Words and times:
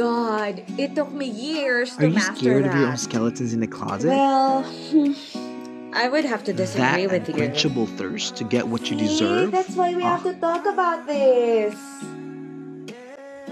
god, 0.00 0.64
it 0.78 0.94
took 0.94 1.12
me 1.12 1.26
years 1.28 1.92
Are 1.98 2.00
to 2.00 2.08
you 2.08 2.14
master 2.14 2.34
scared 2.36 2.64
that. 2.64 2.72
of 2.72 2.80
your 2.80 2.88
own 2.88 2.96
skeletons 2.96 3.52
in 3.52 3.60
the 3.60 3.66
closet? 3.66 4.08
Well, 4.08 4.64
I 5.92 6.08
would 6.08 6.24
have 6.24 6.42
to 6.44 6.52
that 6.54 6.56
disagree 6.56 7.06
with 7.06 7.28
you. 7.28 7.34
That 7.34 7.40
unquenchable 7.52 7.86
thirst 8.00 8.36
to 8.36 8.44
get 8.44 8.66
what 8.66 8.90
you 8.90 8.96
See, 8.98 9.04
deserve? 9.04 9.50
that's 9.52 9.76
why 9.76 9.94
we 9.94 10.02
have 10.02 10.24
Ah. 10.24 10.32
to 10.32 10.40
talk 10.40 10.64
about 10.64 11.06
this. 11.06 11.74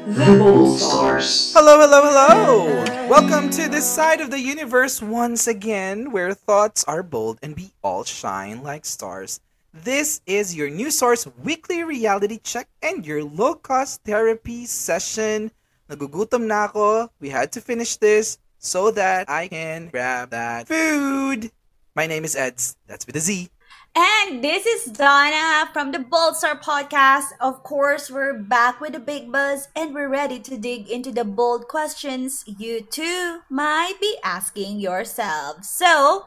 The 0.07 0.25
Bold 0.41 0.79
Stars. 0.81 1.53
Hello, 1.53 1.77
hello, 1.85 2.01
hello! 2.09 3.09
Welcome 3.12 3.51
to 3.51 3.69
this 3.69 3.85
side 3.85 4.23
of 4.23 4.30
the 4.30 4.41
universe 4.41 5.03
once 5.03 5.46
again, 5.46 6.12
where 6.12 6.33
thoughts 6.33 6.83
are 6.85 7.03
bold 7.03 7.39
and 7.43 7.55
we 7.57 7.73
all 7.85 8.05
shine 8.05 8.62
like 8.62 8.87
stars. 8.87 9.41
This 9.75 10.23
is 10.25 10.57
your 10.57 10.71
New 10.71 10.91
Source 10.91 11.29
weekly 11.45 11.85
reality 11.85 12.41
check 12.43 12.69
and 12.80 13.05
your 13.05 13.23
low 13.23 13.55
cost 13.55 14.01
therapy 14.05 14.65
session. 14.65 15.51
Nagugutom 15.89 16.45
na 16.45 16.68
ako. 16.68 17.09
We 17.16 17.32
had 17.32 17.50
to 17.57 17.64
finish 17.64 17.96
this 17.96 18.36
so 18.61 18.90
that 18.93 19.29
I 19.29 19.49
can 19.49 19.89
grab 19.89 20.30
that 20.30 20.68
food. 20.68 21.50
My 21.96 22.07
name 22.07 22.25
is 22.25 22.36
Eds. 22.36 22.76
That's 22.86 23.07
with 23.07 23.17
a 23.17 23.21
Z. 23.21 23.49
And 23.96 24.44
this 24.44 24.66
is 24.66 24.85
Donna 24.85 25.71
from 25.72 25.90
the 25.90 25.99
Bold 25.99 26.36
Star 26.36 26.61
Podcast. 26.61 27.32
Of 27.40 27.64
course, 27.64 28.11
we're 28.11 28.36
back 28.36 28.80
with 28.80 28.93
the 28.93 29.00
big 29.00 29.32
buzz 29.32 29.68
and 29.75 29.94
we're 29.94 30.13
ready 30.13 30.39
to 30.39 30.58
dig 30.58 30.89
into 30.89 31.11
the 31.11 31.25
bold 31.25 31.66
questions 31.66 32.44
you 32.47 32.83
too 32.83 33.41
might 33.48 33.97
be 33.98 34.19
asking 34.22 34.78
yourselves. 34.78 35.70
So, 35.70 36.27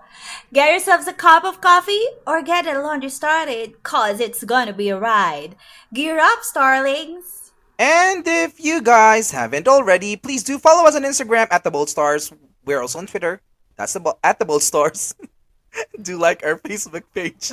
get 0.52 0.72
yourselves 0.72 1.08
a 1.08 1.14
cup 1.14 1.46
of 1.46 1.62
coffee 1.62 2.04
or 2.26 2.42
get 2.42 2.68
a 2.68 2.82
laundry 2.82 3.10
started 3.10 3.84
cause 3.84 4.20
it's 4.20 4.44
gonna 4.44 4.74
be 4.74 4.90
a 4.90 5.00
ride. 5.00 5.56
Gear 5.94 6.20
up, 6.20 6.44
starlings! 6.44 7.41
And 7.82 8.22
if 8.28 8.64
you 8.64 8.80
guys 8.80 9.32
haven't 9.32 9.68
already, 9.68 10.16
please 10.16 10.44
do 10.44 10.60
follow 10.60 10.88
us 10.88 10.96
on 10.96 11.02
Instagram 11.02 11.48
at 11.50 11.64
the 11.64 11.72
Bold 11.72 11.90
Stars. 11.90 12.32
We're 12.64 12.80
also 12.80 13.00
on 13.00 13.08
Twitter. 13.08 13.42
That's 13.76 13.94
the 13.94 14.06
at 14.24 14.38
the 14.38 14.46
Bold 14.46 14.62
Stars. 14.62 15.16
do 16.04 16.16
like 16.16 16.46
our 16.46 16.62
Facebook 16.62 17.10
page 17.10 17.50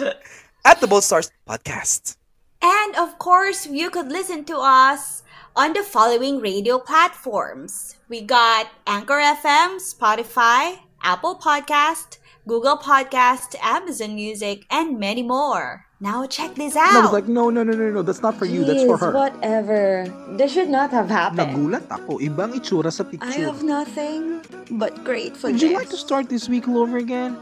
at 0.67 0.81
the 0.83 0.87
Bold 0.87 1.05
Stars 1.05 1.33
Podcast. 1.49 2.19
And 2.61 2.95
of 2.97 3.17
course, 3.17 3.65
you 3.65 3.89
could 3.89 4.13
listen 4.13 4.45
to 4.53 4.61
us 4.61 5.23
on 5.57 5.73
the 5.73 5.83
following 5.83 6.45
radio 6.45 6.77
platforms. 6.77 7.97
We 8.11 8.21
got 8.21 8.69
Anchor 8.87 9.25
FM, 9.25 9.81
Spotify, 9.81 10.85
Apple 11.01 11.41
Podcast, 11.41 12.19
Google 12.49 12.81
Podcast, 12.81 13.53
Amazon 13.61 14.17
Music, 14.17 14.65
and 14.73 14.99
many 14.99 15.23
more. 15.23 15.85
Now 16.01 16.25
check 16.25 16.55
this 16.55 16.75
And 16.75 16.97
I 16.97 17.05
was 17.05 17.13
like, 17.13 17.29
no, 17.29 17.51
no, 17.51 17.63
no, 17.63 17.77
no, 17.77 17.91
no, 17.91 18.01
that's 18.01 18.23
not 18.23 18.41
for 18.41 18.47
you, 18.47 18.65
that's 18.65 18.89
for 18.89 18.97
her. 18.97 19.13
Whatever. 19.13 20.09
This 20.33 20.57
should 20.57 20.73
not 20.73 20.89
have 20.91 21.13
happened. 21.13 21.53
Nagulat 21.53 21.85
ako, 21.93 22.25
ibang 22.25 22.57
itsura 22.57 22.89
sa 22.89 23.05
picture. 23.05 23.29
I 23.29 23.45
have 23.45 23.61
nothing 23.61 24.41
but 24.81 25.05
gratefulness. 25.05 25.61
Would 25.61 25.69
you 25.69 25.77
like 25.77 25.93
to 25.93 26.01
start 26.01 26.33
this 26.33 26.49
week 26.49 26.65
all 26.65 26.81
over 26.81 26.97
again? 26.97 27.37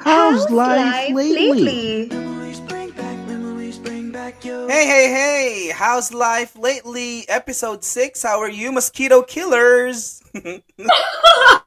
How's, 0.00 0.48
life, 0.48 1.12
lately? 1.12 2.08
Hey, 4.48 4.84
hey, 4.88 5.06
hey! 5.12 5.48
How's 5.76 6.08
life 6.16 6.56
lately? 6.56 7.28
Episode 7.28 7.84
6. 7.84 8.22
How 8.22 8.40
are 8.40 8.48
you, 8.48 8.72
mosquito 8.72 9.20
killers? 9.20 10.24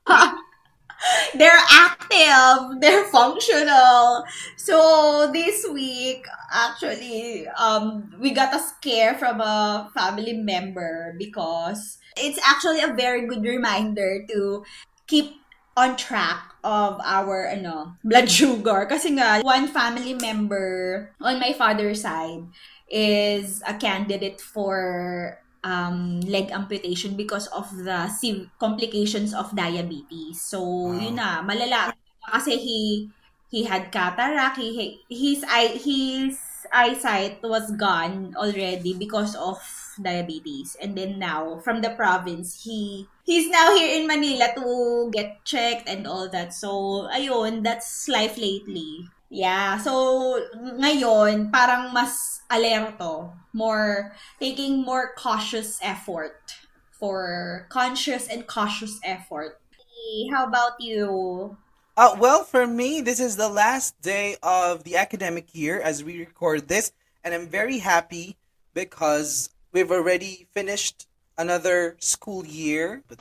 They're 1.35 1.63
active, 1.69 2.79
they're 2.81 3.05
functional. 3.05 4.23
So 4.57 5.29
this 5.31 5.65
week, 5.71 6.25
actually, 6.51 7.47
um, 7.47 8.13
we 8.19 8.31
got 8.31 8.55
a 8.55 8.59
scare 8.59 9.15
from 9.15 9.41
a 9.41 9.89
family 9.93 10.33
member 10.33 11.15
because 11.17 11.97
it's 12.17 12.39
actually 12.45 12.81
a 12.81 12.93
very 12.93 13.27
good 13.27 13.43
reminder 13.43 14.25
to 14.29 14.63
keep 15.07 15.35
on 15.77 15.97
track 15.97 16.55
of 16.63 16.99
our 17.03 17.51
ano 17.51 17.93
blood 18.03 18.31
sugar 18.31 18.87
kasi 18.87 19.11
nga 19.19 19.43
one 19.43 19.67
family 19.67 20.15
member 20.15 21.11
on 21.19 21.35
my 21.35 21.51
father's 21.51 22.01
side 22.01 22.47
is 22.87 23.59
a 23.67 23.75
candidate 23.75 24.39
for 24.39 25.37
um, 25.65 26.21
leg 26.29 26.51
amputation 26.53 27.17
because 27.17 27.47
of 27.49 27.65
the 27.73 28.05
complications 28.61 29.33
of 29.33 29.49
diabetes. 29.55 30.45
So, 30.45 30.61
Wow. 30.83 30.93
yun 30.93 31.17
na, 31.17 31.41
malala. 31.41 31.93
Kasi 32.25 32.57
he, 32.57 32.81
he 33.49 33.63
had 33.65 33.91
cataract, 33.91 34.57
he, 34.57 34.69
he- 34.77 34.97
his, 35.09 35.43
eye, 35.49 35.77
his 35.77 36.37
eyesight 36.73 37.41
was 37.43 37.71
gone 37.77 38.33
already 38.37 38.97
because 38.97 39.35
of 39.35 39.57
diabetes. 40.01 40.75
And 40.81 40.97
then 40.97 41.19
now, 41.19 41.59
from 41.59 41.81
the 41.81 41.91
province, 41.95 42.63
he, 42.63 43.09
he's 43.23 43.49
now 43.49 43.73
here 43.75 43.99
in 44.01 44.07
Manila 44.07 44.49
to 44.55 45.09
get 45.13 45.45
checked 45.45 45.87
and 45.89 46.05
all 46.07 46.29
that. 46.29 46.53
So, 46.53 47.07
ayun, 47.13 47.63
that's 47.63 48.07
life 48.09 48.37
lately. 48.37 49.14
Yeah, 49.29 49.77
so 49.81 50.37
ngayon 50.55 51.49
parang 51.49 51.89
mas 51.91 52.41
alerto, 52.45 53.33
more 53.53 54.13
taking 54.39 54.85
more 54.85 55.17
cautious 55.17 55.79
effort 55.81 56.53
for 56.93 57.65
conscious 57.69 58.29
and 58.29 58.45
cautious 58.45 59.01
effort. 59.03 59.59
How 60.31 60.45
about 60.45 60.77
you? 60.79 61.57
Uh, 61.97 62.15
well, 62.19 62.43
for 62.43 62.67
me, 62.67 63.01
this 63.01 63.19
is 63.19 63.35
the 63.35 63.49
last 63.49 63.99
day 64.01 64.37
of 64.43 64.83
the 64.83 64.95
academic 64.97 65.55
year 65.55 65.81
as 65.81 66.03
we 66.03 66.19
record 66.19 66.67
this, 66.67 66.91
and 67.23 67.33
I'm 67.33 67.47
very 67.47 67.79
happy 67.79 68.37
because 68.73 69.49
we've 69.71 69.91
already 69.91 70.45
finished 70.53 71.07
another 71.37 71.95
school 71.99 72.45
year. 72.45 73.01
But, 73.07 73.19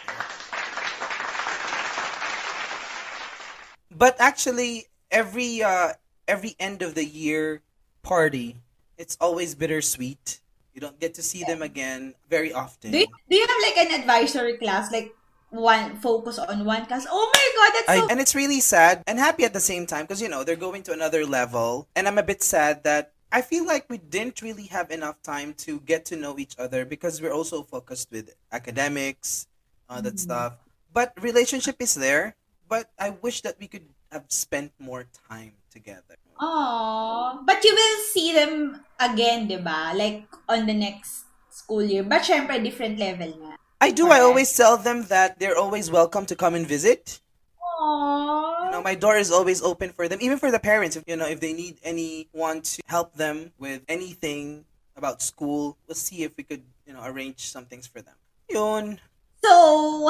but 3.91 4.16
actually, 4.19 4.86
every 5.14 5.62
uh, 5.62 5.94
every 6.26 6.56
end 6.58 6.82
of 6.82 6.94
the 6.94 7.04
year 7.04 7.62
party, 8.02 8.56
it's 8.98 9.16
always 9.20 9.54
bittersweet. 9.54 10.41
You 10.75 10.80
don't 10.80 10.98
get 10.98 11.14
to 11.14 11.22
see 11.22 11.44
them 11.44 11.62
again 11.62 12.14
very 12.28 12.52
often. 12.52 12.91
Do 12.91 12.98
you, 12.98 13.06
do 13.30 13.36
you 13.36 13.47
have 13.47 13.62
like 13.62 13.78
an 13.78 14.00
advisory 14.00 14.58
class 14.58 14.91
like 14.91 15.14
one 15.50 15.94
focus 16.03 16.38
on 16.38 16.64
one 16.66 16.84
class? 16.86 17.06
Oh 17.08 17.30
my 17.32 17.47
god, 17.54 17.70
that's 17.74 17.88
I, 17.88 17.97
so 18.00 18.08
and 18.10 18.20
it's 18.20 18.34
really 18.34 18.58
sad 18.60 19.04
and 19.06 19.19
happy 19.19 19.44
at 19.44 19.53
the 19.53 19.60
same 19.62 19.86
time 19.86 20.03
because 20.03 20.20
you 20.20 20.28
know 20.28 20.42
they're 20.42 20.56
going 20.58 20.82
to 20.84 20.92
another 20.92 21.24
level 21.24 21.86
and 21.94 22.08
i'm 22.08 22.19
a 22.19 22.22
bit 22.22 22.42
sad 22.42 22.82
that 22.84 23.12
i 23.30 23.41
feel 23.42 23.64
like 23.66 23.86
we 23.88 23.98
didn't 23.98 24.42
really 24.42 24.66
have 24.66 24.91
enough 24.91 25.20
time 25.22 25.54
to 25.54 25.80
get 25.80 26.04
to 26.06 26.16
know 26.16 26.38
each 26.38 26.56
other 26.58 26.84
because 26.84 27.20
we're 27.22 27.32
also 27.32 27.62
focused 27.62 28.10
with 28.10 28.34
academics 28.53 29.47
uh, 29.88 30.00
that 30.00 30.16
Mhm. 30.16 30.26
stuff 30.26 30.53
but 30.92 31.12
relationship 31.20 31.76
is 31.78 31.94
there 31.94 32.34
but 32.69 32.91
i 32.98 33.10
wish 33.10 33.42
that 33.42 33.56
we 33.60 33.69
could 33.69 33.86
have 34.14 34.25
spent 34.30 34.70
more 34.78 35.10
time 35.28 35.52
together 35.75 36.14
Oh, 36.38 37.42
But 37.47 37.62
you 37.62 37.75
will 37.75 37.98
see 38.10 38.32
them 38.34 38.82
again, 38.98 39.47
di 39.47 39.58
ba? 39.58 39.94
Like, 39.94 40.26
on 40.48 40.66
the 40.66 40.75
next 40.75 41.26
school 41.50 41.82
year. 41.82 42.02
But 42.02 42.22
syempre, 42.22 42.58
different 42.62 42.98
level 42.98 43.30
nga. 43.30 43.54
i 43.82 43.91
do 43.91 44.08
i 44.08 44.22
always 44.22 44.48
tell 44.54 44.78
them 44.78 45.04
that 45.12 45.36
they're 45.38 45.58
always 45.58 45.91
welcome 45.91 46.24
to 46.24 46.32
come 46.34 46.54
and 46.56 46.64
visit 46.64 47.20
Aww. 47.60 48.64
you 48.64 48.70
know, 48.70 48.80
my 48.82 48.94
door 48.94 49.19
is 49.19 49.34
always 49.34 49.60
open 49.60 49.91
for 49.92 50.06
them, 50.08 50.22
even 50.22 50.38
for 50.38 50.50
the 50.54 50.62
parents. 50.62 50.94
If 50.97 51.03
you 51.10 51.19
know, 51.19 51.26
if 51.26 51.42
they 51.42 51.53
need 51.53 51.82
anyone 51.82 52.62
to 52.62 52.80
help 52.86 53.12
them 53.19 53.50
with 53.58 53.82
anything 53.91 54.64
about 54.97 55.20
school, 55.20 55.76
we'll 55.84 55.98
see 55.98 56.22
if 56.22 56.32
we 56.38 56.47
could, 56.47 56.62
you 56.86 56.94
know, 56.94 57.03
arrange 57.03 57.50
some 57.50 57.66
things 57.66 57.84
for 57.91 58.00
them. 58.00 58.14
Yun. 58.48 59.03
So, 59.42 59.53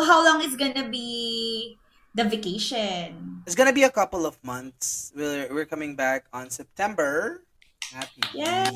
how 0.04 0.22
long 0.22 0.44
is 0.44 0.54
gonna 0.60 0.87
be 0.93 1.81
the 2.14 2.25
vacation? 2.25 3.42
It's 3.47 3.54
gonna 3.54 3.75
be 3.75 3.82
a 3.82 3.91
couple 3.91 4.25
of 4.25 4.38
months. 4.42 5.12
We're 5.14 5.52
we're 5.52 5.66
coming 5.66 5.97
back 5.97 6.26
on 6.32 6.48
September. 6.48 7.42
Happy. 7.92 8.22
Yes. 8.32 8.72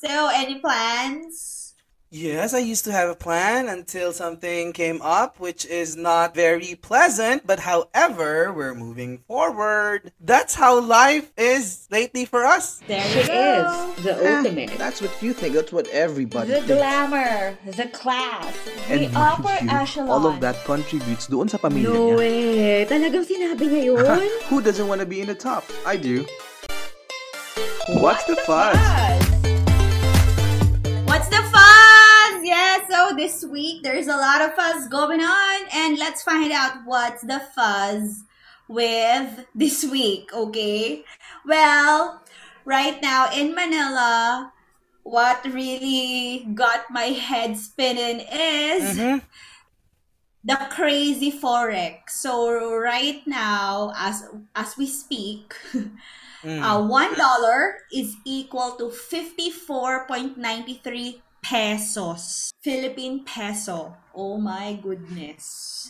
So, 0.00 0.30
any 0.32 0.60
plans? 0.60 1.67
Yes, 2.10 2.54
I 2.54 2.60
used 2.64 2.86
to 2.88 2.92
have 2.92 3.10
a 3.10 3.14
plan 3.14 3.68
until 3.68 4.14
something 4.16 4.72
came 4.72 5.02
up, 5.04 5.36
which 5.38 5.66
is 5.68 5.92
not 5.94 6.34
very 6.34 6.72
pleasant. 6.80 7.44
But 7.46 7.60
however, 7.60 8.48
we're 8.50 8.72
moving 8.74 9.18
forward. 9.28 10.10
That's 10.18 10.54
how 10.56 10.80
life 10.80 11.28
is 11.36 11.84
lately 11.90 12.24
for 12.24 12.46
us. 12.48 12.80
There 12.88 13.04
She 13.12 13.28
is 13.28 13.68
the 14.00 14.16
Eh, 14.24 14.36
ultimate. 14.40 14.72
that's 14.80 15.02
what 15.04 15.12
you 15.20 15.34
think, 15.36 15.52
that's 15.52 15.68
what 15.70 15.84
everybody 15.92 16.48
The 16.48 16.64
thinks. 16.64 16.80
glamour, 16.80 17.58
the 17.76 17.88
class, 17.92 18.56
And 18.88 19.04
the 19.04 19.12
upper 19.12 19.52
you, 19.60 19.68
echelon. 19.68 20.08
all 20.08 20.24
of 20.24 20.40
that 20.40 20.64
contributes 20.64 21.28
doon 21.28 21.52
sa 21.52 21.58
pamilya 21.60 21.92
No 21.92 21.92
niya. 21.92 22.16
way. 22.16 22.86
Talagang 22.88 23.28
sinabi 23.28 23.68
niya 23.68 23.84
yun? 23.92 24.00
Who 24.48 24.64
doesn't 24.64 24.88
want 24.88 25.04
to 25.04 25.06
be 25.06 25.20
in 25.20 25.28
the 25.28 25.36
top? 25.36 25.60
I 25.84 26.00
do. 26.00 26.24
What's 28.00 28.24
the 28.24 28.36
fuzz? 28.48 28.80
What's 31.04 31.28
the 31.28 31.44
fuzz? 31.52 31.77
This 33.16 33.44
week 33.44 33.82
there's 33.82 34.06
a 34.06 34.16
lot 34.16 34.42
of 34.42 34.54
fuzz 34.54 34.86
going 34.86 35.20
on, 35.20 35.58
and 35.72 35.98
let's 35.98 36.22
find 36.22 36.52
out 36.52 36.84
what's 36.84 37.22
the 37.22 37.40
fuzz 37.54 38.22
with 38.68 39.46
this 39.54 39.82
week, 39.84 40.30
okay? 40.32 41.02
Well, 41.44 42.22
right 42.64 43.00
now 43.02 43.30
in 43.34 43.54
Manila, 43.56 44.52
what 45.02 45.44
really 45.46 46.46
got 46.54 46.90
my 46.90 47.10
head 47.16 47.56
spinning 47.56 48.20
is 48.20 48.96
Mhm. 48.96 49.22
the 50.44 50.60
crazy 50.70 51.32
forex. 51.32 52.10
So 52.10 52.70
right 52.76 53.26
now, 53.26 53.92
as 53.96 54.28
as 54.54 54.76
we 54.76 54.86
speak, 54.86 55.56
Mm. 56.44 56.62
uh, 56.62 56.86
one 56.86 57.14
dollar 57.18 57.82
is 57.90 58.14
equal 58.24 58.76
to 58.78 58.90
fifty 58.94 59.50
four 59.50 60.06
point 60.06 60.38
ninety 60.38 60.78
three 60.84 61.22
pesos, 61.40 62.50
Philippine 62.60 63.22
peso. 63.24 63.94
Oh 64.18 64.34
my 64.34 64.74
goodness! 64.82 65.44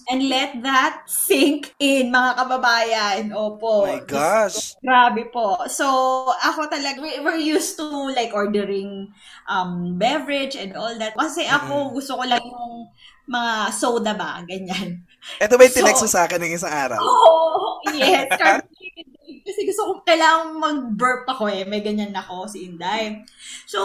And 0.05 0.29
let 0.29 0.61
that 0.61 1.09
sink 1.09 1.73
in, 1.81 2.12
mga 2.12 2.37
kababayan. 2.37 3.33
Opo. 3.33 3.89
my 3.89 4.05
gosh. 4.05 4.77
Grabe 4.85 5.33
po. 5.33 5.65
So, 5.73 5.89
ako 6.37 6.69
talaga, 6.69 7.00
we- 7.00 7.21
we're 7.25 7.41
used 7.41 7.81
to 7.81 7.89
like 8.12 8.37
ordering 8.37 9.09
um 9.49 9.97
beverage 9.97 10.61
and 10.61 10.77
all 10.77 10.93
that. 11.00 11.17
Kasi 11.17 11.49
ako, 11.49 11.97
gusto 11.97 12.21
ko 12.21 12.25
lang 12.29 12.44
yung 12.44 12.93
mga 13.29 13.53
soda 13.73 14.12
ba, 14.12 14.44
ganyan. 14.44 15.05
Ito 15.41 15.56
ba 15.56 15.65
yung 15.65 15.73
So- 15.73 15.81
tinext 15.81 16.03
mo 16.05 16.11
sa 16.12 16.25
akin 16.29 16.41
ng 16.44 16.53
isang 16.53 16.73
araw? 16.73 17.01
Oh, 17.01 17.81
yes. 17.97 18.29
Kasi 19.49 19.65
gusto 19.65 19.83
ko, 19.89 19.93
kailangan 20.05 20.53
mag-burp 20.56 21.25
ako 21.25 21.49
eh. 21.49 21.65
May 21.65 21.81
ganyan 21.81 22.12
ako, 22.12 22.44
si 22.44 22.69
Inday. 22.69 23.25
So, 23.65 23.81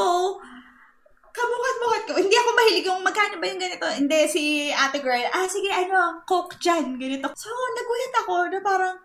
kamukat-mukat 1.34 2.04
ko. 2.08 2.14
Hindi 2.22 2.36
ako 2.38 2.50
mahilig 2.54 2.88
yung 2.88 3.02
magkano 3.02 3.36
ba 3.42 3.46
yung 3.50 3.62
ganito. 3.62 3.86
Hindi, 3.90 4.20
si 4.30 4.44
ate 4.70 5.02
girl, 5.02 5.26
ah, 5.34 5.50
sige, 5.50 5.68
ano, 5.74 6.22
coke 6.30 6.62
dyan, 6.62 6.96
ganito. 7.02 7.34
So, 7.34 7.50
nagulat 7.50 8.14
ako 8.22 8.34
na 8.54 8.60
parang, 8.62 8.96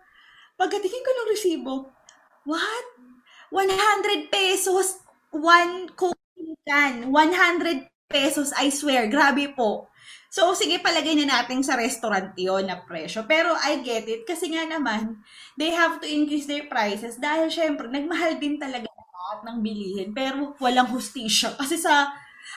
pagkatingin 0.55 1.05
ko 1.05 1.11
ng 1.11 1.29
resibo, 1.33 1.73
what? 2.45 2.85
100 3.49 4.29
pesos, 4.29 5.01
one 5.33 5.89
coke 5.97 6.17
can. 6.69 7.09
100 7.09 7.89
pesos, 8.09 8.53
I 8.53 8.69
swear. 8.69 9.09
Grabe 9.09 9.53
po. 9.53 9.89
So, 10.29 10.53
sige, 10.53 10.77
palagay 10.77 11.17
na 11.17 11.41
natin 11.41 11.65
sa 11.65 11.73
restaurant 11.73 12.37
yon 12.37 12.69
na 12.69 12.81
presyo. 12.85 13.25
Pero 13.25 13.53
I 13.57 13.81
get 13.81 14.05
it 14.05 14.29
kasi 14.29 14.53
nga 14.53 14.65
naman, 14.65 15.21
they 15.57 15.73
have 15.73 15.97
to 16.01 16.05
increase 16.05 16.45
their 16.45 16.69
prices 16.69 17.17
dahil 17.17 17.49
syempre, 17.49 17.89
nagmahal 17.89 18.37
din 18.37 18.61
talaga 18.61 18.88
lahat 19.29 19.45
ng 19.45 19.57
bilihin. 19.61 20.09
Pero 20.09 20.57
walang 20.57 20.89
hustisya. 20.89 21.53
Kasi 21.53 21.77
sa, 21.77 22.09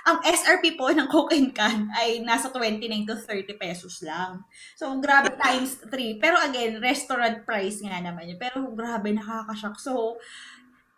ang 0.08 0.24
SRP 0.24 0.80
po 0.80 0.88
ng 0.88 1.04
Coke 1.04 1.36
and 1.36 1.52
Can 1.52 1.92
ay 1.92 2.24
nasa 2.24 2.48
29 2.48 2.88
to 3.04 3.14
30 3.20 3.60
pesos 3.60 4.00
lang. 4.00 4.40
So, 4.72 4.88
grabe 4.96 5.36
times 5.44 5.76
3. 5.84 6.16
Pero 6.16 6.40
again, 6.40 6.80
restaurant 6.80 7.44
price 7.44 7.84
nga 7.84 8.00
naman 8.00 8.32
yun. 8.32 8.40
Pero 8.40 8.72
grabe, 8.72 9.12
nakakashock. 9.12 9.76
So, 9.76 10.16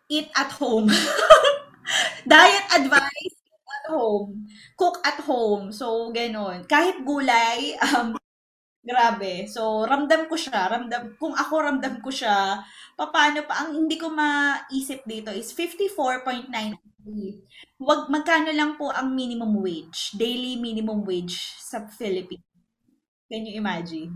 eat 0.07 0.31
at 0.31 0.55
home. 0.55 0.87
Diet 2.31 2.67
advice, 2.71 3.35
eat 3.35 3.67
at 3.67 3.85
home. 3.91 4.47
Cook 4.79 5.03
at 5.03 5.19
home. 5.27 5.75
So, 5.75 6.15
ganon. 6.15 6.63
Kahit 6.65 7.03
gulay, 7.03 7.75
um, 7.91 8.15
grabe. 8.85 9.49
So, 9.49 9.89
ramdam 9.89 10.29
ko 10.29 10.37
siya. 10.37 10.69
Ramdam, 10.69 11.17
kung 11.17 11.33
ako 11.33 11.53
ramdam 11.65 11.97
ko 11.99 12.13
siya, 12.13 12.61
paano 12.93 13.41
pa, 13.49 13.65
ang 13.65 13.73
hindi 13.73 13.97
ko 13.97 14.13
maisip 14.13 15.01
dito 15.03 15.33
is 15.33 15.49
54.93. 15.51 17.81
Wag, 17.81 18.07
magkano 18.13 18.53
lang 18.53 18.77
po 18.77 18.93
ang 18.93 19.11
minimum 19.11 19.57
wage, 19.59 20.13
daily 20.13 20.61
minimum 20.61 21.01
wage 21.01 21.57
sa 21.57 21.89
Philippines. 21.89 22.45
Can 23.25 23.49
you 23.49 23.57
imagine? 23.57 24.13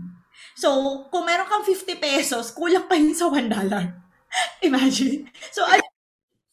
So, 0.54 0.70
kung 1.10 1.26
meron 1.26 1.50
kang 1.50 1.66
50 1.66 1.98
pesos, 1.98 2.54
kulang 2.54 2.86
pa 2.86 2.94
yun 2.94 3.12
sa 3.12 3.26
$1. 3.26 3.50
Imagine. 4.68 5.26
So, 5.50 5.66
ano, 5.66 5.82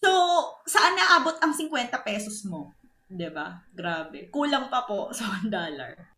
so, 0.01 0.09
saan 0.65 0.97
naabot 0.97 1.37
ang 1.37 1.53
50 1.53 1.93
pesos 2.01 2.41
mo? 2.49 2.73
'Di 3.07 3.29
ba? 3.31 3.63
Grabe. 3.71 4.27
Kulang 4.29 4.67
pa 4.67 4.83
po 4.83 5.15
sa 5.15 5.27
$1. 5.43 5.51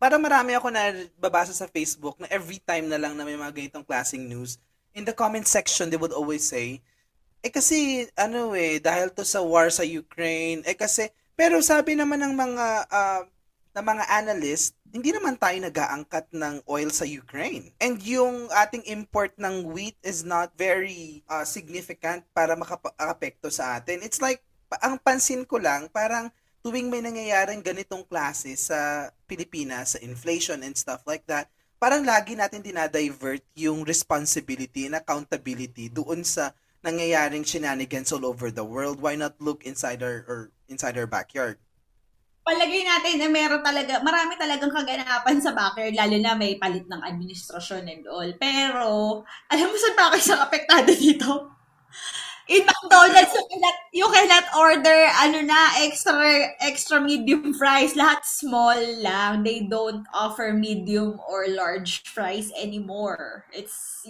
Parang 0.02 0.22
marami 0.22 0.58
ako 0.58 0.68
na 0.74 0.90
babasa 1.16 1.54
sa 1.54 1.70
Facebook 1.70 2.18
na 2.18 2.26
every 2.30 2.58
time 2.58 2.90
na 2.90 2.98
lang 2.98 3.14
na 3.14 3.22
may 3.22 3.38
mga 3.38 3.54
ganitong 3.54 3.86
klaseng 3.86 4.26
news, 4.26 4.58
in 4.94 5.06
the 5.06 5.14
comment 5.14 5.46
section, 5.46 5.90
they 5.90 5.98
would 5.98 6.14
always 6.14 6.42
say, 6.42 6.82
eh 7.40 7.48
kasi, 7.48 8.10
ano 8.18 8.52
eh, 8.52 8.82
dahil 8.82 9.08
to 9.14 9.24
sa 9.24 9.40
war 9.40 9.70
sa 9.72 9.86
Ukraine, 9.86 10.60
eh 10.66 10.76
kasi, 10.76 11.08
pero 11.38 11.62
sabi 11.64 11.96
naman 11.96 12.20
ng 12.20 12.34
mga, 12.36 12.66
ah, 12.90 13.22
ng 13.70 13.86
mga 13.86 14.04
analyst, 14.12 14.76
hindi 14.90 15.14
naman 15.14 15.38
tayo 15.38 15.56
nag-aangkat 15.62 16.34
ng 16.34 16.66
oil 16.66 16.90
sa 16.90 17.06
Ukraine. 17.06 17.70
And 17.78 18.02
yung 18.02 18.50
ating 18.50 18.82
import 18.90 19.38
ng 19.38 19.70
wheat 19.70 19.96
is 20.02 20.26
not 20.26 20.52
very 20.58 21.22
ah, 21.30 21.46
significant 21.46 22.26
para 22.34 22.58
makapekto 22.58 23.48
sa 23.48 23.78
atin. 23.78 24.02
It's 24.02 24.18
like, 24.18 24.42
ang 24.82 24.98
pansin 25.00 25.46
ko 25.46 25.62
lang, 25.62 25.88
parang 25.88 26.28
tuwing 26.60 26.92
may 26.92 27.00
nangyayaring 27.00 27.64
ganitong 27.64 28.04
klase 28.04 28.52
sa 28.56 29.08
Pilipinas, 29.24 29.96
sa 29.96 29.98
inflation 30.04 30.60
and 30.60 30.76
stuff 30.76 31.00
like 31.08 31.24
that, 31.24 31.48
parang 31.80 32.04
lagi 32.04 32.36
natin 32.36 32.60
dinadivert 32.60 33.40
yung 33.56 33.84
responsibility 33.88 34.84
and 34.84 35.00
accountability 35.00 35.88
doon 35.88 36.20
sa 36.20 36.52
nangyayaring 36.84 37.44
shenanigans 37.44 38.12
all 38.12 38.28
over 38.28 38.52
the 38.52 38.64
world. 38.64 39.00
Why 39.00 39.16
not 39.16 39.40
look 39.40 39.64
inside 39.64 40.04
our 40.04 40.24
or 40.28 40.38
inside 40.68 41.00
our 41.00 41.08
backyard? 41.08 41.56
Palagay 42.40 42.82
natin 42.84 43.20
na 43.20 43.28
meron 43.28 43.60
talaga, 43.60 44.00
marami 44.00 44.36
talagang 44.36 44.72
kaganapan 44.72 45.36
sa 45.40 45.52
backyard, 45.52 45.96
lalo 45.96 46.16
na 46.20 46.32
may 46.36 46.56
palit 46.56 46.88
ng 46.88 47.00
administrasyon 47.04 47.84
and 47.88 48.04
all. 48.08 48.30
Pero, 48.36 48.88
alam 49.48 49.66
mo 49.68 49.76
saan 49.76 49.96
pa 49.96 50.12
kayo 50.12 50.36
apektado 50.40 50.92
dito? 50.92 51.52
In 52.50 52.66
McDonald's, 52.66 53.30
you 53.30 53.46
cannot, 53.46 53.76
you 53.94 54.08
cannot 54.10 54.46
order, 54.58 55.06
ano 55.22 55.38
na, 55.46 55.70
extra, 55.86 56.50
extra 56.58 56.98
medium 56.98 57.54
fries. 57.54 57.94
Lahat 57.94 58.26
small 58.26 58.74
lang. 58.98 59.46
They 59.46 59.70
don't 59.70 60.02
offer 60.10 60.50
medium 60.50 61.22
or 61.30 61.46
large 61.46 62.02
fries 62.10 62.50
anymore. 62.58 63.46
It's, 63.54 64.02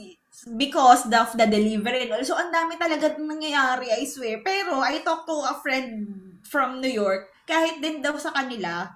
because 0.56 1.04
of 1.04 1.36
the 1.36 1.44
delivery. 1.44 2.08
and. 2.08 2.24
So, 2.24 2.32
ang 2.32 2.48
dami 2.48 2.80
talaga 2.80 3.20
nangyayari, 3.20 3.92
I 3.92 4.08
swear. 4.08 4.40
Pero, 4.40 4.80
I 4.80 5.04
talked 5.04 5.28
to 5.28 5.36
a 5.36 5.60
friend 5.60 6.08
from 6.48 6.80
New 6.80 6.88
York, 6.88 7.28
kahit 7.44 7.84
din 7.84 8.00
daw 8.00 8.16
sa 8.16 8.32
kanila, 8.32 8.88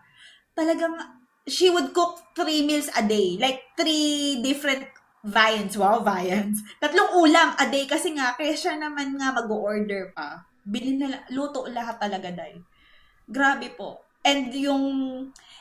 talagang, 0.56 0.96
she 1.44 1.68
would 1.68 1.92
cook 1.92 2.16
three 2.32 2.64
meals 2.64 2.88
a 2.96 3.04
day. 3.04 3.36
Like, 3.36 3.60
three 3.76 4.40
different 4.40 4.88
viands. 5.24 5.74
Wow, 5.80 6.04
viands. 6.04 6.60
Tatlong 6.76 7.16
ulam 7.16 7.56
a 7.56 7.64
day 7.72 7.88
kasi 7.88 8.12
nga, 8.12 8.36
kaya 8.36 8.52
siya 8.52 8.76
naman 8.76 9.16
nga 9.16 9.32
mag-order 9.32 10.12
pa. 10.12 10.44
Bilhin 10.64 11.00
na, 11.00 11.24
luto 11.32 11.64
lahat 11.72 11.96
talaga 11.96 12.28
dahil. 12.28 12.60
Grabe 13.24 13.72
po. 13.72 14.04
And 14.24 14.52
yung 14.52 14.84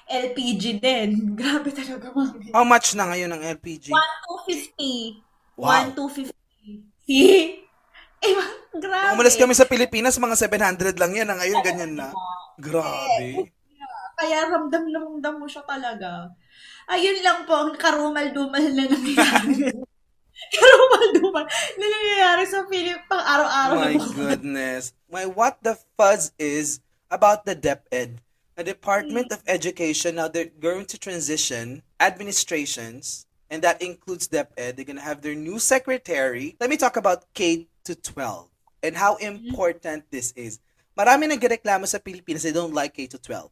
LPG 0.08 0.84
din. 0.84 1.10
Grabe 1.40 1.72
talaga, 1.72 2.12
mami. 2.12 2.52
How 2.52 2.68
much 2.68 2.92
na 2.96 3.08
ngayon 3.08 3.32
ang 3.32 3.44
LPG? 3.44 3.92
1,250. 3.92 5.56
Wow. 5.56 5.96
1,250. 5.96 6.36
See? 7.04 7.64
Eh, 8.24 8.36
grabe. 8.80 9.20
Umalis 9.20 9.36
kami 9.36 9.52
sa 9.52 9.68
Pilipinas, 9.68 10.16
mga 10.16 10.40
700 10.40 10.96
lang 10.96 11.12
yan. 11.12 11.28
Ngayon, 11.28 11.60
ganyan 11.60 11.94
na. 12.00 12.08
Grabe. 12.56 13.52
Kaya 14.16 14.48
ramdam 14.48 14.88
na 14.88 15.04
ramdam 15.04 15.36
mo 15.44 15.48
siya 15.52 15.68
talaga. 15.68 16.32
Ayun 16.92 17.18
lang 17.24 17.40
po, 17.48 17.54
ang 17.56 17.74
karumal-dumal 17.80 18.66
na 18.76 18.84
nangyayari. 18.88 19.72
karumal-dumal 20.56 21.46
na 21.50 21.86
nangyayari 21.86 22.44
sa 22.48 22.68
Philip 22.68 23.00
pang 23.08 23.24
araw-araw. 23.24 23.80
My 23.80 23.96
goodness. 24.12 24.94
My 25.08 25.26
what 25.26 25.62
the 25.64 25.80
fuzz 25.96 26.36
is 26.36 26.84
about 27.08 27.46
the 27.46 27.56
DepEd. 27.56 28.20
The 28.54 28.64
Department 28.64 29.34
of 29.34 29.42
Education, 29.50 30.22
now 30.22 30.30
they're 30.30 30.54
going 30.54 30.86
to 30.94 30.98
transition 31.02 31.82
administrations, 31.98 33.26
and 33.50 33.66
that 33.66 33.82
includes 33.82 34.30
DepEd. 34.30 34.78
They're 34.78 34.86
going 34.86 35.02
to 35.02 35.06
have 35.06 35.26
their 35.26 35.34
new 35.34 35.58
secretary. 35.58 36.56
Let 36.62 36.70
me 36.70 36.78
talk 36.78 36.98
about 36.98 37.26
K 37.34 37.66
to 37.86 37.96
12 37.96 38.50
and 38.84 38.94
how 38.96 39.16
important 39.18 40.06
this 40.12 40.34
is. 40.38 40.60
Marami 40.94 41.34
nagreklamo 41.34 41.90
sa 41.90 41.98
Pilipinas, 41.98 42.46
they 42.46 42.54
don't 42.54 42.78
like 42.78 42.94
K 42.94 43.10
to 43.10 43.18
12. 43.18 43.50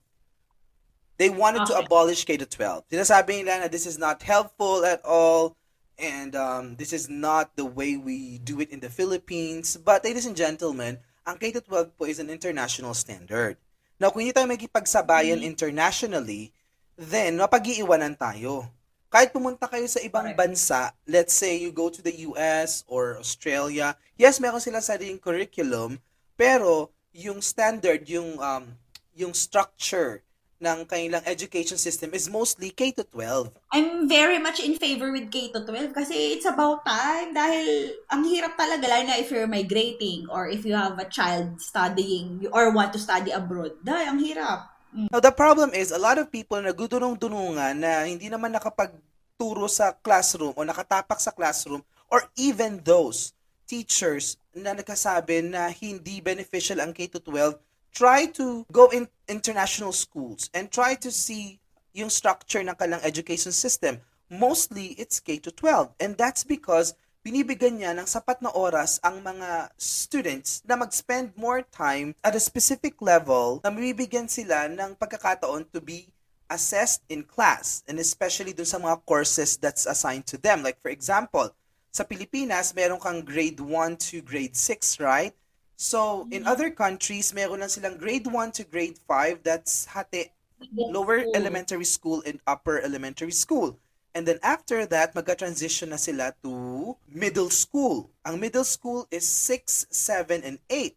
They 1.22 1.30
wanted 1.30 1.70
to 1.70 1.78
Okay. 1.78 1.86
abolish 1.86 2.26
K 2.26 2.34
to 2.42 2.50
12. 2.50 2.90
Sinasabi 2.90 3.46
nila 3.46 3.62
na 3.62 3.68
this 3.70 3.86
is 3.86 4.02
not 4.02 4.26
helpful 4.26 4.82
at 4.82 5.06
all 5.06 5.54
and 6.02 6.34
um, 6.34 6.82
this 6.82 6.90
is 6.90 7.14
not 7.14 7.54
the 7.54 7.62
way 7.62 7.94
we 7.94 8.42
do 8.42 8.58
it 8.58 8.74
in 8.74 8.82
the 8.82 8.90
Philippines. 8.90 9.78
But 9.78 10.02
ladies 10.02 10.26
and 10.26 10.34
gentlemen, 10.34 10.98
ang 11.22 11.38
K 11.38 11.54
to 11.54 11.62
12 11.62 11.94
po 11.94 12.10
is 12.10 12.18
an 12.18 12.34
international 12.34 12.98
standard. 12.98 13.62
Now, 14.02 14.10
kung 14.10 14.26
hindi 14.26 14.34
tayo 14.34 14.50
magkipagsabayan 14.50 15.46
internationally, 15.46 16.50
then 16.98 17.38
mapag-iiwanan 17.38 18.18
tayo. 18.18 18.66
Kahit 19.14 19.30
pumunta 19.30 19.70
kayo 19.70 19.86
sa 19.86 20.02
ibang 20.02 20.34
bansa, 20.34 20.90
let's 21.06 21.38
say 21.38 21.54
you 21.54 21.70
go 21.70 21.94
to 21.94 22.02
the 22.02 22.26
US 22.34 22.82
or 22.90 23.22
Australia, 23.22 23.94
yes, 24.18 24.42
meron 24.42 24.58
silang 24.58 24.82
sariling 24.82 25.22
curriculum, 25.22 26.02
pero 26.34 26.90
yung 27.14 27.46
standard, 27.46 28.10
yung 28.10 28.42
um, 28.42 28.74
yung 29.14 29.38
structure 29.38 30.26
ng 30.62 30.86
kanilang 30.86 31.26
education 31.26 31.76
system 31.76 32.14
is 32.14 32.30
mostly 32.30 32.70
K 32.70 32.94
to 32.94 33.04
12. 33.04 33.50
I'm 33.74 34.06
very 34.06 34.38
much 34.38 34.62
in 34.62 34.78
favor 34.78 35.10
with 35.10 35.34
K 35.34 35.50
to 35.52 35.66
12 35.66 35.98
kasi 35.98 36.38
it's 36.38 36.46
about 36.46 36.86
time 36.86 37.34
dahil 37.34 37.98
ang 38.14 38.22
hirap 38.30 38.54
talaga 38.54 38.86
lalo 38.86 39.10
na 39.10 39.18
if 39.18 39.34
you're 39.34 39.50
migrating 39.50 40.30
or 40.30 40.46
if 40.46 40.62
you 40.62 40.78
have 40.78 40.96
a 41.02 41.10
child 41.10 41.58
studying 41.58 42.46
or 42.54 42.70
want 42.70 42.94
to 42.94 43.02
study 43.02 43.34
abroad. 43.34 43.74
Dahil 43.82 44.06
ang 44.14 44.20
hirap. 44.22 44.72
Now, 44.92 45.24
the 45.24 45.32
problem 45.32 45.72
is, 45.72 45.90
a 45.90 45.98
lot 45.98 46.20
of 46.20 46.30
people 46.30 46.60
nagdudunong-dunungan 46.60 47.80
na 47.80 48.04
hindi 48.04 48.28
naman 48.28 48.52
nakapagturo 48.52 49.66
sa 49.72 49.96
classroom 49.96 50.52
o 50.54 50.62
nakatapak 50.68 51.18
sa 51.18 51.32
classroom 51.32 51.82
or 52.12 52.28
even 52.36 52.84
those 52.84 53.32
teachers 53.64 54.36
na 54.52 54.76
nagkasabi 54.76 55.48
na 55.48 55.72
hindi 55.72 56.20
beneficial 56.20 56.84
ang 56.84 56.92
K 56.92 57.08
to 57.08 57.24
12 57.24 57.56
try 57.92 58.26
to 58.40 58.66
go 58.72 58.90
in 58.90 59.08
international 59.28 59.92
schools 59.92 60.50
and 60.54 60.72
try 60.72 60.96
to 60.96 61.12
see 61.12 61.60
yung 61.94 62.10
structure 62.10 62.64
ng 62.64 62.76
kanilang 62.76 63.04
education 63.04 63.52
system. 63.52 64.00
Mostly, 64.32 64.96
it's 64.96 65.20
K 65.20 65.38
to 65.44 65.52
12. 65.52 65.92
And 66.00 66.16
that's 66.16 66.48
because 66.48 66.96
binibigyan 67.22 67.84
niya 67.84 67.92
ng 67.94 68.08
sapat 68.08 68.42
na 68.42 68.50
oras 68.56 68.98
ang 69.06 69.22
mga 69.22 69.70
students 69.78 70.64
na 70.66 70.80
mag-spend 70.80 71.36
more 71.38 71.62
time 71.70 72.16
at 72.26 72.34
a 72.34 72.42
specific 72.42 72.98
level 72.98 73.62
na 73.62 73.70
mabibigyan 73.70 74.26
sila 74.26 74.66
ng 74.72 74.98
pagkakataon 74.98 75.68
to 75.70 75.84
be 75.84 76.10
assessed 76.50 77.06
in 77.08 77.22
class 77.24 77.86
and 77.86 78.02
especially 78.02 78.52
dun 78.52 78.66
sa 78.68 78.82
mga 78.82 79.00
courses 79.06 79.56
that's 79.60 79.86
assigned 79.86 80.26
to 80.26 80.40
them. 80.42 80.66
Like 80.66 80.82
for 80.82 80.90
example, 80.90 81.54
sa 81.92 82.08
Pilipinas, 82.08 82.72
meron 82.72 83.04
kang 83.04 83.20
grade 83.22 83.60
1 83.60 84.00
to 84.10 84.24
grade 84.24 84.56
6, 84.56 85.04
right? 85.04 85.36
So, 85.82 86.30
in 86.30 86.46
other 86.46 86.70
countries, 86.70 87.34
meron 87.34 87.66
lang 87.66 87.74
silang 87.74 87.98
grade 87.98 88.30
1 88.30 88.54
to 88.62 88.64
grade 88.70 89.02
5, 89.10 89.42
that's 89.42 89.90
hati, 89.90 90.30
lower 90.78 91.26
elementary 91.34 91.90
school 91.90 92.22
and 92.22 92.38
upper 92.46 92.78
elementary 92.78 93.34
school. 93.34 93.82
And 94.14 94.30
then 94.30 94.38
after 94.46 94.86
that, 94.86 95.18
magka-transition 95.18 95.90
na 95.90 95.98
sila 95.98 96.38
to 96.46 96.94
middle 97.10 97.50
school. 97.50 98.14
Ang 98.22 98.38
middle 98.38 98.62
school 98.62 99.10
is 99.10 99.26
6, 99.26 99.90
7, 99.90 100.46
and 100.46 100.62
8. 100.70 100.94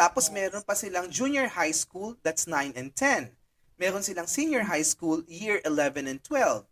Tapos 0.00 0.32
meron 0.32 0.64
pa 0.64 0.72
silang 0.72 1.12
junior 1.12 1.52
high 1.52 1.76
school, 1.76 2.16
that's 2.24 2.48
9 2.48 2.72
and 2.72 2.96
10. 2.96 3.36
Meron 3.76 4.00
silang 4.00 4.32
senior 4.32 4.64
high 4.64 4.88
school, 4.88 5.28
year 5.28 5.60
11 5.60 6.08
and 6.08 6.24
12. 6.24 6.64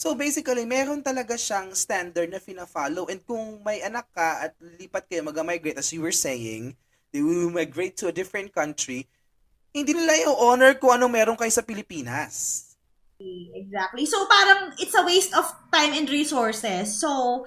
So 0.00 0.16
basically, 0.16 0.64
meron 0.64 1.04
talaga 1.04 1.36
siyang 1.36 1.76
standard 1.76 2.32
na 2.32 2.40
fina-follow. 2.40 3.12
And 3.12 3.20
kung 3.20 3.60
may 3.60 3.84
anak 3.84 4.08
ka 4.16 4.48
at 4.48 4.56
lipat 4.80 5.12
kayo 5.12 5.28
mag-migrate, 5.28 5.76
as 5.76 5.92
you 5.92 6.00
were 6.00 6.16
saying, 6.16 6.72
they 7.10 7.22
will 7.22 7.50
migrate 7.50 7.96
to 8.00 8.08
a 8.08 8.14
different 8.14 8.50
country, 8.54 9.06
hindi 9.70 9.92
nila 9.92 10.16
yung 10.24 10.36
honor 10.40 10.72
kung 10.80 10.96
anong 10.96 11.12
meron 11.12 11.36
kayo 11.36 11.52
sa 11.52 11.60
Pilipinas. 11.60 12.64
Exactly. 13.56 14.04
So 14.04 14.24
parang 14.28 14.76
it's 14.76 14.96
a 14.96 15.04
waste 15.04 15.32
of 15.32 15.48
time 15.72 15.96
and 15.96 16.08
resources. 16.08 17.00
So 17.00 17.44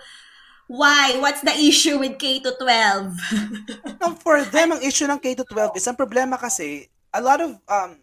why? 0.70 1.18
What's 1.18 1.42
the 1.42 1.54
issue 1.58 1.98
with 1.98 2.22
K 2.22 2.39
to 2.46 2.54
12? 2.54 3.18
Now, 4.01 4.13
for 4.16 4.46
them, 4.46 4.78
ang 4.78 4.82
issue 4.86 5.10
ng 5.10 5.18
K 5.18 5.34
to 5.34 5.44
12 5.44 5.75
is, 5.82 5.89
ang 5.89 5.98
problema 5.98 6.38
kasi, 6.38 6.88
a 7.10 7.20
lot 7.20 7.42
of, 7.42 7.58
um, 7.66 7.98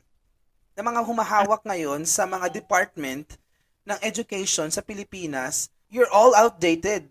na 0.76 0.82
mga 0.82 1.00
humahawak 1.06 1.62
ngayon 1.64 2.04
sa 2.04 2.26
mga 2.26 2.52
department 2.52 3.38
ng 3.86 3.98
education 4.02 4.68
sa 4.68 4.82
Pilipinas, 4.82 5.70
you're 5.88 6.10
all 6.10 6.34
outdated. 6.34 7.08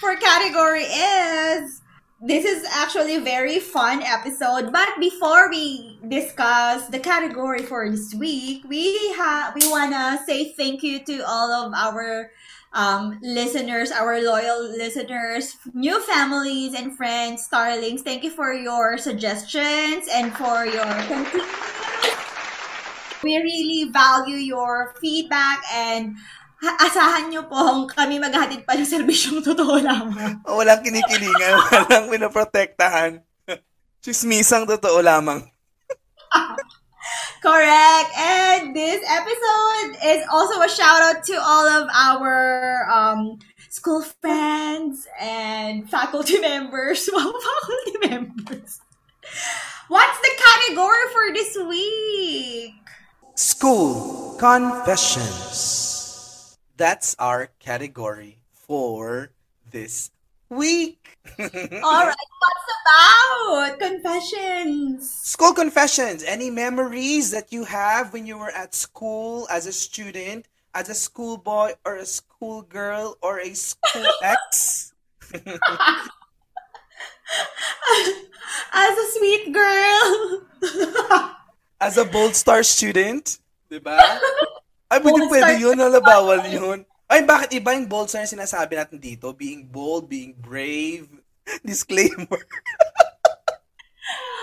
For 0.00 0.14
category 0.16 0.84
is 0.84 1.82
this 2.20 2.44
is 2.44 2.64
actually 2.72 3.16
a 3.16 3.20
very 3.20 3.58
fun 3.58 4.02
episode. 4.02 4.72
But 4.72 4.88
before 4.98 5.50
we 5.50 5.98
discuss 6.08 6.88
the 6.88 6.98
category 6.98 7.62
for 7.62 7.88
this 7.90 8.14
week, 8.14 8.64
we 8.68 9.12
have 9.14 9.54
we 9.54 9.68
wanna 9.68 10.18
say 10.26 10.52
thank 10.52 10.82
you 10.82 11.04
to 11.04 11.18
all 11.26 11.50
of 11.50 11.72
our 11.74 12.30
um, 12.72 13.18
listeners, 13.22 13.90
our 13.90 14.20
loyal 14.20 14.62
listeners, 14.62 15.56
new 15.74 16.00
families 16.02 16.74
and 16.74 16.96
friends, 16.96 17.44
starlings. 17.44 18.02
Thank 18.02 18.22
you 18.24 18.30
for 18.30 18.52
your 18.52 18.98
suggestions 18.98 20.06
and 20.12 20.32
for 20.36 20.66
your. 20.66 20.86
We 23.20 23.36
really 23.36 23.90
value 23.90 24.36
your 24.36 24.94
feedback 25.00 25.60
and 25.74 26.16
asahan 26.58 27.30
nyo 27.30 27.46
pong 27.46 27.86
kami 27.86 28.18
maghahatid 28.18 28.66
pa 28.66 28.74
ng 28.74 28.88
serbisyong 28.88 29.42
totoo 29.46 29.78
lamang. 29.78 30.42
O, 30.42 30.56
walang 30.58 30.82
kinikilingan, 30.82 31.54
walang 31.70 32.10
pinoprotektahan. 32.10 33.22
Chismisang 34.02 34.66
totoo 34.66 34.98
lamang. 34.98 35.46
Correct. 37.38 38.10
And 38.18 38.74
this 38.74 39.00
episode 39.06 39.90
is 40.02 40.26
also 40.26 40.60
a 40.60 40.68
shout 40.68 41.00
out 41.00 41.22
to 41.30 41.38
all 41.38 41.66
of 41.66 41.86
our 41.94 42.84
um, 42.90 43.38
school 43.70 44.02
friends 44.02 45.06
and 45.20 45.88
faculty 45.88 46.38
members. 46.42 47.08
Wow, 47.12 47.30
faculty 47.30 47.94
members. 48.10 48.82
What's 49.86 50.18
the 50.20 50.34
category 50.36 51.04
for 51.14 51.24
this 51.32 51.56
week? 51.70 52.74
School 53.36 54.36
Confessions. 54.36 55.87
That's 56.78 57.16
our 57.18 57.50
category 57.58 58.38
for 58.52 59.32
this 59.68 60.12
week. 60.48 61.18
All 61.40 61.46
right, 62.06 62.14
what's 62.38 62.70
about 62.86 63.80
confessions? 63.80 65.10
School 65.10 65.54
confessions. 65.54 66.22
Any 66.22 66.50
memories 66.50 67.32
that 67.32 67.52
you 67.52 67.64
have 67.64 68.12
when 68.12 68.28
you 68.28 68.38
were 68.38 68.52
at 68.52 68.76
school 68.76 69.48
as 69.50 69.66
a 69.66 69.72
student, 69.72 70.46
as 70.72 70.88
a 70.88 70.94
schoolboy 70.94 71.74
or 71.84 71.96
a 71.96 72.06
schoolgirl 72.06 73.18
or 73.22 73.40
a 73.40 73.54
school 73.54 74.06
ex? 74.22 74.94
As 78.72 78.96
a 78.96 79.06
sweet 79.18 79.52
girl. 79.52 80.42
As 81.80 81.98
a 81.98 82.04
bold 82.04 82.34
star 82.34 82.62
student? 82.62 83.40
Diba? 83.70 83.98
Ay, 84.88 84.98
pwede 85.04 85.20
Bold 85.20 85.32
pwede 85.32 85.52
yun. 85.60 85.76
Wala 85.76 86.00
bawal 86.00 86.40
yun. 86.48 86.78
Ay, 87.08 87.24
bakit 87.24 87.56
iba 87.56 87.72
yung 87.72 87.88
bold 87.88 88.12
star 88.12 88.20
na 88.24 88.28
sinasabi 88.28 88.76
natin 88.76 89.00
dito? 89.00 89.32
Being 89.32 89.64
bold, 89.64 90.08
being 90.08 90.34
brave. 90.36 91.08
Disclaimer. 91.64 92.28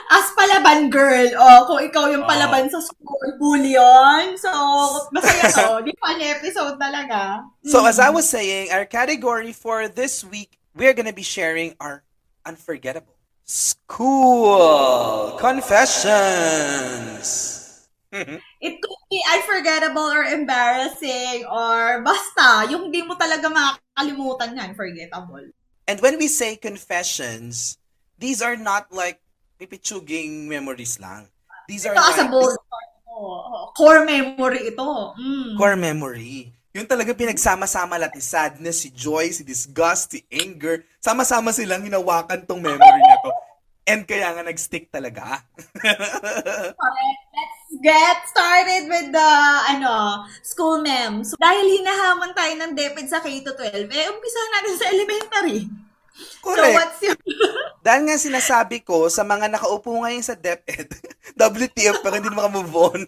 As 0.05 0.29
palaban 0.37 0.93
girl, 0.93 1.33
oh, 1.33 1.65
kung 1.65 1.81
ikaw 1.81 2.05
yung 2.13 2.29
palaban 2.29 2.69
sa 2.69 2.77
school, 2.77 3.25
bully 3.41 3.73
yun. 3.73 4.37
So, 4.37 4.53
masaya 5.13 5.49
to. 5.49 5.81
Di 5.81 5.97
fun 5.97 6.21
episode 6.21 6.77
talaga. 6.77 7.41
So, 7.65 7.89
as 7.89 7.97
I 7.97 8.13
was 8.13 8.29
saying, 8.29 8.69
our 8.69 8.85
category 8.85 9.49
for 9.49 9.89
this 9.89 10.21
week, 10.21 10.61
we're 10.77 10.93
gonna 10.93 11.09
be 11.09 11.25
sharing 11.25 11.73
our 11.81 12.05
unforgettable 12.45 13.17
school 13.49 15.41
confessions. 15.41 17.64
It 18.61 18.79
could 18.79 19.03
be 19.11 19.19
unforgettable 19.35 20.07
or 20.07 20.23
embarrassing 20.23 21.43
or 21.47 22.01
basta, 22.01 22.69
yung 22.71 22.89
hindi 22.89 23.03
mo 23.03 23.19
talaga 23.19 23.51
makakalimutan 23.51 24.55
yan, 24.55 24.71
forgettable. 24.75 25.51
And 25.85 26.01
when 26.01 26.17
we 26.17 26.31
say 26.31 26.55
confessions, 26.55 27.77
these 28.17 28.41
are 28.41 28.57
not 28.57 28.89
like 28.89 29.21
pipitsuging 29.59 30.47
memories 30.47 30.97
lang. 30.99 31.29
These 31.67 31.85
are 31.85 31.93
Ito 31.93 32.01
as 32.01 32.17
a 32.17 32.25
like 32.25 32.31
bold 32.31 32.57
oh, 33.09 33.71
core 33.73 34.05
memory 34.05 34.69
ito. 34.69 35.15
Mm. 35.17 35.57
core 35.57 35.79
memory. 35.79 36.51
Yung 36.75 36.83
talaga 36.91 37.15
pinagsama-sama 37.15 37.95
lahat, 37.95 38.19
sadness, 38.19 38.83
si 38.83 38.91
joy, 38.91 39.31
si 39.31 39.47
disgust, 39.47 40.11
si 40.11 40.27
anger. 40.27 40.83
Sama-sama 40.99 41.55
silang 41.55 41.87
hinawakan 41.87 42.43
tong 42.43 42.59
memory 42.59 42.99
na 42.99 43.15
to. 43.23 43.31
And 43.87 44.03
kaya 44.03 44.35
nga 44.35 44.43
nag-stick 44.43 44.91
talaga. 44.91 45.39
Correct. 46.81 47.24
Get 47.81 48.17
started 48.29 48.87
with 48.87 49.11
the 49.11 49.31
ano, 49.75 50.23
school 50.45 50.79
memes. 50.79 51.33
So, 51.33 51.39
dahil 51.39 51.65
hinahamon 51.81 52.31
tayo 52.31 52.53
ng 52.61 52.71
DepEd 52.77 53.07
sa 53.09 53.19
K-12, 53.19 53.89
eh, 53.89 54.05
umpisa 54.11 54.41
natin 54.53 54.73
sa 54.79 54.85
elementary. 54.93 55.59
So, 56.15 56.55
Correct. 56.55 56.75
what's 56.75 56.99
your... 57.03 57.17
Dahil 57.85 58.07
nga 58.07 58.17
sinasabi 58.17 58.81
ko 58.87 59.11
sa 59.11 59.27
mga 59.27 59.51
nakaupo 59.51 59.91
ngayon 59.99 60.23
sa 60.23 60.33
DepEd, 60.33 60.87
WTF 61.37 61.99
pero 61.99 62.15
hindi 62.17 62.31
na 62.31 62.39
makamove 62.39 62.73
on. 62.73 63.01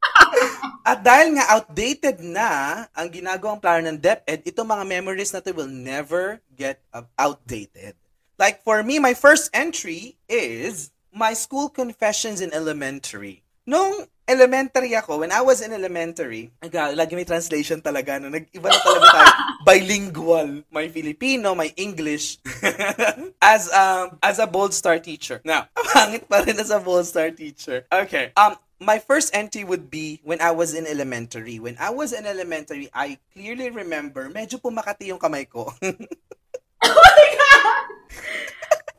At 0.90 1.04
dahil 1.04 1.36
nga 1.36 1.52
outdated 1.52 2.22
na 2.24 2.48
ang 2.96 3.08
ginagawang 3.12 3.60
plano 3.60 3.90
ng 3.90 4.00
DepEd, 4.00 4.46
itong 4.48 4.68
mga 4.70 4.84
memories 4.88 5.34
na 5.34 5.44
to 5.44 5.52
will 5.52 5.68
never 5.68 6.40
get 6.56 6.80
outdated. 7.18 7.98
Like 8.40 8.64
for 8.64 8.80
me, 8.80 8.96
my 8.96 9.12
first 9.12 9.52
entry 9.52 10.16
is 10.24 10.94
my 11.12 11.36
school 11.36 11.68
confessions 11.68 12.40
in 12.40 12.54
elementary. 12.56 13.44
Nung 13.70 14.02
elementary 14.26 14.98
ako, 14.98 15.22
when 15.22 15.30
I 15.30 15.38
was 15.40 15.62
in 15.62 15.70
elementary, 15.70 16.50
nag- 16.58 16.98
lagi 16.98 17.14
may 17.14 17.22
translation 17.22 17.78
talaga, 17.78 18.18
no? 18.18 18.26
nag-iba 18.26 18.66
na 18.66 18.78
talaga 18.82 19.06
tayo. 19.06 19.30
Bilingual. 19.68 20.66
May 20.74 20.90
Filipino, 20.90 21.54
may 21.54 21.70
English. 21.78 22.42
as 23.38 23.70
um 23.70 24.18
as 24.18 24.42
a 24.42 24.48
Bold 24.50 24.74
Star 24.74 24.98
teacher. 24.98 25.38
Now, 25.46 25.70
pangit 25.94 26.26
pa 26.26 26.42
rin 26.42 26.58
as 26.58 26.74
a 26.74 26.82
Bold 26.82 27.06
Star 27.06 27.30
teacher. 27.30 27.86
Okay. 27.86 28.34
Um, 28.34 28.58
my 28.80 28.98
first 28.98 29.30
entry 29.36 29.62
would 29.62 29.86
be 29.86 30.18
when 30.26 30.40
I 30.40 30.50
was 30.50 30.74
in 30.74 30.88
elementary. 30.88 31.60
When 31.62 31.76
I 31.78 31.94
was 31.94 32.10
in 32.10 32.26
elementary, 32.26 32.90
I 32.90 33.20
clearly 33.30 33.70
remember, 33.70 34.26
medyo 34.32 34.58
pumakati 34.58 35.14
yung 35.14 35.20
kamay 35.20 35.46
ko. 35.46 35.70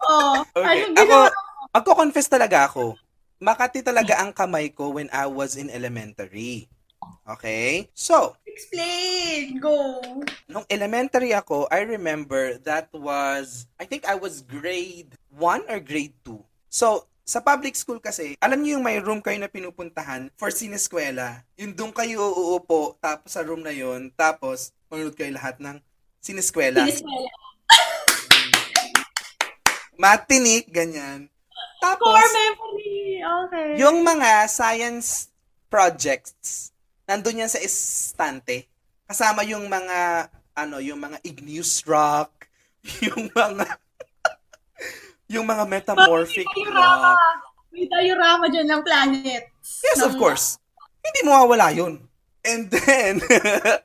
Oh, 0.02 0.44
Okay. 0.58 0.86
anong 0.86 0.98
Ako, 0.98 1.18
ginawa? 1.26 1.30
magko-confess 1.72 2.28
talaga 2.28 2.68
ako. 2.68 2.98
Makati 3.42 3.82
talaga 3.82 4.22
ang 4.22 4.30
kamay 4.30 4.70
ko 4.70 4.94
when 4.94 5.10
I 5.10 5.26
was 5.26 5.58
in 5.58 5.74
elementary. 5.74 6.70
Okay? 7.26 7.90
So, 7.98 8.38
Explain. 8.46 9.58
Go. 9.58 9.98
nung 10.46 10.62
elementary 10.70 11.34
ako, 11.34 11.66
I 11.74 11.82
remember 11.90 12.62
that 12.62 12.94
was, 12.94 13.66
I 13.82 13.90
think 13.90 14.06
I 14.06 14.14
was 14.14 14.46
grade 14.46 15.18
1 15.34 15.74
or 15.74 15.82
grade 15.82 16.14
2. 16.22 16.38
So, 16.70 17.10
sa 17.26 17.42
public 17.42 17.74
school 17.74 17.98
kasi, 17.98 18.38
alam 18.38 18.62
niyo 18.62 18.78
yung 18.78 18.86
may 18.86 19.02
room 19.02 19.26
kayo 19.26 19.42
na 19.42 19.50
pinupuntahan 19.50 20.30
for 20.38 20.54
sineskwela. 20.54 21.42
Yung 21.58 21.74
doon 21.74 21.90
kayo 21.98 22.22
uuupo, 22.22 22.94
tapos 23.02 23.34
sa 23.34 23.42
room 23.42 23.66
na 23.66 23.74
yun, 23.74 24.14
tapos 24.14 24.70
manonood 24.86 25.18
kayo 25.18 25.34
lahat 25.34 25.58
ng 25.58 25.82
sineskwela. 26.22 26.86
Siniskwela. 26.86 27.32
Matinik, 29.98 30.70
ganyan. 30.70 31.26
Tapos, 31.82 32.14
Core 32.14 32.32
memory. 32.32 32.94
Okay. 33.26 33.70
Yung 33.82 34.06
mga 34.06 34.46
science 34.46 35.34
projects, 35.66 36.70
nandun 37.10 37.42
yan 37.42 37.50
sa 37.50 37.58
estante. 37.58 38.70
Kasama 39.10 39.42
yung 39.42 39.66
mga, 39.66 40.30
ano, 40.54 40.78
yung 40.78 41.02
mga 41.02 41.18
igneous 41.26 41.82
rock, 41.90 42.30
yung 43.06 43.34
mga, 43.34 43.66
yung 45.34 45.46
mga 45.50 45.64
metamorphic 45.66 46.46
May 46.46 46.70
diorama. 46.70 47.18
rock. 47.18 47.42
May 47.72 47.86
diorama 47.90 48.46
dyan 48.46 48.68
ng 48.70 48.82
planets. 48.86 49.82
Yes, 49.82 50.06
of 50.06 50.14
Ng- 50.14 50.22
course. 50.22 50.62
Hindi 51.02 51.26
mawawala 51.26 51.74
yun. 51.74 51.98
And 52.46 52.70
then, 52.70 53.22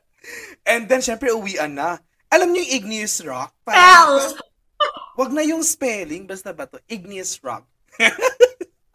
and 0.69 0.85
then, 0.85 1.01
syempre, 1.01 1.33
uwian 1.33 1.73
na. 1.73 1.97
Alam 2.29 2.53
niyo 2.53 2.61
yung 2.61 2.73
igneous 2.77 3.23
rock? 3.25 3.53
Hell! 3.65 4.37
Wag 5.17 5.33
na 5.33 5.41
yung 5.41 5.65
spelling, 5.65 6.29
basta 6.29 6.53
ba 6.53 6.69
to? 6.69 6.77
Igneous 6.85 7.41
rock. 7.41 7.65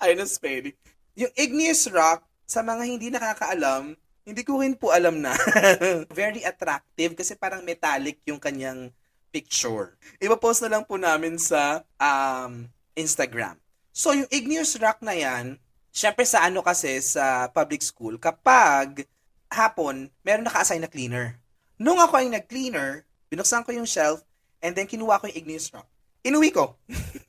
Ayun 0.03 0.23
ang 0.23 0.31
spelling. 0.31 0.77
Yung 1.19 1.33
igneous 1.37 1.87
rock, 1.91 2.25
sa 2.47 2.61
mga 2.61 2.83
hindi 2.85 3.09
nakakaalam, 3.09 3.97
hindi 4.23 4.43
ko 4.45 4.61
rin 4.61 4.77
po 4.77 4.93
alam 4.93 5.25
na. 5.25 5.33
Very 6.13 6.45
attractive 6.45 7.17
kasi 7.17 7.33
parang 7.35 7.65
metallic 7.65 8.21
yung 8.29 8.39
kanyang 8.39 8.93
picture. 9.33 9.97
Ipapost 10.21 10.63
na 10.63 10.79
lang 10.79 10.85
po 10.85 11.01
namin 11.01 11.41
sa 11.41 11.81
um, 11.97 12.69
Instagram. 12.93 13.57
So, 13.93 14.13
yung 14.13 14.29
igneous 14.29 14.77
rock 14.77 15.01
na 15.01 15.17
yan, 15.17 15.57
syempre 15.93 16.29
sa 16.29 16.45
ano 16.45 16.61
kasi 16.61 17.01
sa 17.01 17.49
public 17.49 17.81
school, 17.81 18.21
kapag 18.21 19.09
hapon, 19.53 20.09
meron 20.25 20.45
naka-assign 20.45 20.85
na 20.85 20.93
cleaner. 20.93 21.41
Nung 21.81 22.01
ako 22.01 22.21
ay 22.21 22.29
nag-cleaner, 22.29 23.05
binuksan 23.33 23.65
ko 23.65 23.73
yung 23.73 23.89
shelf, 23.89 24.25
and 24.61 24.77
then 24.77 24.89
kinuha 24.89 25.21
ko 25.21 25.29
yung 25.29 25.39
igneous 25.41 25.69
rock. 25.73 25.89
Inuwi 26.23 26.53
ko. 26.55 26.77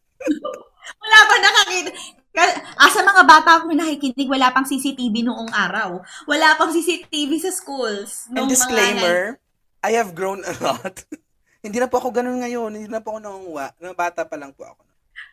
Wala 1.14 1.30
pa 1.30 1.36
nakakita. 1.38 1.90
Ka- 2.34 2.58
Ah, 2.74 2.90
sa 2.90 3.06
mga 3.06 3.22
bata 3.24 3.62
akong 3.62 3.78
nakikinig, 3.78 4.26
wala 4.26 4.50
pang 4.50 4.66
CCTV 4.66 5.22
noong 5.22 5.54
araw. 5.54 6.02
Wala 6.26 6.58
pang 6.58 6.74
CCTV 6.74 7.38
sa 7.38 7.54
schools. 7.54 8.26
And 8.28 8.34
nung 8.34 8.50
mga 8.50 8.54
disclaimer, 8.58 9.38
I 9.86 9.94
have 9.94 10.18
grown 10.18 10.42
a 10.42 10.54
lot. 10.58 11.06
hindi 11.66 11.78
na 11.78 11.86
po 11.86 12.02
ako 12.02 12.10
ganun 12.10 12.42
ngayon. 12.42 12.74
Hindi 12.74 12.90
na 12.90 12.98
po 12.98 13.14
ako 13.14 13.20
nangunguha. 13.22 13.78
Nung 13.78 13.94
bata 13.94 14.26
pa 14.26 14.34
lang 14.34 14.50
po 14.50 14.66
ako. 14.66 14.82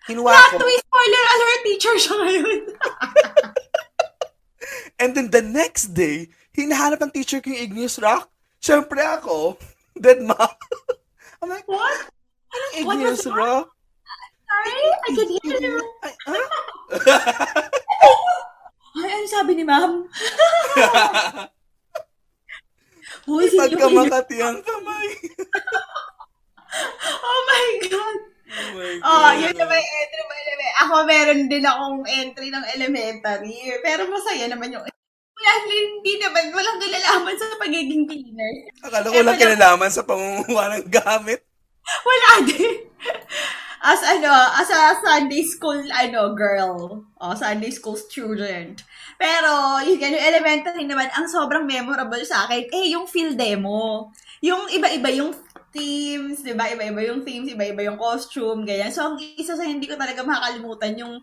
Kinuha 0.05 0.29
Plot 0.29 0.53
ko. 0.53 0.57
twist, 0.61 0.85
spoiler 0.85 1.25
alert, 1.25 1.61
teacher 1.65 1.97
siya 1.97 2.15
ngayon. 2.21 2.59
And 5.01 5.17
then 5.17 5.33
the 5.33 5.41
next 5.41 5.97
day, 5.97 6.29
hinahanap 6.53 7.01
ng 7.01 7.13
teacher 7.17 7.41
ko 7.41 7.49
yung 7.49 7.65
igneous 7.65 7.97
rock. 7.97 8.29
Siyempre 8.61 9.01
ako, 9.01 9.57
dead 9.97 10.21
ma. 10.21 10.37
I'm 11.41 11.49
like, 11.49 11.65
What? 11.65 12.13
anong 12.53 12.73
What 12.85 13.01
igneous 13.01 13.25
was 13.25 13.33
rock? 13.33 13.73
Sorry? 14.51 14.83
I 14.83 15.09
could 15.15 15.31
hear 15.33 15.59
you. 15.61 15.75
Ay, 16.03 16.15
ah? 16.27 16.47
Ay, 18.93 19.09
ano 19.09 19.27
sabi 19.27 19.53
ni 19.55 19.63
ma'am? 19.63 20.05
Uy, 23.31 23.47
si 23.47 23.55
Pagka 23.55 23.87
Yuki. 23.87 23.95
makati 23.97 24.37
ang 24.41 24.59
kamay. 24.61 25.09
Oh 27.21 27.41
my 27.45 27.67
God. 27.83 28.19
Oh 28.47 28.71
my 28.73 28.93
Oh, 29.03 29.27
God. 29.27 29.43
yun 29.43 29.55
na 29.57 29.67
may 29.67 29.83
entry 29.83 30.23
mo 30.23 30.33
elementary. 30.33 30.79
Ako 30.81 30.95
meron 31.03 31.41
din 31.45 31.65
akong 31.67 31.99
entry 32.07 32.49
ng 32.49 32.67
elementary. 32.71 33.59
Pero 33.81 34.07
masaya 34.07 34.47
naman 34.47 34.71
yung 34.71 34.87
wala, 34.87 35.51
hindi 35.65 36.15
naman, 36.17 36.55
walang 36.55 36.79
nalalaman 36.79 37.35
sa 37.35 37.59
pagiging 37.59 38.07
cleaner. 38.07 38.53
Akala 38.81 39.03
ko 39.03 39.11
Eh, 39.11 39.19
lang 39.19 39.35
wala- 39.35 39.43
kinalaman 39.43 39.91
sa 39.91 40.05
pangunguha 40.05 40.65
ng 40.71 40.87
gamit. 40.87 41.43
Wala 42.05 42.29
din. 42.45 42.75
As 43.81 44.05
ano, 44.05 44.29
as 44.61 44.69
a 44.69 45.01
Sunday 45.01 45.41
school, 45.41 45.81
ano, 45.89 46.37
girl. 46.37 47.01
Oh, 47.17 47.35
Sunday 47.35 47.73
school 47.73 47.97
student. 47.97 48.85
Pero, 49.17 49.81
yung 49.89 49.97
ganun, 49.97 50.21
elementary 50.21 50.85
naman, 50.85 51.09
ang 51.17 51.25
sobrang 51.29 51.65
memorable 51.65 52.21
sa 52.29 52.45
akin, 52.45 52.69
eh, 52.69 52.93
yung 52.93 53.09
field 53.09 53.41
demo. 53.41 54.13
Yung 54.45 54.69
iba-iba 54.69 55.09
yung 55.17 55.33
themes, 55.73 56.45
di 56.45 56.53
ba? 56.53 56.69
Iba-iba 56.69 57.01
yung 57.09 57.25
themes, 57.25 57.49
iba-iba 57.57 57.81
yung 57.89 57.97
costume, 57.97 58.69
ganyan. 58.69 58.93
So, 58.93 59.01
ang 59.09 59.17
isa 59.17 59.57
sa 59.57 59.65
hindi 59.65 59.89
ko 59.89 59.97
talaga 59.97 60.21
makakalimutan 60.29 61.01
yung 61.01 61.15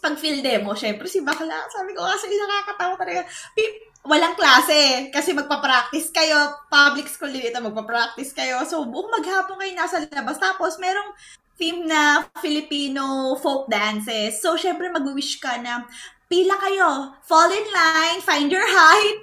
pag 0.00 0.16
field 0.16 0.40
demo, 0.40 0.72
syempre 0.72 1.04
si 1.04 1.20
Bakla, 1.20 1.68
sabi 1.68 1.92
ko 1.92 2.00
kasi 2.00 2.32
nakakatawa 2.32 2.96
talaga. 2.96 3.22
Pi- 3.52 3.92
Walang 4.00 4.32
klase 4.32 5.12
kasi 5.12 5.36
magpa-practice 5.36 6.08
kayo, 6.08 6.56
public 6.72 7.04
school 7.04 7.28
din 7.28 7.52
ito, 7.52 7.60
magpa-practice 7.60 8.32
kayo. 8.32 8.64
So, 8.64 8.88
buong 8.88 9.12
maghapon 9.12 9.60
kayo 9.60 9.76
nasa 9.76 10.00
labas. 10.08 10.40
Tapos, 10.40 10.80
merong 10.80 11.12
theme 11.60 11.84
na 11.84 12.24
Filipino 12.40 13.36
folk 13.44 13.68
dances. 13.68 14.40
So, 14.40 14.56
syempre 14.56 14.88
mag-wish 14.88 15.36
ka 15.36 15.60
na 15.60 15.84
pila 16.32 16.56
kayo, 16.56 17.12
fall 17.28 17.52
in 17.52 17.66
line, 17.68 18.24
find 18.24 18.48
your 18.48 18.64
height, 18.64 19.22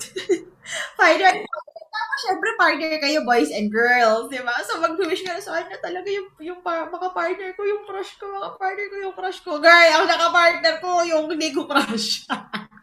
find 1.00 1.18
your 1.18 1.34
tapos, 1.98 2.20
syempre, 2.22 2.50
partner 2.58 2.98
kayo, 2.98 3.20
boys 3.26 3.50
and 3.54 3.70
girls, 3.70 4.30
di 4.30 4.42
ba? 4.42 4.54
So, 4.66 4.82
mag-wish 4.82 5.22
ka 5.22 5.38
na 5.38 5.42
sa 5.42 5.62
kanya 5.62 5.78
talaga 5.82 6.10
yung, 6.10 6.30
yung 6.42 6.60
pa, 6.66 6.86
mga 6.90 7.10
partner 7.14 7.50
ko, 7.54 7.62
yung 7.66 7.86
crush 7.86 8.18
ko, 8.18 8.26
mga 8.30 8.50
partner 8.58 8.86
ko, 8.90 8.96
yung 9.02 9.16
crush 9.18 9.40
ko. 9.46 9.52
Girl, 9.62 9.90
ang 9.94 10.06
naka-partner 10.10 10.76
ko, 10.82 11.06
yung 11.06 11.26
hindi 11.30 11.54
ko 11.54 11.70
crush. 11.70 12.26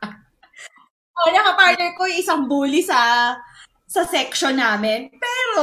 o, 1.19 1.31
naka-partner 1.31 1.99
ko 1.99 2.03
yung 2.07 2.21
isang 2.23 2.43
bully 2.47 2.83
sa 2.83 3.35
sa 3.95 4.03
section 4.03 4.59
namin. 4.59 5.07
Pero, 5.15 5.63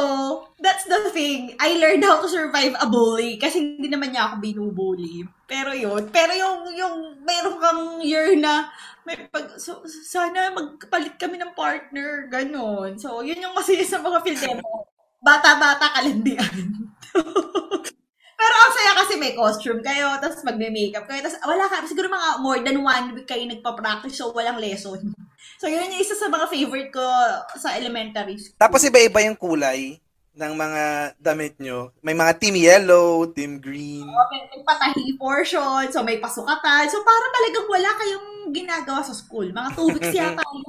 that's 0.63 0.87
the 0.87 1.11
thing. 1.11 1.51
I 1.59 1.75
learned 1.75 2.07
how 2.07 2.23
to 2.23 2.31
survive 2.31 2.79
a 2.79 2.87
bully 2.87 3.35
kasi 3.35 3.59
hindi 3.59 3.91
naman 3.91 4.15
niya 4.15 4.31
ako 4.31 4.35
binubully. 4.39 5.27
Pero 5.51 5.75
yun. 5.75 6.07
Pero 6.15 6.31
yung, 6.31 6.71
yung 6.71 6.95
meron 7.27 7.59
kang 7.59 7.83
year 7.99 8.31
na 8.39 8.71
may 9.03 9.19
pag, 9.27 9.59
so, 9.59 9.83
sana 9.83 10.47
magpalit 10.55 11.19
kami 11.19 11.43
ng 11.43 11.51
partner. 11.51 12.31
Ganon. 12.31 12.95
So, 12.95 13.19
yun 13.19 13.43
yung 13.43 13.51
kasi 13.51 13.83
sa 13.83 13.99
mga 13.99 14.23
film 14.23 14.39
demo. 14.39 14.87
Bata-bata 15.19 15.91
kalandian. 15.99 16.55
Pero 18.41 18.55
ang 18.57 18.73
saya 18.73 18.91
kasi 18.97 19.13
may 19.21 19.37
costume 19.37 19.83
kayo, 19.85 20.17
tapos 20.17 20.41
magme-makeup 20.41 21.05
kayo, 21.05 21.21
tapos 21.21 21.37
wala 21.45 21.69
ka, 21.69 21.85
siguro 21.85 22.09
mga 22.09 22.29
more 22.41 22.61
than 22.65 22.81
one 22.81 23.13
week 23.13 23.29
kayo 23.29 23.45
nagpa-practice, 23.45 24.17
so 24.17 24.33
walang 24.33 24.57
lesson. 24.57 25.13
So, 25.61 25.69
yun 25.69 25.93
yung 25.93 26.01
isa 26.01 26.17
sa 26.17 26.25
mga 26.25 26.49
favorite 26.49 26.89
ko 26.89 27.05
sa 27.53 27.77
elementary 27.77 28.33
school. 28.41 28.57
Tapos 28.57 28.81
iba-iba 28.81 29.21
yung 29.21 29.37
kulay 29.37 30.01
ng 30.33 30.53
mga 30.57 31.13
damit 31.21 31.53
nyo. 31.61 31.93
May 32.01 32.17
mga 32.17 32.33
team 32.41 32.57
yellow, 32.57 33.29
team 33.29 33.61
green. 33.61 34.09
may, 34.09 34.41
may 34.49 34.65
patahi 34.65 35.13
portion, 35.21 35.85
so 35.93 36.01
may 36.01 36.17
pasukatan. 36.17 36.89
So, 36.89 37.05
para 37.05 37.25
talagang 37.29 37.69
wala 37.69 37.93
kayong 37.93 38.29
ginagawa 38.49 39.05
sa 39.05 39.13
school. 39.13 39.53
Mga 39.53 39.69
two 39.77 39.87
weeks 39.93 40.09
yata. 40.17 40.41
Ang 40.49 40.65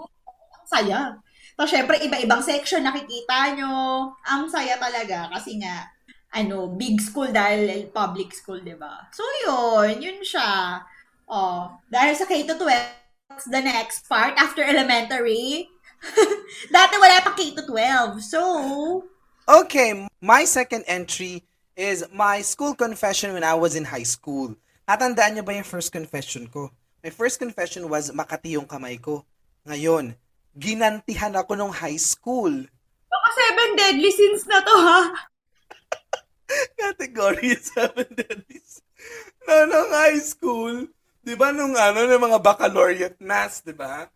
saya. 0.68 1.16
So, 1.56 1.64
syempre, 1.64 1.96
iba-ibang 2.04 2.44
section 2.44 2.84
nakikita 2.84 3.56
nyo. 3.56 4.12
Ang 4.28 4.52
saya 4.52 4.76
talaga 4.76 5.32
kasi 5.32 5.56
nga, 5.56 5.88
ano, 6.36 6.68
big 6.68 7.00
school 7.00 7.32
dahil 7.32 7.88
public 7.96 8.36
school, 8.36 8.60
di 8.60 8.76
ba? 8.76 9.08
So, 9.08 9.24
yun. 9.48 10.04
Yun 10.04 10.20
siya. 10.20 10.84
Oh, 11.32 11.72
dahil 11.88 12.12
sa 12.12 12.28
K-12, 12.28 13.00
what's 13.32 13.48
the 13.48 13.64
next 13.64 14.04
part 14.12 14.36
after 14.36 14.60
elementary? 14.60 15.72
Dati 16.74 16.94
wala 17.00 17.24
pa 17.24 17.32
K-12. 17.32 18.20
So, 18.20 18.40
Okay, 19.48 20.06
my 20.20 20.44
second 20.44 20.84
entry 20.84 21.42
is 21.72 22.04
my 22.12 22.44
school 22.44 22.76
confession 22.76 23.32
when 23.32 23.42
I 23.42 23.56
was 23.56 23.72
in 23.72 23.88
high 23.88 24.04
school. 24.04 24.52
Natandaan 24.84 25.40
niyo 25.40 25.44
ba 25.48 25.56
yung 25.56 25.64
first 25.64 25.88
confession 25.88 26.44
ko? 26.52 26.68
My 27.00 27.08
first 27.08 27.40
confession 27.40 27.88
was 27.88 28.12
Makati 28.12 28.60
yung 28.60 28.68
kamay 28.68 29.00
ko. 29.00 29.24
Ngayon, 29.64 30.12
ginantihan 30.52 31.32
ako 31.32 31.56
nung 31.56 31.72
high 31.72 31.98
school. 31.98 32.52
Baka 33.08 33.28
seven 33.32 33.68
deadly 33.80 34.12
sins 34.12 34.44
na 34.44 34.60
to, 34.60 34.74
ha? 34.76 35.00
Category 36.80 37.56
7 37.56 38.12
deadlies. 38.12 38.84
No, 39.48 39.64
nung 39.64 39.88
high 39.88 40.20
school, 40.20 40.84
di 41.22 41.34
ba 41.38 41.54
nung 41.54 41.72
ano, 41.78 42.04
ng 42.04 42.24
mga 42.28 42.38
baccalaureate 42.42 43.18
mass, 43.22 43.62
di 43.62 43.72
ba? 43.72 44.10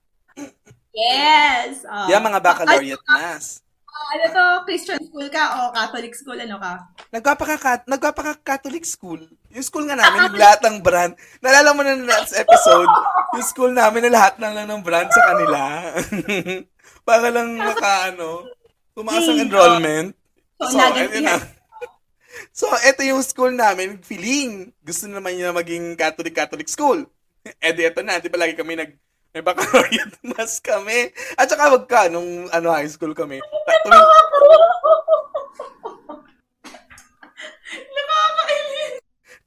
Yes. 0.91 1.87
Oh. 1.87 2.07
Yan, 2.11 2.21
mga 2.21 2.43
baccalaureate 2.43 3.07
mass. 3.07 3.63
Ah, 3.97 4.09
ano 4.13 4.25
to? 4.29 4.47
Christian 4.69 5.01
school 5.09 5.25
ka 5.33 5.43
o 5.57 5.73
Catholic 5.73 6.13
school? 6.13 6.37
Ano 6.37 6.61
ka? 6.61 6.85
Nagpapaka, 7.17 7.89
nagpapaka-Catholic 7.89 8.85
school. 8.85 9.25
Yung 9.49 9.65
school 9.65 9.89
nga 9.89 9.97
namin, 9.97 10.29
yung 10.29 10.37
lahat 10.37 10.61
ng 10.69 10.77
brand. 10.85 11.17
Nalala 11.41 11.73
mo 11.73 11.81
na 11.81 11.97
na 11.97 12.05
last 12.05 12.37
episode, 12.37 12.93
yung 13.33 13.47
school 13.49 13.73
namin 13.73 14.05
na 14.05 14.13
lahat 14.21 14.37
ng, 14.37 14.53
ng 14.69 14.81
brand 14.85 15.09
sa 15.09 15.33
kanila. 15.33 15.61
Para 17.09 17.33
lang 17.33 17.57
maka, 17.57 18.13
ano, 18.13 18.45
tumaas 18.93 19.25
ang 19.25 19.41
enrollment. 19.41 20.13
So, 20.61 20.73
So, 20.73 20.77
nugget 20.77 21.13
ayun 21.13 21.25
na. 21.25 21.37
So, 22.57 22.73
ito 22.81 23.05
yung 23.05 23.21
school 23.21 23.53
namin, 23.53 24.01
feeling. 24.01 24.73
Gusto 24.81 25.05
naman 25.13 25.37
niya 25.37 25.53
maging 25.53 25.93
Catholic-Catholic 25.93 26.73
school. 26.73 27.05
Eh, 27.63 27.71
di 27.71 27.87
ito 27.87 28.03
na. 28.03 28.19
Di 28.19 28.27
ba 28.27 28.43
lagi 28.43 28.59
kami 28.59 28.75
nag, 28.75 28.91
may 29.31 29.39
baccalaureate 29.39 30.19
mass 30.35 30.59
kami. 30.59 31.15
At 31.39 31.47
saka 31.47 31.71
wag 31.71 31.87
ka, 31.87 32.11
nung 32.11 32.51
ano, 32.51 32.75
high 32.75 32.91
school 32.91 33.15
kami. 33.15 33.39
tuwing- 33.39 34.11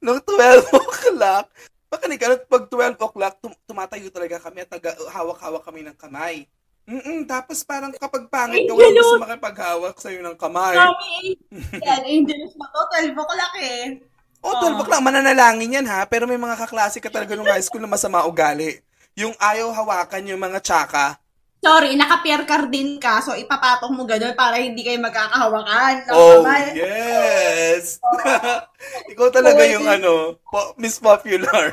nung 0.00 0.16
12 0.24 0.64
o'clock, 0.72 1.52
makinig 1.92 2.16
ka, 2.16 2.40
pag 2.48 2.64
12 2.72 2.96
o'clock, 3.04 3.34
tum- 3.44 3.60
tumatayo 3.68 4.08
talaga 4.08 4.40
kami 4.40 4.64
at 4.64 4.72
hawak-hawak 5.12 5.60
kami 5.60 5.84
ng 5.84 5.96
kamay. 6.00 6.48
Mm 6.90 7.22
tapos 7.22 7.62
parang 7.62 7.94
kapag 7.94 8.26
pangit 8.26 8.66
ka, 8.66 8.74
ganun. 8.74 8.98
gusto 8.98 9.22
makipaghawak 9.22 9.94
sa'yo 10.02 10.26
ng 10.26 10.34
kamay. 10.34 10.74
Mami, 10.74 11.38
yan, 11.86 12.02
angels 12.02 12.58
mo 12.58 12.66
to. 12.66 12.82
12 12.98 13.14
o'clock 13.14 13.54
eh. 13.62 14.02
O, 14.42 14.50
12 14.58 14.82
o'clock, 14.82 15.04
mananalangin 15.04 15.78
yan 15.78 15.86
ha, 15.86 16.02
pero 16.10 16.26
may 16.26 16.40
mga 16.40 16.58
kaklase 16.58 16.98
ka 16.98 17.06
talaga 17.06 17.38
nung 17.38 17.46
high 17.46 17.62
school 17.62 17.78
na 17.78 17.86
masama 17.86 18.26
ugali. 18.26 18.82
Yung 19.14 19.30
ayaw 19.38 19.70
hawakan 19.70 20.34
yung 20.34 20.42
mga 20.42 20.58
tsaka. 20.58 21.20
Sorry, 21.60 21.92
naka-Pierre 21.92 22.48
Cardin 22.48 22.96
ka, 22.96 23.20
so 23.20 23.36
ipapatong 23.36 23.92
mo 23.92 24.08
gano'n 24.08 24.32
para 24.32 24.56
hindi 24.56 24.80
kayo 24.80 24.96
magkakahawakan. 24.96 26.08
Oh, 26.08 26.40
kamay. 26.40 26.72
yes! 26.72 28.00
Ikaw 29.12 29.28
talaga 29.28 29.62
yung 29.68 29.84
ano, 29.84 30.40
po- 30.40 30.72
Miss 30.80 30.96
Popular. 30.96 31.68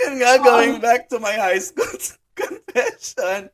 Yan 0.00 0.14
nga, 0.16 0.32
going 0.40 0.76
back 0.78 1.06
to 1.06 1.18
my 1.18 1.34
high 1.34 1.60
school 1.60 1.90
confession. 2.40 3.50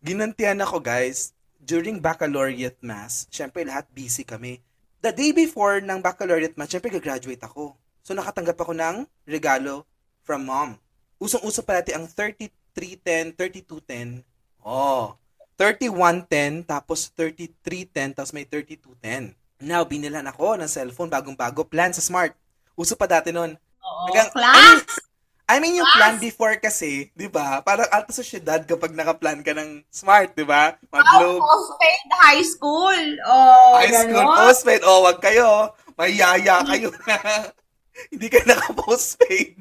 Ginantihan 0.00 0.58
ako, 0.62 0.78
guys, 0.78 1.34
during 1.58 1.98
baccalaureate 1.98 2.78
mass. 2.80 3.26
Siyempre, 3.28 3.66
lahat 3.66 3.90
busy 3.90 4.22
kami. 4.22 4.62
The 5.02 5.12
day 5.12 5.34
before 5.34 5.82
ng 5.82 6.00
baccalaureate 6.00 6.54
mass, 6.54 6.70
siyempre, 6.70 6.90
gagraduate 6.90 7.42
ako. 7.42 7.74
So, 8.06 8.14
nakatanggap 8.14 8.56
ako 8.56 8.72
ng 8.72 9.04
regalo 9.26 9.82
from 10.22 10.46
mom. 10.46 10.78
Usong-uso 11.18 11.66
pa 11.66 11.82
natin 11.82 12.02
ang 12.02 12.06
3310, 12.06 13.34
3210. 13.34 14.22
Oh, 14.62 15.18
3110, 15.58 16.68
tapos 16.68 17.10
3310, 17.14 18.14
tapos 18.14 18.30
may 18.30 18.44
3210. 18.46 19.34
Now, 19.64 19.82
binilan 19.88 20.28
ako 20.28 20.60
ng 20.60 20.68
cellphone, 20.68 21.08
bagong-bago, 21.08 21.64
plan 21.64 21.90
sa 21.90 22.04
smart. 22.04 22.36
Uso 22.76 22.92
pa 22.92 23.08
dati 23.08 23.32
nun. 23.32 23.56
Oo, 23.80 24.04
Hanggang- 24.12 24.32
class! 24.36 25.05
I 25.46 25.56
mean, 25.56 25.78
yung 25.78 25.86
plan 25.88 26.18
before 26.18 26.58
kasi, 26.58 27.06
di 27.12 27.26
ba? 27.26 27.62
Parang 27.62 27.86
alta 27.88 28.10
sosyedad 28.10 28.58
kapag 28.60 28.90
nakaplan 28.90 29.40
ka 29.40 29.54
ng 29.54 29.86
smart, 29.88 30.34
di 30.34 30.42
ba? 30.42 30.74
Mag-globe. 30.90 31.38
Postpaid 31.38 32.02
high 32.12 32.42
school. 32.42 32.98
Oh, 33.22 33.78
High 33.78 33.94
school 33.94 34.10
ganon. 34.18 34.36
postpaid. 34.36 34.82
O, 34.82 35.06
wag 35.06 35.18
kayo. 35.18 35.70
May 35.94 36.12
yaya 36.12 36.66
kayo 36.66 36.90
na. 37.00 37.16
Hindi 38.10 38.26
kayo 38.26 38.42
naka-postpaid. 38.44 39.54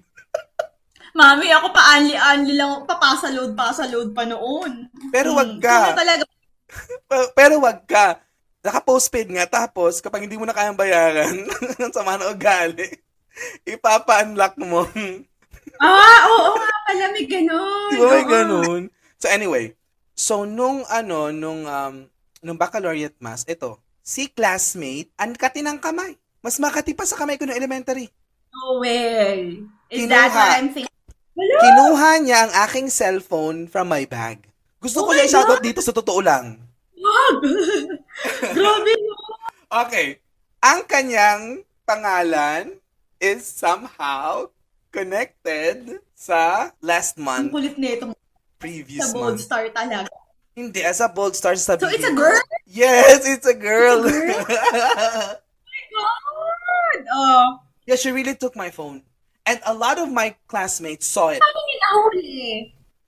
Mami, 1.14 1.48
ako 1.48 1.72
pa 1.72 1.96
anli-anli 1.96 2.54
lang, 2.54 2.84
papasa 2.84 3.30
load, 3.30 3.54
pasa 3.54 3.86
load 3.86 4.12
pa 4.12 4.26
noon. 4.26 4.90
Pero 5.14 5.32
wag 5.32 5.48
Hmm, 5.48 5.62
ka. 5.62 5.78
sino 5.86 5.96
talaga, 5.96 6.24
Pero- 7.32 7.62
wag 7.62 7.80
ka. 7.86 8.20
Naka-postpaid 8.60 9.30
nga. 9.30 9.46
Tapos, 9.46 10.02
kapag 10.02 10.26
hindi 10.26 10.36
mo 10.36 10.44
na 10.44 10.52
kayang 10.52 10.76
bayaran, 10.76 11.46
sama 11.96 12.18
ng 12.18 12.34
ugali, 12.34 12.90
ipapa-unlock 13.64 14.58
mo. 14.60 14.90
Ah, 15.82 16.20
oo 16.30 16.56
nga 16.58 16.76
pala, 16.88 17.06
may 17.12 17.26
ganon. 17.28 17.90
Di 17.92 17.98
ba 18.00 18.08
may 18.12 18.26
ganun? 18.28 18.82
So 19.20 19.28
anyway, 19.32 19.74
so 20.14 20.44
nung 20.44 20.84
ano, 20.88 21.30
nung, 21.34 21.66
um, 21.66 21.96
nung 22.46 22.58
baccalaureate 22.60 23.18
mass, 23.20 23.44
ito, 23.50 23.82
si 24.06 24.30
classmate, 24.30 25.10
ang 25.18 25.34
kati 25.34 25.66
ng 25.66 25.82
kamay. 25.82 26.14
Mas 26.46 26.62
makati 26.62 26.94
pa 26.94 27.10
sa 27.10 27.18
kamay 27.18 27.42
ko 27.42 27.50
ng 27.50 27.58
elementary. 27.58 28.14
No 28.54 28.78
way. 28.80 29.66
Is 29.90 30.06
Kinuha. 30.06 30.14
that 30.14 30.30
what 30.30 30.54
I'm 30.62 30.70
thinking? 30.70 30.94
Wala. 31.36 31.56
Kinuha 31.60 32.12
niya 32.22 32.38
ang 32.48 32.54
aking 32.70 32.88
cellphone 32.88 33.68
from 33.68 33.92
my 33.92 34.06
bag. 34.06 34.46
Gusto 34.80 35.04
Oh 35.04 35.10
ko 35.10 35.18
siya 35.18 35.28
shoutout 35.28 35.66
dito 35.66 35.82
sa 35.82 35.92
totoo 35.92 36.22
lang. 36.22 36.62
Wag. 36.96 37.38
Grabe. 38.56 38.94
Okay. 39.68 40.08
Ang 40.64 40.82
kanyang 40.88 41.44
pangalan 41.84 42.78
is 43.20 43.44
somehow 43.44 44.48
connected 44.96 46.00
sa 46.16 46.72
last 46.80 47.20
Ang 47.20 47.24
month, 47.28 47.50
kulit 47.52 47.76
nito 47.76 48.16
previous 48.56 49.12
sa 49.12 49.14
bold 49.14 49.36
month. 49.36 49.44
star 49.44 49.68
talaga. 49.70 50.08
Hindi, 50.56 50.80
as 50.88 51.04
a 51.04 51.12
bold 51.12 51.36
star 51.36 51.52
sa 51.60 51.76
So 51.76 51.92
it's 51.92 52.08
a 52.08 52.16
girl? 52.16 52.40
Yes, 52.64 53.28
it's 53.28 53.44
a 53.44 53.54
girl. 53.54 54.08
God. 55.96 57.00
Oh. 57.12 57.60
yeah, 57.86 57.96
she 57.96 58.12
really 58.12 58.36
took 58.36 58.56
my 58.56 58.72
phone. 58.72 59.04
And 59.46 59.60
a 59.68 59.74
lot 59.76 60.00
of 60.00 60.10
my 60.10 60.34
classmates 60.48 61.06
saw 61.06 61.30
it. 61.30 61.44
Paano 61.44 61.60
niya 61.62 61.78
nahuli? 61.84 62.40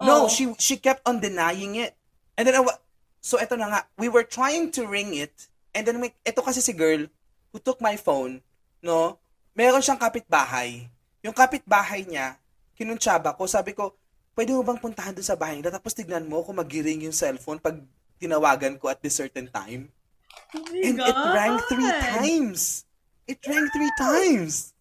No, 0.03 0.13
Oh. 0.13 0.29
she 0.29 0.53
she 0.61 0.77
kept 0.77 1.01
on 1.07 1.17
denying 1.17 1.79
it. 1.79 1.97
And 2.37 2.45
then 2.45 2.53
I 2.53 2.61
so 3.23 3.39
eto 3.41 3.57
na 3.57 3.71
nga, 3.73 3.81
we 3.97 4.11
were 4.11 4.27
trying 4.27 4.69
to 4.77 4.85
ring 4.85 5.17
it. 5.17 5.33
And 5.73 5.87
then 5.87 5.97
may, 5.97 6.13
eto 6.21 6.45
kasi 6.45 6.61
si 6.61 6.75
girl 6.75 7.09
who 7.49 7.57
took 7.57 7.81
my 7.81 7.97
phone, 7.97 8.45
no? 8.85 9.17
Meron 9.57 9.81
siyang 9.81 9.97
kapitbahay. 9.97 10.85
Yung 11.25 11.33
kapitbahay 11.33 12.05
niya, 12.05 12.37
kinuntsaba 12.77 13.33
ko, 13.33 13.49
sabi 13.49 13.73
ko, 13.73 13.93
pwede 14.37 14.53
mo 14.53 14.61
bang 14.61 14.77
puntahan 14.77 15.17
doon 15.17 15.25
sa 15.25 15.33
bahay 15.33 15.57
nila 15.57 15.73
tapos 15.73 15.97
tignan 15.97 16.29
mo 16.29 16.45
kung 16.45 16.61
mag-ring 16.61 17.01
yung 17.09 17.15
cellphone 17.15 17.57
pag 17.57 17.81
tinawagan 18.21 18.77
ko 18.77 18.89
at 18.89 19.01
this 19.01 19.17
certain 19.17 19.49
time. 19.49 19.89
Oh 20.53 20.61
And 20.71 21.01
it 21.01 21.17
rang 21.33 21.57
three 21.65 21.89
God. 21.89 22.21
times. 22.21 22.85
It 23.25 23.41
rang 23.43 23.65
three 23.73 23.93
times. 23.97 24.77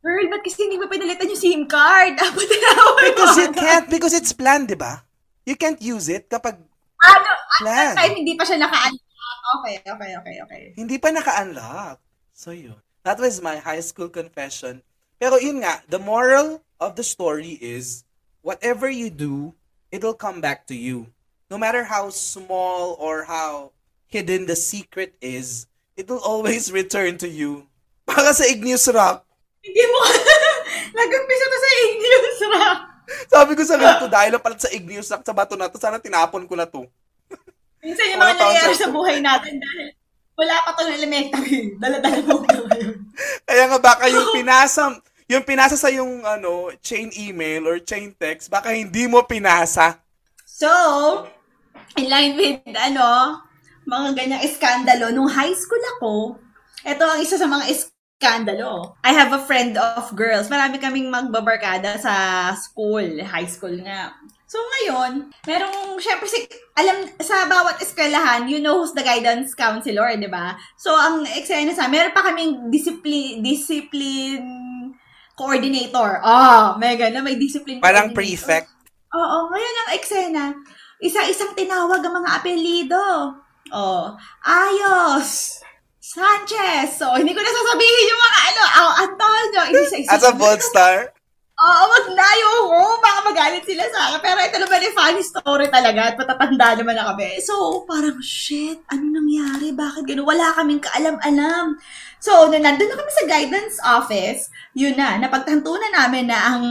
Girl, 0.00 0.26
ba't 0.32 0.40
kasi 0.42 0.64
hindi 0.64 0.80
mo 0.80 0.88
pinalitan 0.88 1.28
yung 1.28 1.38
SIM 1.38 1.62
card? 1.68 2.16
Because 3.04 3.36
you 3.36 3.52
can't, 3.52 3.86
because 3.92 4.16
it's 4.16 4.32
planned, 4.32 4.72
di 4.72 4.76
ba? 4.76 5.04
You 5.44 5.54
can't 5.60 5.76
use 5.80 6.08
it 6.08 6.26
kapag 6.26 6.56
Ano? 7.00 7.30
At 7.32 7.60
Plan. 7.60 7.94
that 7.96 8.00
time, 8.00 8.14
hindi 8.16 8.32
pa 8.36 8.44
siya 8.44 8.60
naka-unlock. 8.60 9.08
Okay, 9.60 9.76
okay, 9.84 10.10
okay, 10.20 10.36
okay. 10.44 10.62
hindi 10.76 10.96
pa 11.00 11.12
naka-unlock. 11.12 12.00
So 12.32 12.52
yun. 12.52 12.76
That 13.04 13.16
was 13.20 13.40
my 13.40 13.56
high 13.60 13.80
school 13.80 14.08
confession. 14.12 14.84
Pero 15.20 15.36
yun 15.36 15.60
nga, 15.60 15.84
the 15.84 16.00
moral 16.00 16.64
of 16.80 16.96
the 16.96 17.04
story 17.04 17.60
is, 17.60 18.08
whatever 18.40 18.88
you 18.88 19.12
do, 19.12 19.52
it'll 19.92 20.16
come 20.16 20.40
back 20.40 20.64
to 20.72 20.74
you. 20.74 21.12
No 21.52 21.60
matter 21.60 21.84
how 21.84 22.08
small 22.08 22.96
or 22.96 23.28
how 23.28 23.76
hidden 24.08 24.48
the 24.48 24.56
secret 24.56 25.12
is, 25.20 25.68
it'll 25.92 26.24
always 26.24 26.72
return 26.80 27.20
to 27.20 27.28
you. 27.28 27.68
Baka 28.08 28.32
sa 28.32 28.48
Igneous 28.48 28.88
Rock. 28.88 29.28
Hindi 29.60 29.84
mo 29.92 29.98
Nag-umpisa 30.96 31.44
to 31.46 31.58
sa 31.60 31.70
English, 31.84 32.40
Rock. 32.56 32.78
Sabi 33.28 33.52
ko 33.54 33.62
sa 33.62 33.76
ganito, 33.76 34.06
dahil 34.08 34.30
lang 34.32 34.42
pala 34.42 34.56
sa 34.56 34.72
Igneous 34.72 35.12
Rock 35.12 35.22
sa 35.28 35.36
bato 35.36 35.54
na 35.54 35.68
to, 35.68 35.76
sana 35.76 36.00
tinapon 36.00 36.48
ko 36.48 36.56
na 36.56 36.64
to. 36.64 36.88
Minsan 37.84 38.16
yung 38.16 38.20
mga 38.24 38.36
nangyayari 38.40 38.76
sa 38.76 38.88
buhay 38.88 39.20
natin 39.20 39.60
dahil 39.60 39.92
wala 40.40 40.54
pa 40.64 40.70
to 40.72 40.88
ng 40.88 40.96
elementary. 40.96 41.76
Dala-dala 41.76 42.20
mo. 42.24 42.40
Kaya 43.48 43.64
nga 43.68 43.78
baka 43.80 44.08
yung 44.08 44.32
pinasa, 44.32 44.96
yung 45.30 45.46
pinasa 45.46 45.78
sa 45.78 45.86
yung 45.94 46.26
ano, 46.26 46.74
chain 46.82 47.14
email 47.14 47.62
or 47.70 47.78
chain 47.78 48.10
text, 48.18 48.50
baka 48.50 48.74
hindi 48.74 49.06
mo 49.06 49.22
pinasa. 49.22 50.02
So, 50.42 50.66
in 51.94 52.10
line 52.10 52.34
with, 52.34 52.66
ano, 52.74 53.38
mga 53.86 54.18
ganyang 54.18 54.42
iskandalo, 54.42 55.14
nung 55.14 55.30
high 55.30 55.54
school 55.54 55.84
ako, 55.96 56.12
ito 56.82 57.04
ang 57.06 57.22
isa 57.22 57.38
sa 57.38 57.46
mga 57.46 57.70
iskandalo. 57.70 58.98
I 59.06 59.14
have 59.14 59.30
a 59.30 59.46
friend 59.46 59.78
of 59.78 60.10
girls. 60.18 60.50
Marami 60.50 60.82
kaming 60.82 61.06
magbabarkada 61.06 62.02
sa 62.02 62.14
school, 62.58 63.22
high 63.22 63.46
school 63.46 63.78
nga. 63.86 64.10
So 64.50 64.58
ngayon, 64.58 65.30
merong, 65.46 66.02
syempre, 66.02 66.26
si, 66.26 66.42
alam, 66.74 67.06
sa 67.22 67.46
bawat 67.46 67.78
eskwelahan, 67.78 68.50
you 68.50 68.58
know 68.58 68.82
who's 68.82 68.98
the 68.98 69.06
guidance 69.06 69.54
counselor, 69.54 70.10
di 70.18 70.26
ba? 70.26 70.58
So, 70.74 70.90
ang 70.90 71.22
eksena 71.22 71.70
sa, 71.70 71.86
meron 71.86 72.10
pa 72.10 72.26
kaming 72.26 72.66
discipline, 72.66 73.46
discipline 73.46 74.70
coordinator. 75.40 76.20
Ah, 76.20 76.76
mega 76.76 77.08
na 77.08 77.24
may 77.24 77.40
discipline 77.40 77.80
Parang 77.80 78.12
prefect. 78.12 78.68
Oo, 79.16 79.38
ngayon 79.48 79.76
ang 79.80 79.90
eksena, 79.96 80.44
isa-isang 81.00 81.56
tinawag 81.56 82.04
ang 82.04 82.20
mga 82.20 82.30
apelido. 82.36 83.04
Oh, 83.72 84.12
Ayos, 84.44 85.58
Sanchez. 85.98 87.00
So, 87.00 87.08
hindi 87.16 87.32
ko 87.32 87.40
na 87.40 87.48
sasabihin 87.48 88.10
yung 88.12 88.22
mga 88.22 88.38
ano, 88.52 88.62
oh, 88.66 88.92
Antonio. 89.08 89.62
Isa-isa. 89.80 90.12
As 90.12 90.26
a 90.28 90.36
bold 90.36 90.60
star. 90.60 91.16
Oo, 91.60 91.82
wag 91.92 92.06
na 92.16 92.28
yung 92.40 92.98
baka 93.04 93.20
magalit 93.20 93.64
sila 93.68 93.84
sa 93.92 94.08
akin. 94.08 94.20
Pero 94.24 94.38
ito 94.40 94.58
naman 94.64 94.80
yung 94.80 94.96
funny 94.96 95.20
story 95.20 95.68
talaga 95.68 96.00
at 96.08 96.16
matatanda 96.16 96.72
naman 96.72 96.96
na 96.96 97.12
kami. 97.12 97.36
So, 97.44 97.84
parang, 97.84 98.16
shit, 98.24 98.80
ano 98.88 99.04
nangyari? 99.12 99.68
Bakit 99.76 100.08
gano'n? 100.08 100.24
Wala 100.24 100.56
kaming 100.56 100.80
kaalam-alam. 100.80 101.76
So, 102.20 102.52
nung 102.52 102.60
nandun 102.60 102.92
na 102.92 103.00
kami 103.00 103.10
sa 103.16 103.24
guidance 103.24 103.76
office, 103.80 104.52
yun 104.76 104.92
na, 104.92 105.16
napagtantunan 105.16 105.88
namin 105.88 106.28
na 106.28 106.38
ang 106.52 106.64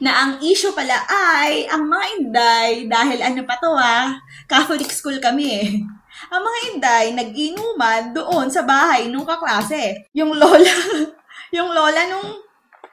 na 0.00 0.12
ang 0.12 0.32
issue 0.40 0.72
pala 0.72 1.04
ay 1.08 1.68
ang 1.68 1.88
mga 1.88 2.06
inday, 2.20 2.70
dahil 2.84 3.18
ano 3.24 3.40
pa 3.48 3.56
to 3.56 3.72
ah, 3.72 4.20
Catholic 4.44 4.92
school 4.92 5.16
kami 5.16 5.46
eh. 5.48 5.68
Ang 6.32 6.42
mga 6.44 6.58
inday, 6.72 7.04
nag-inuman 7.12 8.12
doon 8.12 8.52
sa 8.52 8.64
bahay 8.64 9.08
nung 9.08 9.24
kaklase. 9.24 10.08
Yung 10.12 10.36
lola, 10.36 10.72
yung 11.56 11.72
lola 11.72 12.00
nung 12.08 12.40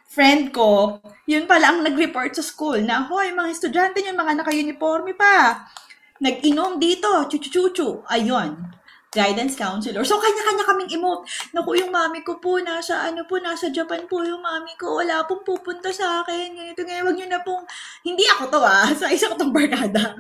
friend 0.08 0.56
ko, 0.56 1.00
yun 1.28 1.48
pala 1.48 1.72
ang 1.72 1.84
nag-report 1.84 2.36
sa 2.36 2.44
school 2.44 2.80
na, 2.80 3.08
hoy, 3.08 3.32
mga 3.32 3.52
estudyante 3.52 4.00
niyo, 4.00 4.16
mga 4.16 4.44
naka-uniforme 4.44 5.16
pa. 5.16 5.68
Nag-inom 6.20 6.80
dito, 6.80 7.28
chuchu-chuchu. 7.28 8.08
Ayun 8.08 8.83
guidance 9.14 9.54
counselor. 9.54 10.02
So, 10.02 10.18
kanya-kanya 10.18 10.66
kaming 10.66 10.92
emote. 10.98 11.24
Naku, 11.54 11.80
yung 11.80 11.94
mami 11.94 12.26
ko 12.26 12.42
po, 12.42 12.58
nasa 12.60 13.06
ano 13.08 13.24
po, 13.30 13.38
nasa 13.38 13.70
Japan 13.70 14.10
po 14.10 14.26
yung 14.26 14.42
mami 14.42 14.74
ko. 14.76 15.00
Wala 15.00 15.24
pong 15.24 15.46
pupunta 15.46 15.94
sa 15.94 16.26
akin. 16.26 16.54
Ganito, 16.54 16.82
ganyan. 16.84 17.06
Wag 17.06 17.18
nyo 17.18 17.28
na 17.30 17.42
pong, 17.46 17.64
hindi 18.04 18.26
ako 18.28 18.50
to 18.50 18.60
ah, 18.66 18.90
sa 18.92 19.08
isa 19.14 19.30
ko 19.30 19.38
tong 19.38 19.54
barkada. 19.54 20.18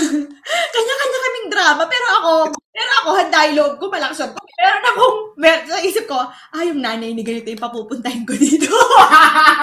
kanya-kanya 0.74 1.18
kaming 1.24 1.48
drama. 1.52 1.82
Pero 1.86 2.06
ako, 2.20 2.32
pero 2.70 2.92
ako, 3.04 3.10
handa 3.20 3.38
yung 3.50 3.56
loob 3.60 3.74
ko, 3.76 3.84
malakas 3.92 4.20
ako. 4.24 4.40
Meron 4.60 4.88
akong, 4.88 5.16
mer- 5.36 5.66
sa 5.68 5.80
isip 5.84 6.04
ko, 6.08 6.16
ah, 6.20 6.62
yung 6.64 6.80
nanay 6.80 7.12
ni 7.12 7.20
ganito 7.20 7.48
yung 7.52 7.60
papupuntahin 7.60 8.24
ko 8.24 8.32
dito. 8.32 8.72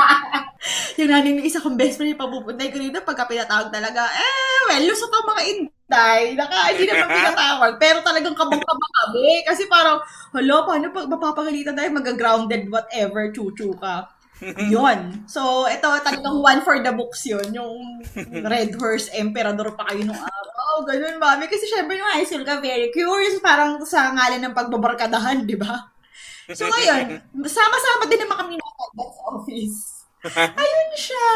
yung 1.02 1.10
nanay 1.10 1.32
ni 1.38 1.50
isa 1.50 1.62
kong 1.62 1.78
best 1.78 1.98
friend 1.98 2.14
yung 2.14 2.22
papupuntahin 2.22 2.74
ko 2.74 2.80
dito, 2.82 3.02
pagka 3.02 3.30
pinatawag 3.30 3.70
talaga, 3.74 4.06
eh, 4.10 4.60
well, 4.70 4.84
lusot 4.86 5.10
ang 5.14 5.30
mga 5.34 5.44
inday. 5.88 6.36
Naka, 6.36 6.76
hindi 6.76 6.86
naman 6.92 7.08
pinatawag. 7.18 7.72
Pero 7.80 7.98
talagang 8.04 8.36
kabang-kabang 8.36 8.94
kami. 9.08 9.48
Kasi 9.48 9.66
parang, 9.72 10.04
hala, 10.36 10.56
paano 10.68 10.92
pag 10.92 11.08
mapapagalitan 11.08 11.74
tayo, 11.74 11.90
mag-grounded 11.96 12.68
whatever, 12.68 13.32
chuchu 13.32 13.72
ka. 13.80 14.12
Yun. 14.70 15.26
So, 15.26 15.66
ito 15.66 15.88
talagang 16.06 16.38
one 16.44 16.62
for 16.62 16.78
the 16.78 16.94
books 16.94 17.26
yun. 17.26 17.58
Yung 17.58 18.06
Red 18.46 18.78
Horse 18.78 19.10
Emperador 19.10 19.74
pa 19.74 19.90
kayo 19.90 20.06
nung 20.06 20.22
araw. 20.22 20.86
Ganun, 20.86 21.18
mami. 21.18 21.50
Kasi 21.50 21.66
syempre 21.66 21.98
yung 21.98 22.06
high 22.06 22.22
school 22.22 22.46
ka, 22.46 22.62
very 22.62 22.94
curious. 22.94 23.42
Parang 23.42 23.82
sa 23.82 24.14
ngalan 24.14 24.46
ng 24.46 24.54
pagbabarkadahan, 24.54 25.42
di 25.42 25.58
ba? 25.58 25.90
So, 26.54 26.70
ngayon, 26.70 27.18
sama-sama 27.58 28.06
din 28.06 28.30
naman 28.30 28.38
kami 28.46 28.54
nasa 28.62 28.84
sa 28.94 29.04
office. 29.34 29.78
Ayun 30.38 30.92
siya. 30.94 31.28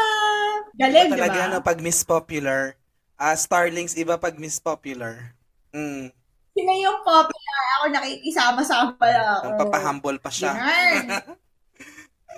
Galing, 0.78 1.10
di 1.10 1.18
Talaga, 1.18 1.40
ba? 1.42 1.50
no, 1.50 1.58
pag 1.58 1.82
Miss 1.82 2.06
Popular, 2.06 2.78
ah 3.16 3.36
Starlings, 3.36 3.96
iba 3.96 4.16
pag 4.16 4.36
Miss 4.36 4.60
Popular. 4.60 5.34
Mm, 5.72 6.12
Sino 6.52 6.72
yung 6.76 7.00
popular? 7.00 7.62
Ako 7.80 7.84
nakikisama-sama 7.96 8.92
lang 9.00 9.26
ako. 9.40 9.44
ang 9.48 9.54
papahumble 9.56 10.18
pa 10.20 10.28
siya. 10.28 10.52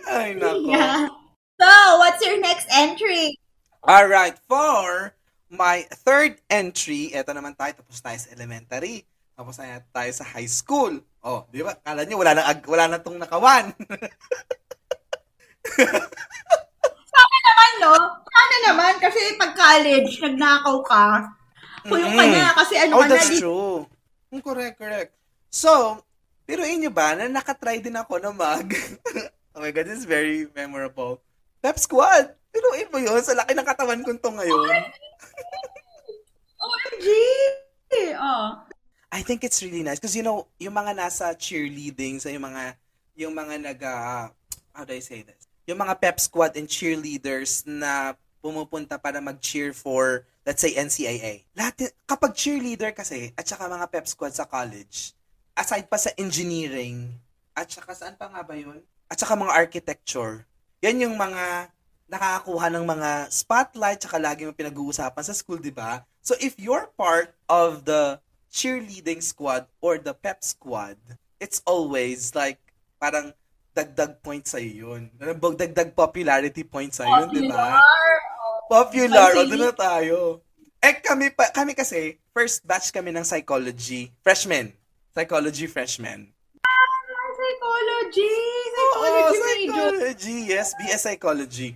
Ay, 0.06 0.38
nako. 0.38 0.70
Yeah. 0.70 1.10
So, 1.58 1.70
what's 1.98 2.22
your 2.22 2.38
next 2.38 2.70
entry? 2.70 3.34
Alright, 3.82 4.38
for 4.46 5.14
my 5.50 5.82
third 6.06 6.38
entry, 6.46 7.10
eto 7.10 7.34
naman 7.34 7.58
tayo, 7.58 7.74
tapos 7.74 7.98
tayo 7.98 8.18
sa 8.18 8.30
elementary. 8.30 9.02
Tapos 9.34 9.58
na 9.58 9.82
tayo 9.90 10.10
sa 10.14 10.22
high 10.22 10.46
school. 10.46 11.02
Oh, 11.18 11.42
di 11.50 11.66
ba? 11.66 11.74
Kala 11.82 12.06
nyo, 12.06 12.22
wala 12.22 12.38
na, 12.38 12.42
wala 12.70 12.84
na 12.86 12.98
tong 13.02 13.18
nakawan. 13.18 13.74
naman, 17.80 18.00
no? 18.00 18.22
Sana 18.24 18.56
naman, 18.70 18.92
kasi 19.02 19.18
pag 19.34 19.52
college, 19.54 20.10
nagnakaw 20.20 20.76
ka, 20.84 21.04
puyo 21.86 22.06
ka 22.06 22.22
Mm. 22.24 22.32
na, 22.32 22.44
kasi 22.54 22.74
ano 22.78 22.92
oh, 22.96 23.00
ka 23.02 23.06
na, 23.06 23.12
that's 23.14 23.30
di- 23.30 23.40
true. 23.42 23.86
Mm, 24.32 24.42
correct, 24.42 24.76
correct. 24.78 25.12
So, 25.50 26.02
pero 26.44 26.66
inyo 26.66 26.90
ba, 26.90 27.14
na 27.14 27.30
nakatry 27.30 27.80
din 27.80 27.96
ako 27.96 28.18
na 28.18 28.30
mag, 28.34 28.66
oh 29.54 29.60
my 29.62 29.70
God, 29.70 29.86
this 29.86 30.02
is 30.02 30.08
very 30.08 30.46
memorable. 30.52 31.22
Pep 31.62 31.78
Squad! 31.78 32.34
Pinuin 32.54 32.90
mo 32.92 32.98
yun, 33.02 33.18
sa 33.24 33.34
laki 33.34 33.50
ng 33.56 33.66
katawan 33.66 34.02
ko 34.04 34.14
to 34.14 34.30
ngayon. 34.30 34.70
OMG! 36.60 37.06
Oh. 38.18 38.62
I 39.14 39.22
think 39.22 39.46
it's 39.46 39.62
really 39.62 39.86
nice 39.86 40.02
because 40.02 40.18
you 40.18 40.26
know, 40.26 40.50
yung 40.58 40.74
mga 40.74 40.98
nasa 40.98 41.30
cheerleading 41.38 42.18
sa 42.18 42.34
yung 42.34 42.42
mga 42.42 42.74
yung 43.14 43.30
mga 43.30 43.54
nag 43.62 43.80
ah, 43.86 44.26
how 44.74 44.82
do 44.82 44.90
I 44.90 44.98
say 44.98 45.22
this? 45.22 45.43
Yung 45.64 45.80
mga 45.80 45.96
pep 45.96 46.18
squad 46.20 46.52
and 46.60 46.68
cheerleaders 46.68 47.64
na 47.64 48.12
pumupunta 48.44 49.00
para 49.00 49.24
mag-cheer 49.24 49.72
for 49.72 50.28
let's 50.44 50.60
say 50.60 50.76
NCAA. 50.76 51.48
Lahat 51.56 51.80
kapag 52.04 52.36
cheerleader 52.36 52.92
kasi 52.92 53.32
at 53.32 53.48
saka 53.48 53.64
mga 53.64 53.88
pep 53.88 54.04
squad 54.04 54.36
sa 54.36 54.44
college, 54.44 55.16
aside 55.56 55.88
pa 55.88 55.96
sa 55.96 56.12
engineering 56.20 57.08
at 57.56 57.72
saka 57.72 57.96
saan 57.96 58.18
pa 58.20 58.28
nga 58.28 58.44
ba 58.44 58.52
yun? 58.52 58.84
At 59.08 59.16
saka 59.16 59.38
mga 59.38 59.56
architecture. 59.56 60.44
Yan 60.84 61.00
yung 61.00 61.16
mga 61.16 61.72
nakakakuha 62.12 62.66
ng 62.68 62.84
mga 62.84 63.10
spotlight 63.32 64.04
tsaka 64.04 64.20
lagi 64.20 64.44
mo 64.44 64.52
pinag-uusapan 64.52 65.24
sa 65.24 65.32
school, 65.32 65.56
di 65.56 65.72
ba? 65.72 66.04
So 66.20 66.36
if 66.44 66.60
you're 66.60 66.92
part 67.00 67.32
of 67.48 67.88
the 67.88 68.20
cheerleading 68.52 69.24
squad 69.24 69.64
or 69.80 69.96
the 69.96 70.12
pep 70.12 70.44
squad, 70.44 71.00
it's 71.40 71.64
always 71.64 72.36
like 72.36 72.60
parang 73.00 73.32
dagdag 73.74 74.22
points 74.22 74.54
sa'yo 74.54 74.70
yun. 74.86 75.10
Parang 75.18 75.38
Dagdag 75.58 75.90
popularity 75.92 76.62
points 76.62 77.02
sa'yo 77.02 77.26
yun, 77.26 77.28
di 77.34 77.42
ba? 77.50 77.82
Popular. 78.70 79.34
O, 79.34 79.42
Ay, 79.42 79.46
doon 79.50 79.62
na 79.68 79.74
tayo. 79.74 80.18
Eh, 80.78 80.94
kami, 81.02 81.34
pa, 81.34 81.50
kami 81.50 81.74
kasi, 81.74 82.16
first 82.30 82.62
batch 82.62 82.94
kami 82.94 83.10
ng 83.10 83.26
psychology. 83.26 84.14
Freshman. 84.22 84.70
Psychology 85.10 85.66
freshman. 85.66 86.30
Psychology! 87.34 88.34
Oo, 88.74 89.02
Psychology 89.02 89.38
major! 89.38 89.90
psychology. 89.90 90.36
Yes, 90.48 90.68
BS 90.74 91.02
Psychology. 91.02 91.68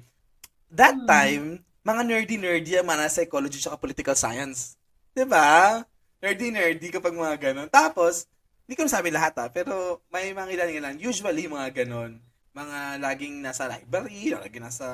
That 0.70 0.96
Hmm. 0.96 1.06
time, 1.06 1.44
mga 1.82 2.02
nerdy-nerdy 2.04 2.72
ang 2.76 2.88
mga 2.88 3.08
psychology 3.08 3.58
tsaka 3.58 3.80
political 3.80 4.14
science. 4.14 4.76
'Di 5.12 5.24
ba? 5.24 5.82
Nerdy-nerdy 6.20 6.88
kapag 6.90 7.14
mga 7.14 7.36
ganon. 7.40 7.68
Tapos, 7.68 8.26
hindi 8.68 8.76
ko 8.76 8.84
nasabi 8.84 9.08
lahat 9.08 9.32
ha, 9.40 9.48
pero 9.48 10.04
may 10.12 10.28
mga 10.36 10.52
ilan-ilan. 10.52 11.00
Usually, 11.00 11.48
mga 11.48 11.72
ganon. 11.72 12.20
Mga 12.52 13.00
laging 13.00 13.40
nasa 13.40 13.64
library, 13.64 14.36
laging 14.36 14.60
nasa... 14.60 14.86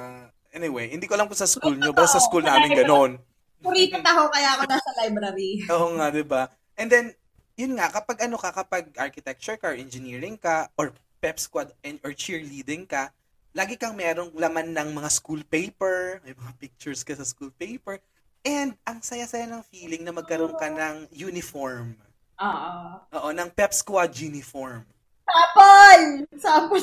Anyway, 0.54 0.94
hindi 0.94 1.10
ko 1.10 1.18
alam 1.18 1.26
kung 1.26 1.34
sa 1.34 1.50
school 1.50 1.74
nyo, 1.74 1.90
basta 1.90 2.22
sa 2.22 2.22
school 2.22 2.46
namin 2.46 2.70
ganon. 2.70 3.18
Purito 3.58 3.98
taho 3.98 4.30
kaya 4.30 4.54
ako 4.54 4.62
nasa 4.70 4.90
library. 5.02 5.64
Oo 5.74 5.98
nga, 5.98 6.06
'di 6.12 6.22
ba? 6.22 6.52
And 6.78 6.86
then 6.86 7.18
yun 7.56 7.74
nga 7.74 7.90
kapag 7.90 8.22
ano 8.22 8.38
ka 8.38 8.54
kapag 8.54 8.92
architecture 8.94 9.58
ka 9.58 9.72
or 9.72 9.76
engineering 9.80 10.38
ka 10.38 10.70
or 10.78 10.94
pep 11.18 11.40
squad 11.40 11.74
and 11.80 11.96
or 12.06 12.12
cheerleading 12.14 12.84
ka, 12.84 13.10
lagi 13.56 13.74
kang 13.80 13.98
merong 13.98 14.30
laman 14.36 14.70
ng 14.70 14.94
mga 14.94 15.10
school 15.10 15.42
paper, 15.42 16.22
may 16.22 16.36
mga 16.36 16.52
pictures 16.62 17.02
ka 17.02 17.16
sa 17.16 17.26
school 17.26 17.50
paper. 17.56 17.98
And 18.44 18.76
ang 18.84 19.00
saya-saya 19.00 19.48
ng 19.48 19.64
feeling 19.66 20.04
na 20.04 20.12
magkaroon 20.12 20.54
ka 20.60 20.68
ng 20.68 21.08
uniform. 21.10 21.96
Oo. 22.40 22.72
Oo, 23.14 23.28
ng 23.30 23.50
pep 23.54 23.70
squad 23.70 24.10
uniform. 24.18 24.82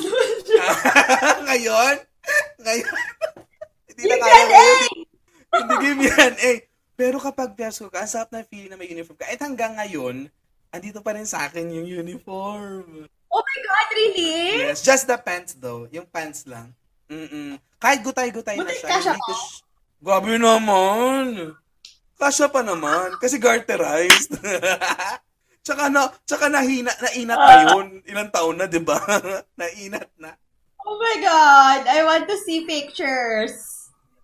Naman 0.00 0.30
siya. 0.44 0.66
ngayon, 1.48 1.96
ngayon, 2.62 2.94
hindi 3.92 4.02
na 4.08 4.16
kaya 4.18 4.42
ngayon. 4.48 4.90
Hindi 5.52 5.74
game 5.84 6.02
yan, 6.08 6.34
eh. 6.40 6.58
Pero 6.96 7.16
kapag 7.20 7.56
Persko 7.56 7.92
ka, 7.92 8.04
ang 8.04 8.10
sarap 8.10 8.30
na 8.32 8.44
feeling 8.44 8.72
na 8.72 8.78
may 8.80 8.88
uniform 8.88 9.16
ka. 9.16 9.28
At 9.28 9.40
hanggang 9.40 9.76
ngayon, 9.76 10.28
andito 10.72 11.04
pa 11.04 11.12
rin 11.12 11.28
sa 11.28 11.48
akin 11.48 11.68
yung 11.68 11.88
uniform. 11.88 13.08
Oh 13.32 13.42
my 13.42 13.58
God, 13.64 13.88
really? 13.96 14.68
Yes, 14.68 14.84
just 14.84 15.08
the 15.08 15.16
pants 15.16 15.56
though. 15.56 15.88
Yung 15.88 16.04
pants 16.04 16.44
lang. 16.44 16.72
Mm-mm. 17.08 17.56
Kahit 17.76 18.04
gutay-gutay 18.04 18.56
na 18.60 18.72
siya. 18.72 18.88
kasya 18.88 19.12
hindi 19.16 19.24
ko 19.24 19.32
sh- 19.36 19.64
Grabe 20.02 20.34
naman. 20.36 21.56
Kasya 22.16 22.48
pa 22.52 22.60
naman. 22.60 23.16
Kasi 23.20 23.36
garterized. 23.40 24.36
Tsaka 25.62 25.88
na, 25.88 26.10
tsaka 26.26 26.46
nahina, 26.50 26.92
nainat 26.98 27.38
na 27.38 27.56
yun. 27.70 27.86
Ilang 28.06 28.30
taon 28.30 28.56
na, 28.58 28.66
di 28.66 28.82
ba? 28.82 28.98
nainat 29.60 30.10
na. 30.18 30.34
Oh 30.82 30.98
my 30.98 31.16
God, 31.22 31.86
I 31.86 32.02
want 32.02 32.26
to 32.26 32.36
see 32.42 32.66
pictures. 32.66 33.54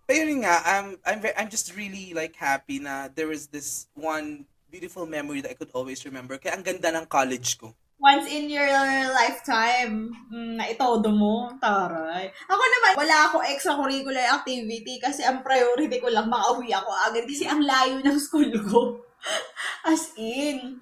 Pero 0.03 0.27
yun 0.27 0.43
nga, 0.43 0.59
I'm, 0.67 0.99
I'm, 1.07 1.19
ve- 1.23 1.37
I'm 1.39 1.49
just 1.49 1.71
really 1.73 2.11
like 2.11 2.35
happy 2.35 2.83
na 2.83 3.07
there 3.07 3.31
is 3.31 3.47
this 3.47 3.87
one 3.95 4.43
beautiful 4.67 5.07
memory 5.07 5.41
that 5.41 5.51
I 5.51 5.57
could 5.57 5.71
always 5.71 6.03
remember. 6.03 6.37
Kaya 6.37 6.59
ang 6.59 6.65
ganda 6.67 6.91
ng 6.91 7.07
college 7.07 7.57
ko. 7.57 7.73
once 7.99 8.31
in 8.31 8.47
your 8.47 8.65
lifetime 9.11 10.15
mm, 10.31 10.55
na 10.55 10.71
itodo 10.71 11.11
mo, 11.11 11.51
taray. 11.59 12.31
Ako 12.47 12.63
naman, 12.63 12.91
wala 12.95 13.17
ako 13.27 13.37
extracurricular 13.43 14.23
activity 14.39 15.03
kasi 15.03 15.21
ang 15.21 15.43
priority 15.43 15.99
ko 15.99 16.07
lang 16.07 16.31
makauwi 16.31 16.71
ako 16.71 16.89
agad 16.95 17.27
kasi 17.27 17.43
ang 17.45 17.59
layo 17.59 17.99
ng 17.99 18.17
school 18.17 18.49
ko. 18.71 19.03
As 19.91 20.15
in. 20.15 20.79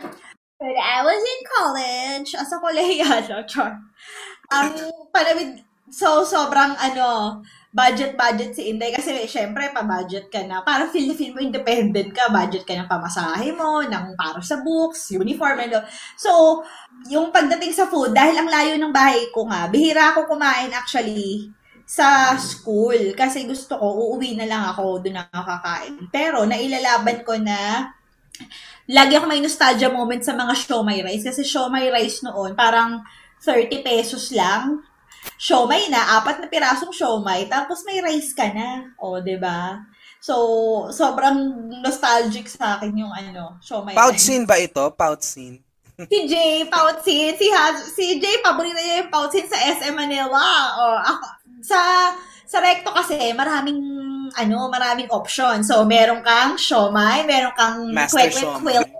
When 0.57 0.73
I 0.73 1.05
was 1.05 1.21
in 1.21 1.41
college, 1.53 2.29
as 2.33 2.49
a 2.49 2.57
kolehiyano, 2.57 3.45
char. 3.51 3.77
Ang 4.49 4.73
panawid, 5.13 5.61
so 5.93 6.25
sobrang 6.25 6.73
ano, 6.81 7.39
budget-budget 7.69 8.57
si 8.57 8.73
Inday 8.73 8.89
kasi 8.89 9.29
syempre 9.29 9.69
pa-budget 9.69 10.33
ka 10.33 10.41
na. 10.49 10.65
Para 10.65 10.89
feel 10.89 11.05
na 11.05 11.13
feel 11.13 11.37
mo 11.37 11.45
independent 11.45 12.09
ka, 12.09 12.33
budget 12.33 12.65
ka 12.65 12.73
ng 12.73 12.89
pamasahe 12.89 13.53
mo, 13.53 13.85
ng 13.85 14.17
para 14.17 14.41
sa 14.41 14.57
books, 14.65 15.13
uniform, 15.13 15.61
and 15.61 15.77
all. 15.77 15.85
So, 16.17 16.65
yung 17.05 17.29
pagdating 17.29 17.77
sa 17.77 17.85
food, 17.85 18.17
dahil 18.17 18.41
ang 18.41 18.49
layo 18.49 18.81
ng 18.81 18.89
bahay 18.89 19.29
ko 19.29 19.45
nga, 19.45 19.69
bihira 19.69 20.17
ako 20.17 20.25
kumain 20.25 20.73
actually 20.73 21.53
sa 21.85 22.33
school 22.33 23.13
kasi 23.13 23.45
gusto 23.45 23.77
ko, 23.77 23.85
uuwi 23.93 24.33
na 24.33 24.49
lang 24.49 24.65
ako, 24.73 25.05
doon 25.05 25.21
ako 25.21 25.43
kakain. 25.45 25.95
Pero, 26.09 26.49
nailalaban 26.49 27.21
ko 27.21 27.37
na 27.37 27.93
lagi 28.87 29.13
ako 29.17 29.25
may 29.27 29.41
nostalgia 29.43 29.91
moment 29.91 30.23
sa 30.23 30.33
mga 30.33 30.53
siomay 30.55 31.03
rice 31.03 31.27
kasi 31.27 31.43
siomay 31.43 31.91
rice 31.91 32.23
noon 32.23 32.55
parang 32.55 33.03
30 33.43 33.83
pesos 33.85 34.33
lang. 34.33 34.81
Siomay 35.37 35.91
na, 35.91 36.17
apat 36.17 36.39
na 36.39 36.47
pirasong 36.47 36.95
siomay, 36.95 37.51
tapos 37.51 37.83
may 37.83 37.99
rice 37.99 38.31
ka 38.31 38.47
na. 38.49 38.95
O, 38.97 39.19
'di 39.19 39.37
ba? 39.37 39.83
So, 40.17 40.35
sobrang 40.89 41.69
nostalgic 41.83 42.49
sa 42.49 42.79
akin 42.79 42.95
yung 42.95 43.13
ano, 43.13 43.59
siomay 43.61 43.93
rice. 43.93 43.99
Pouchin 43.99 44.43
ba 44.47 44.57
ito? 44.57 44.81
Pouchin. 44.97 45.61
Si 45.97 46.29
Jay, 46.29 46.61
Pouchin. 46.69 47.33
Si, 47.33 47.49
Haz, 47.49 47.89
si 47.97 48.21
Jay, 48.21 48.37
paborito 48.45 48.77
niya 48.77 49.01
yung 49.01 49.09
Pouchin 49.09 49.49
sa 49.49 49.57
SM 49.57 49.97
Manila. 49.97 50.37
O, 50.77 50.83
ako, 51.01 51.25
sa, 51.65 52.13
sa 52.45 52.61
Recto 52.61 52.93
kasi, 52.93 53.17
maraming, 53.33 53.81
ano, 54.35 54.67
maraming 54.67 55.07
option. 55.13 55.63
So, 55.63 55.87
meron 55.87 56.25
kang 56.25 56.59
siomay, 56.59 57.23
meron 57.23 57.55
kang 57.55 57.87
Master 57.93 58.27
kwek-kwek. 58.27 58.97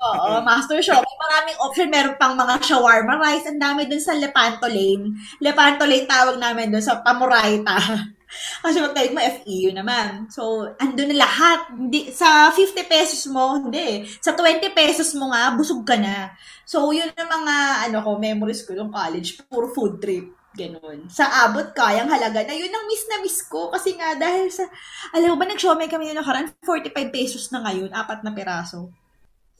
Oo, 0.00 0.40
master 0.40 0.80
siomay. 0.80 1.14
Maraming 1.20 1.58
option. 1.60 1.88
Meron 1.92 2.16
pang 2.16 2.32
mga 2.32 2.64
shawarma 2.64 3.20
rice. 3.20 3.52
Ang 3.52 3.60
dami 3.60 3.84
dun 3.84 4.00
sa 4.00 4.16
Lepanto 4.16 4.64
Lane. 4.64 5.12
Lepanto 5.44 5.84
Lane 5.84 6.08
tawag 6.08 6.40
namin 6.40 6.72
dun 6.72 6.80
sa 6.80 7.04
Pamorayta. 7.04 7.76
Kasi 8.64 8.78
magkalit 8.80 9.12
mo 9.12 9.20
FEU 9.20 9.74
naman. 9.76 10.30
So, 10.32 10.72
andun 10.80 11.12
na 11.12 11.26
lahat. 11.26 11.74
Hindi, 11.76 12.14
sa 12.14 12.48
50 12.48 12.86
pesos 12.86 13.28
mo, 13.28 13.60
hindi. 13.60 14.08
Sa 14.22 14.32
20 14.32 14.72
pesos 14.72 15.12
mo 15.18 15.34
nga, 15.34 15.52
busog 15.52 15.84
ka 15.84 15.98
na. 15.98 16.32
So, 16.64 16.94
yun 16.94 17.10
ang 17.18 17.28
mga, 17.28 17.54
ano 17.90 17.98
ko, 18.00 18.10
memories 18.16 18.62
ko 18.64 18.72
nung 18.72 18.94
college. 18.94 19.36
Puro 19.50 19.68
food 19.68 20.00
trip. 20.00 20.39
Ganun. 20.50 21.06
Sa 21.06 21.46
abot 21.46 21.70
kayang 21.70 22.10
halaga 22.10 22.42
na 22.42 22.54
yun 22.58 22.74
ang 22.74 22.84
miss 22.90 23.06
na 23.06 23.22
miss 23.22 23.38
ko. 23.46 23.70
Kasi 23.70 23.94
nga, 23.94 24.18
dahil 24.18 24.50
sa, 24.50 24.66
alam 25.14 25.34
mo 25.34 25.36
ba, 25.38 25.46
nag-shomay 25.46 25.86
kami 25.86 26.10
nung 26.10 26.26
nakaraan, 26.26 26.50
45 26.66 26.90
pesos 27.14 27.46
na 27.54 27.62
ngayon, 27.62 27.94
apat 27.94 28.26
na 28.26 28.34
piraso. 28.34 28.90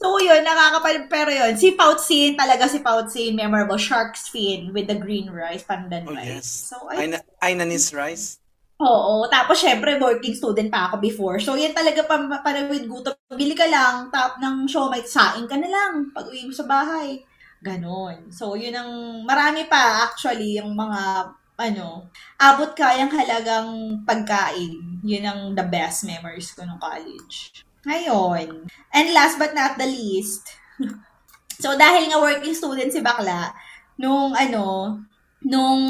So, 0.00 0.16
yun, 0.16 0.42
nakakapal, 0.42 1.07
pero 1.12 1.29
yun, 1.31 1.55
si 1.61 1.76
Poutzin, 1.76 2.33
talaga 2.35 2.66
si 2.66 2.81
Poutzin, 2.81 3.37
memorable 3.37 3.76
shark's 3.76 4.33
fin 4.33 4.72
with 4.72 4.88
the 4.88 4.96
green 4.96 5.29
rice, 5.29 5.62
pandan 5.62 6.09
Oh, 6.09 6.16
rice. 6.16 6.40
yes. 6.40 6.46
So, 6.72 6.88
Ay, 6.88 7.07
na, 7.07 7.20
nanis 7.62 7.92
rice. 7.92 8.40
Oo. 8.81 9.29
Tapos, 9.29 9.61
syempre, 9.61 10.00
working 10.00 10.33
student 10.33 10.72
pa 10.72 10.88
ako 10.88 11.05
before. 11.05 11.37
So, 11.37 11.53
yan 11.53 11.76
talaga 11.76 12.09
pa, 12.09 12.16
para 12.40 12.64
with 12.66 12.88
gutom. 12.88 13.12
Bili 13.37 13.53
ka 13.53 13.68
lang, 13.68 14.09
tap 14.09 14.40
ng 14.40 14.64
siomay, 14.64 15.05
saing 15.05 15.44
ka 15.44 15.61
na 15.61 15.68
lang 15.68 16.09
pag 16.16 16.26
uwi 16.33 16.48
mo 16.48 16.55
sa 16.57 16.64
bahay. 16.64 17.20
Ganon. 17.61 18.33
So, 18.33 18.57
yun 18.57 18.73
ang, 18.73 18.90
marami 19.29 19.68
pa 19.68 20.09
actually, 20.09 20.57
yung 20.57 20.73
mga, 20.73 21.29
ano, 21.61 22.09
abot 22.40 22.73
kayang 22.73 23.12
halagang 23.12 24.01
pagkain. 24.09 25.01
Yun 25.05 25.25
ang 25.29 25.40
the 25.53 25.64
best 25.68 26.09
memories 26.09 26.57
ko 26.57 26.64
nung 26.64 26.81
college. 26.81 27.64
Ngayon. 27.85 28.64
And 28.96 29.07
last 29.12 29.37
but 29.37 29.53
not 29.53 29.77
the 29.77 29.88
least, 29.88 30.57
so 31.62 31.77
dahil 31.77 32.09
nga 32.09 32.20
working 32.20 32.57
student 32.57 32.88
si 32.88 33.05
Bakla, 33.05 33.53
nung 34.01 34.33
ano, 34.33 34.96
nung 35.44 35.85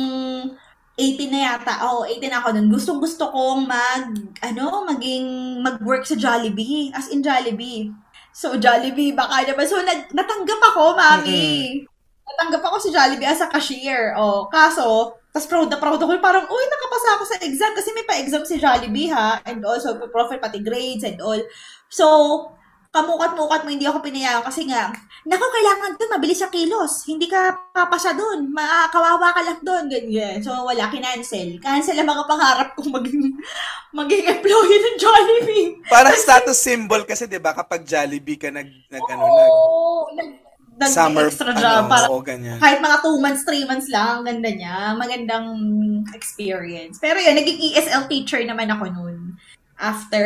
18 1.01 1.33
na 1.33 1.41
yata. 1.49 1.87
Oh, 1.89 2.05
18 2.05 2.29
ako 2.29 2.49
nun. 2.53 2.69
Gustong 2.69 3.01
gusto 3.01 3.33
kong 3.33 3.65
mag, 3.65 4.05
ano, 4.45 4.85
maging, 4.85 5.59
mag-work 5.65 6.05
sa 6.05 6.19
Jollibee. 6.19 6.93
As 6.93 7.09
in 7.09 7.25
Jollibee. 7.25 7.89
So, 8.41 8.57
Jollibee, 8.57 9.13
baka 9.13 9.45
naman. 9.45 9.69
So, 9.69 9.77
nag, 9.85 10.09
natanggap 10.17 10.61
ako, 10.73 10.97
mami. 10.97 11.85
Natanggap 12.25 12.65
ako 12.65 12.89
sa 12.89 12.91
Jollibee 12.97 13.29
as 13.29 13.45
a 13.45 13.53
cashier. 13.53 14.17
O, 14.17 14.49
kaso, 14.49 15.13
tas 15.29 15.45
proud 15.45 15.69
na 15.69 15.77
proud 15.77 16.01
ako. 16.01 16.17
Parang, 16.25 16.49
uy, 16.49 16.65
nakapasa 16.73 17.09
ako 17.21 17.25
sa 17.29 17.37
exam. 17.45 17.77
Kasi 17.77 17.93
may 17.93 18.09
pa-exam 18.09 18.41
si 18.49 18.57
Jollibee, 18.57 19.13
ha? 19.13 19.45
And 19.45 19.61
also, 19.61 20.01
profile 20.09 20.41
pati 20.41 20.65
grades 20.65 21.05
and 21.05 21.21
all. 21.21 21.37
So, 21.93 22.07
kamukat-mukat 22.91 23.61
mo, 23.63 23.69
hindi 23.71 23.87
ako 23.87 24.03
pinayaan 24.03 24.43
kasi 24.43 24.67
nga, 24.67 24.91
naku, 25.23 25.47
kailangan 25.47 25.95
doon, 25.95 26.15
mabilis 26.19 26.43
sa 26.43 26.51
kilos. 26.51 27.07
Hindi 27.07 27.31
ka 27.31 27.71
papasa 27.71 28.19
doon. 28.19 28.51
Makakawawa 28.51 29.31
ka 29.31 29.41
lang 29.47 29.61
doon. 29.63 29.85
Ganyan. 29.87 30.43
So, 30.43 30.51
wala, 30.67 30.91
kinancel. 30.91 31.63
Cancel 31.63 32.03
ang 32.03 32.11
mga 32.11 32.27
pangarap 32.27 32.69
kong 32.75 32.91
maging, 32.91 33.31
maging 33.99 34.25
employee 34.27 34.83
ng 34.83 34.97
Jollibee. 34.99 35.69
Parang 35.87 36.19
status 36.19 36.59
symbol 36.59 37.03
kasi 37.07 37.27
'di 37.27 37.43
ba 37.43 37.55
kapag 37.55 37.83
Jollibee 37.83 38.39
ka 38.39 38.51
nag 38.51 38.71
nag 38.87 39.05
ano 39.11 39.25
nag 39.27 39.55
nag, 40.15 40.31
nag 40.79 40.91
summer 40.91 41.27
extra 41.27 41.51
ano, 41.51 41.59
job. 41.59 41.83
Para, 41.91 42.07
oo, 42.07 42.23
ganyan. 42.23 42.59
kahit 42.63 42.79
mga 42.79 42.99
2 43.03 43.23
months, 43.23 43.43
3 43.47 43.71
months 43.71 43.89
lang, 43.91 44.23
ang 44.23 44.27
ganda 44.27 44.51
niya. 44.51 44.77
Magandang 44.95 45.47
experience. 46.15 47.03
Pero 47.03 47.19
yun, 47.19 47.35
naging 47.35 47.59
ESL 47.71 48.07
teacher 48.07 48.43
naman 48.47 48.71
ako 48.71 48.91
noon. 48.91 49.35
After, 49.81 50.25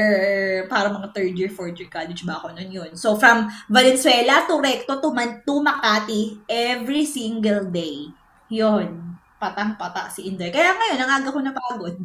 para 0.67 0.91
mga 0.91 1.15
third 1.15 1.33
year, 1.33 1.47
fourth 1.47 1.79
year 1.79 1.87
college 1.87 2.27
ba 2.27 2.37
ako 2.37 2.51
noon 2.53 2.75
yun. 2.75 2.91
So, 2.95 3.15
from 3.15 3.47
Valenzuela 3.71 4.43
to 4.45 4.59
Recto 4.59 4.99
to, 4.99 5.15
Man- 5.15 5.47
to 5.47 5.63
Makati, 5.63 6.43
every 6.45 7.07
single 7.07 7.71
day. 7.71 8.11
Yun. 8.51 9.15
Patang-pata 9.39 10.11
si 10.11 10.27
Inday. 10.27 10.51
Kaya 10.51 10.75
ngayon, 10.75 10.99
ang 10.99 11.13
aga 11.15 11.31
ko 11.31 11.39
napagod. 11.39 11.99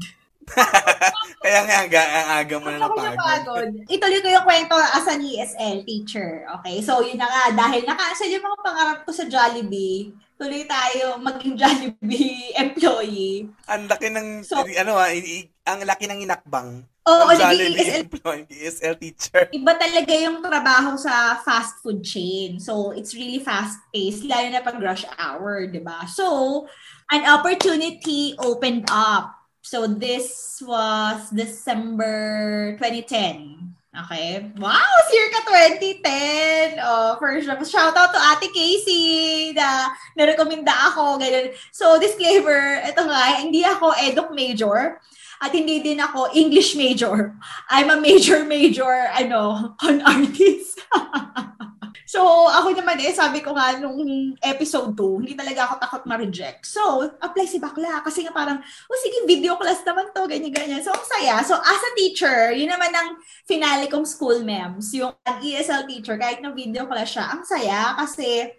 Kaya 1.42 1.60
nga 1.62 1.76
aga, 1.86 2.02
ang 2.02 2.28
aga 2.38 2.56
mo 2.58 2.68
na 2.68 2.80
napagod. 2.80 3.14
napagod. 3.14 3.70
Ituloy 3.86 4.20
ko 4.20 4.30
yung 4.30 4.46
kwento 4.46 4.76
as 4.76 5.06
an 5.06 5.22
ESL 5.22 5.86
teacher. 5.86 6.46
Okay? 6.60 6.82
So, 6.82 7.02
yun 7.02 7.18
na 7.18 7.26
nga. 7.26 7.44
Dahil 7.56 7.82
nakansel 7.84 8.30
yung 8.30 8.44
mga 8.44 8.60
pangarap 8.62 9.00
ko 9.04 9.12
sa 9.12 9.26
Jollibee, 9.26 10.10
tuloy 10.36 10.66
tayo 10.66 11.18
maging 11.18 11.54
Jollibee 11.54 12.54
employee. 12.64 13.50
Ang 13.66 13.86
laki 13.86 14.08
ng 14.10 14.28
So- 14.42 14.62
ano 14.62 14.98
ah, 14.98 15.10
i- 15.10 15.50
ang 15.66 15.82
laki 15.82 16.06
ng 16.06 16.26
inakbang. 16.26 16.82
Oo, 17.10 17.34
ng 17.34 17.42
naging 17.42 17.74
ESL 17.74 18.06
employee, 18.06 18.46
ESL 18.54 18.96
teacher. 19.02 19.42
Iba 19.50 19.74
talaga 19.74 20.14
yung 20.14 20.46
trabaho 20.46 20.94
sa 20.94 21.42
fast 21.42 21.82
food 21.82 22.06
chain. 22.06 22.62
So, 22.62 22.94
it's 22.94 23.18
really 23.18 23.42
fast-paced, 23.42 24.30
lalo 24.30 24.48
na 24.54 24.62
pag 24.62 24.78
rush 24.78 25.10
hour, 25.18 25.66
di 25.66 25.82
ba? 25.82 26.06
So, 26.06 26.70
an 27.10 27.26
opportunity 27.26 28.38
opened 28.38 28.86
up. 28.94 29.34
So, 29.66 29.90
this 29.90 30.62
was 30.62 31.34
December 31.34 32.78
2010. 32.78 33.74
Okay? 33.90 34.54
Wow! 34.62 34.94
Circa 35.10 35.50
2010! 35.50 36.78
Oh, 36.78 37.18
first 37.18 37.50
shout 37.74 37.98
out 37.98 38.14
to 38.14 38.22
Ate 38.22 38.54
Casey 38.54 39.50
na 39.58 39.90
narekomenda 40.14 40.94
ako. 40.94 41.18
Ganun. 41.18 41.58
So, 41.74 41.98
disclaimer, 41.98 42.86
ito 42.86 43.02
nga, 43.02 43.42
hindi 43.42 43.66
ako 43.66 43.98
eduk 43.98 44.30
major 44.30 45.02
at 45.40 45.52
hindi 45.56 45.80
din 45.80 46.00
ako 46.04 46.36
English 46.36 46.76
major. 46.76 47.32
I'm 47.72 47.88
a 47.88 48.00
major 48.00 48.44
major 48.44 49.08
ano, 49.16 49.74
con 49.80 50.04
artist. 50.04 50.84
so, 52.14 52.22
ako 52.52 52.76
naman 52.76 53.00
eh, 53.00 53.16
sabi 53.16 53.40
ko 53.40 53.56
nga 53.56 53.80
nung 53.80 54.36
episode 54.44 54.92
2, 55.00 55.24
hindi 55.24 55.36
talaga 55.40 55.72
ako 55.72 55.74
takot 55.80 56.04
ma-reject. 56.12 56.68
So, 56.68 57.08
apply 57.24 57.48
si 57.48 57.58
Bakla 57.58 58.04
kasi 58.04 58.28
nga 58.28 58.36
parang, 58.36 58.60
oh 58.60 59.00
sige, 59.00 59.24
video 59.24 59.56
class 59.56 59.80
naman 59.88 60.12
to, 60.12 60.28
ganyan-ganyan. 60.28 60.84
So, 60.84 60.92
ang 60.92 61.08
saya. 61.08 61.40
So, 61.48 61.56
as 61.56 61.82
a 61.82 61.92
teacher, 61.96 62.52
yun 62.52 62.70
naman 62.70 62.92
ang 62.92 63.16
finale 63.48 63.88
kong 63.88 64.04
school 64.04 64.44
mems. 64.44 64.92
Yung 64.92 65.16
ESL 65.24 65.88
teacher, 65.88 66.20
kahit 66.20 66.44
na 66.44 66.52
video 66.52 66.84
class 66.84 67.16
siya, 67.16 67.26
ang 67.32 67.48
saya 67.48 67.96
kasi 67.96 68.59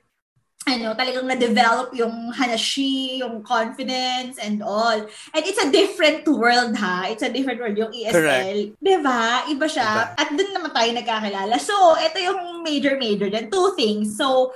ano, 0.68 0.92
talagang 0.92 1.24
na-develop 1.24 1.96
yung 1.96 2.32
hanashi, 2.36 3.24
yung 3.24 3.40
confidence 3.42 4.36
and 4.36 4.60
all. 4.60 5.00
And 5.32 5.42
it's 5.42 5.58
a 5.58 5.72
different 5.72 6.28
world 6.28 6.76
ha. 6.76 7.08
It's 7.08 7.24
a 7.24 7.32
different 7.32 7.58
world 7.60 7.80
yung 7.80 7.92
ESL. 7.96 8.12
Correct. 8.12 8.68
Diba? 8.78 9.24
Iba 9.48 9.66
siya. 9.66 10.14
At 10.14 10.28
dun 10.36 10.52
naman 10.52 10.70
tayo 10.76 10.90
nagkakilala. 10.92 11.56
So, 11.58 11.74
ito 11.96 12.20
yung 12.20 12.60
major-major 12.60 13.32
din. 13.32 13.48
Two 13.48 13.72
things. 13.72 14.14
So, 14.20 14.52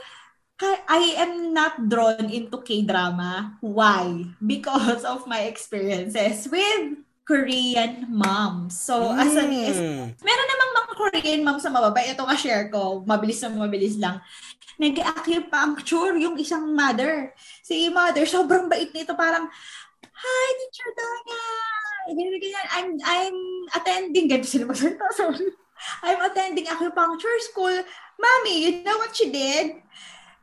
I 0.62 1.18
am 1.18 1.50
not 1.50 1.88
drawn 1.88 2.30
into 2.30 2.62
K-drama. 2.62 3.58
Why? 3.58 4.28
Because 4.38 5.02
of 5.02 5.26
my 5.26 5.50
experiences 5.50 6.46
with 6.46 7.00
Korean 7.24 8.04
moms. 8.12 8.76
So, 8.76 9.08
as 9.10 9.32
an 9.32 9.48
ESL 9.48 9.80
Mm. 9.80 10.06
meron 10.20 10.48
namang 10.48 10.72
mga 10.76 10.92
Korean 10.94 11.40
mom 11.40 11.58
sa 11.58 11.72
mababa. 11.72 12.04
Ito 12.04 12.24
ka 12.24 12.36
share 12.36 12.68
ko, 12.68 13.00
mabilis 13.04 13.40
na 13.40 13.52
mabilis 13.52 13.96
lang. 13.96 14.20
nag-acupuncture 14.74 16.18
yung 16.18 16.34
isang 16.34 16.74
mother. 16.74 17.30
Si 17.62 17.86
mother, 17.94 18.26
sobrang 18.26 18.66
bait 18.66 18.90
nito. 18.90 19.14
Parang, 19.14 19.46
Hi, 20.14 20.46
Teacher 20.58 20.90
Donna! 20.94 21.42
Ganyan. 22.10 22.66
I'm, 22.70 22.88
I'm 23.02 23.38
attending, 23.70 24.26
ganito 24.26 24.46
sila 24.50 24.66
magsalita, 24.66 25.06
sorry. 25.14 25.46
I'm 26.06 26.20
attending 26.22 26.66
acupuncture 26.66 27.38
school. 27.50 27.74
Mommy, 28.18 28.54
you 28.66 28.70
know 28.82 28.98
what 28.98 29.14
she 29.14 29.30
did? 29.30 29.78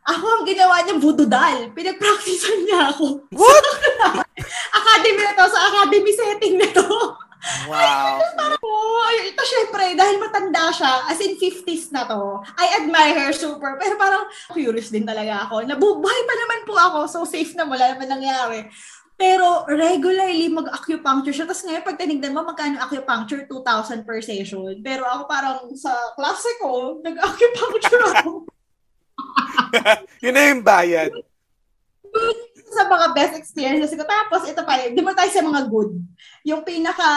Ako 0.07 0.41
ang 0.41 0.43
ginawa 0.47 0.81
niyang 0.81 1.03
bududal. 1.03 1.71
Pinag-practicean 1.75 2.67
niya 2.67 2.95
ako. 2.95 3.27
What? 3.35 3.65
academy 4.73 5.21
na 5.21 5.33
to, 5.37 5.45
sa 5.49 5.59
academy 5.71 6.11
setting 6.13 6.55
na 6.59 6.69
to. 6.71 6.87
Wow. 7.65 8.21
Oh, 8.61 9.09
ito 9.17 9.41
syempre, 9.41 9.97
dahil 9.97 10.21
matanda 10.21 10.69
siya, 10.69 11.09
as 11.09 11.17
in 11.25 11.41
50s 11.41 11.89
na 11.89 12.05
to, 12.05 12.45
I 12.53 12.85
admire 12.85 13.17
her 13.17 13.33
super. 13.33 13.81
Pero 13.81 13.97
parang 13.97 14.29
curious 14.53 14.93
din 14.93 15.09
talaga 15.09 15.49
ako. 15.49 15.65
Nabubuhay 15.65 16.21
pa 16.29 16.35
naman 16.37 16.59
po 16.69 16.73
ako, 16.77 16.99
so 17.09 17.19
safe 17.25 17.57
na 17.57 17.65
wala 17.65 17.97
naman 17.97 18.13
nangyari. 18.13 18.69
Pero 19.17 19.65
regularly 19.69 20.49
mag-acupuncture 20.53 21.33
siya. 21.33 21.45
Tapos 21.49 21.65
ngayon, 21.65 21.85
pag 21.85 21.97
tinignan 21.97 22.33
mo, 22.33 22.45
magkano 22.45 22.77
acupuncture? 22.81 23.45
2,000 23.49 24.05
per 24.05 24.21
session. 24.21 24.77
Pero 24.81 25.05
ako 25.05 25.21
parang 25.25 25.65
sa 25.77 25.93
klase 26.13 26.49
ko, 26.61 27.01
nag-acupuncture 27.01 28.05
ako. 28.21 28.31
Yun 30.25 30.33
na 30.33 30.43
yung 30.53 30.61
bayad. 30.61 31.09
sa 32.71 32.87
mga 32.87 33.05
best 33.13 33.35
experiences 33.35 33.93
ko. 33.93 34.07
Tapos, 34.07 34.47
ito 34.47 34.63
pa, 34.63 34.79
di 34.87 35.03
ba 35.03 35.11
tayo 35.13 35.29
sa 35.29 35.43
mga 35.43 35.61
good? 35.67 35.91
Yung 36.47 36.63
pinaka, 36.63 37.09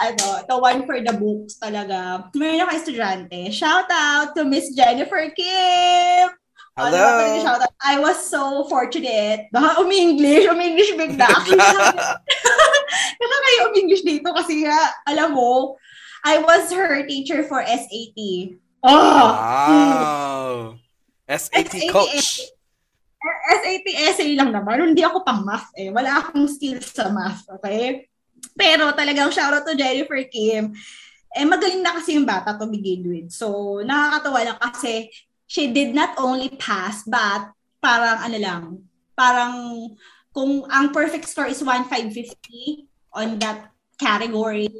ano, 0.00 0.46
the 0.46 0.56
one 0.56 0.80
for 0.86 0.98
the 1.02 1.14
books 1.14 1.58
talaga. 1.58 2.30
Meron 2.32 2.64
ako 2.64 2.72
estudyante. 2.78 3.50
Shout 3.50 3.90
out 3.90 4.32
to 4.38 4.46
Miss 4.46 4.70
Jennifer 4.72 5.28
Kim! 5.34 6.32
Oh, 6.74 6.90
Hello. 6.90 6.98
talaga 6.98 7.38
shout 7.46 7.62
out. 7.62 7.74
I 7.86 8.02
was 8.02 8.18
so 8.18 8.66
fortunate. 8.66 9.46
Baka 9.54 9.78
umi-English, 9.78 10.50
umi-English 10.50 10.90
bigla. 10.98 11.30
Kaya 13.18 13.36
kayo 13.46 13.58
umi-English 13.70 14.02
dito 14.02 14.34
kasi 14.34 14.66
nga, 14.66 14.74
alam 15.06 15.38
mo, 15.38 15.78
I 16.26 16.42
was 16.42 16.72
her 16.74 17.06
teacher 17.06 17.46
for 17.46 17.62
SAT. 17.62 18.18
Oh! 18.82 18.90
Wow. 18.90 20.74
SAT 21.30 21.70
SAT. 21.70 21.94
coach. 21.94 22.42
SAT 22.42 22.63
essay 24.04 24.36
lang 24.36 24.52
naman. 24.52 24.92
Hindi 24.92 25.02
ako 25.04 25.24
pang 25.24 25.44
math 25.44 25.72
eh. 25.76 25.88
Wala 25.88 26.20
akong 26.20 26.48
skills 26.48 26.92
sa 26.92 27.08
math, 27.08 27.48
okay? 27.48 28.08
Pero 28.52 28.92
talagang 28.92 29.32
shoutout 29.32 29.64
to 29.64 29.74
Jennifer 29.74 30.20
Kim. 30.28 30.76
Eh, 31.34 31.42
magaling 31.42 31.82
na 31.82 31.98
kasi 31.98 32.14
yung 32.14 32.28
bata 32.28 32.54
to 32.54 32.70
begin 32.70 33.02
with. 33.10 33.28
So, 33.34 33.80
nakakatawa 33.82 34.40
lang 34.46 34.58
kasi 34.60 35.10
she 35.50 35.74
did 35.74 35.90
not 35.90 36.14
only 36.20 36.52
pass, 36.54 37.02
but 37.02 37.50
parang 37.82 38.22
ano 38.22 38.38
lang, 38.38 38.62
parang 39.18 39.52
kung 40.34 40.66
ang 40.70 40.94
perfect 40.94 41.26
score 41.26 41.50
is 41.50 41.62
1,550 41.62 42.86
on 43.14 43.38
that 43.38 43.70
category, 43.98 44.70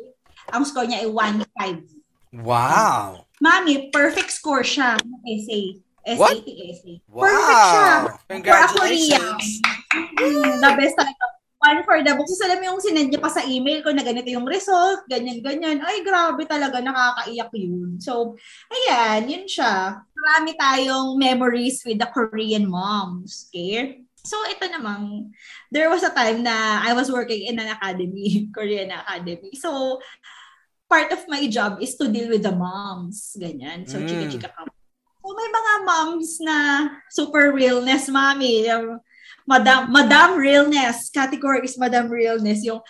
ang 0.51 0.66
score 0.66 0.86
niya 0.86 1.07
ay 1.07 1.11
1,500. 1.11 2.42
Wow. 2.42 3.30
Mami, 3.38 3.95
perfect 3.95 4.34
score 4.34 4.66
siya 4.66 4.99
ng 4.99 5.22
essay. 5.26 5.84
SAT 6.05 6.46
essay. 6.68 6.96
Wow. 7.09 7.24
Perfect 7.26 7.64
siya. 7.64 7.88
Congratulations. 8.28 9.44
Mm, 10.20 10.52
the 10.61 10.70
best 10.76 10.94
talaga. 10.94 11.24
One 11.64 11.80
for 11.80 11.96
the 12.05 12.12
books. 12.12 12.36
So, 12.36 12.44
alam 12.44 12.61
mo 12.61 12.76
yung 12.76 12.82
sinend 12.84 13.09
niya 13.09 13.24
pa 13.24 13.32
sa 13.32 13.40
email 13.48 13.80
ko 13.80 13.88
na 13.88 14.05
ganito 14.05 14.28
yung 14.28 14.44
result, 14.44 15.00
ganyan, 15.09 15.40
ganyan. 15.40 15.80
Ay, 15.80 16.05
grabe 16.05 16.44
talaga, 16.44 16.76
nakakaiyak 16.84 17.48
yun. 17.57 17.96
So, 18.05 18.36
ayan, 18.68 19.24
yun 19.32 19.48
siya. 19.48 19.96
Marami 20.12 20.52
tayong 20.61 21.16
memories 21.16 21.80
with 21.88 21.96
the 21.96 22.09
Korean 22.12 22.68
moms. 22.68 23.48
Okay? 23.48 24.05
So, 24.20 24.36
ito 24.44 24.68
namang, 24.68 25.32
there 25.72 25.88
was 25.88 26.05
a 26.05 26.12
time 26.12 26.44
na 26.44 26.84
I 26.84 26.92
was 26.92 27.09
working 27.09 27.48
in 27.48 27.57
an 27.57 27.72
academy, 27.72 28.44
Korean 28.57 28.92
academy. 28.92 29.57
So, 29.57 30.00
part 30.84 31.16
of 31.16 31.24
my 31.32 31.48
job 31.48 31.80
is 31.80 31.96
to 31.96 32.12
deal 32.12 32.28
with 32.28 32.44
the 32.44 32.52
moms. 32.52 33.40
Ganyan. 33.40 33.88
So, 33.88 34.05
Mm. 34.05 34.09
chika-chika 34.09 34.52
ka. 34.52 34.68
So, 35.25 35.33
may 35.33 35.49
mga 35.49 35.72
moms 35.89 36.37
na 36.45 36.57
super 37.09 37.49
realness. 37.57 38.12
Yung 38.12 39.01
Madam, 39.49 39.89
Madam 39.89 40.37
Realness. 40.37 41.09
Category 41.09 41.64
is 41.64 41.81
Madam 41.81 42.12
Realness. 42.12 42.61
Yung 42.61 42.85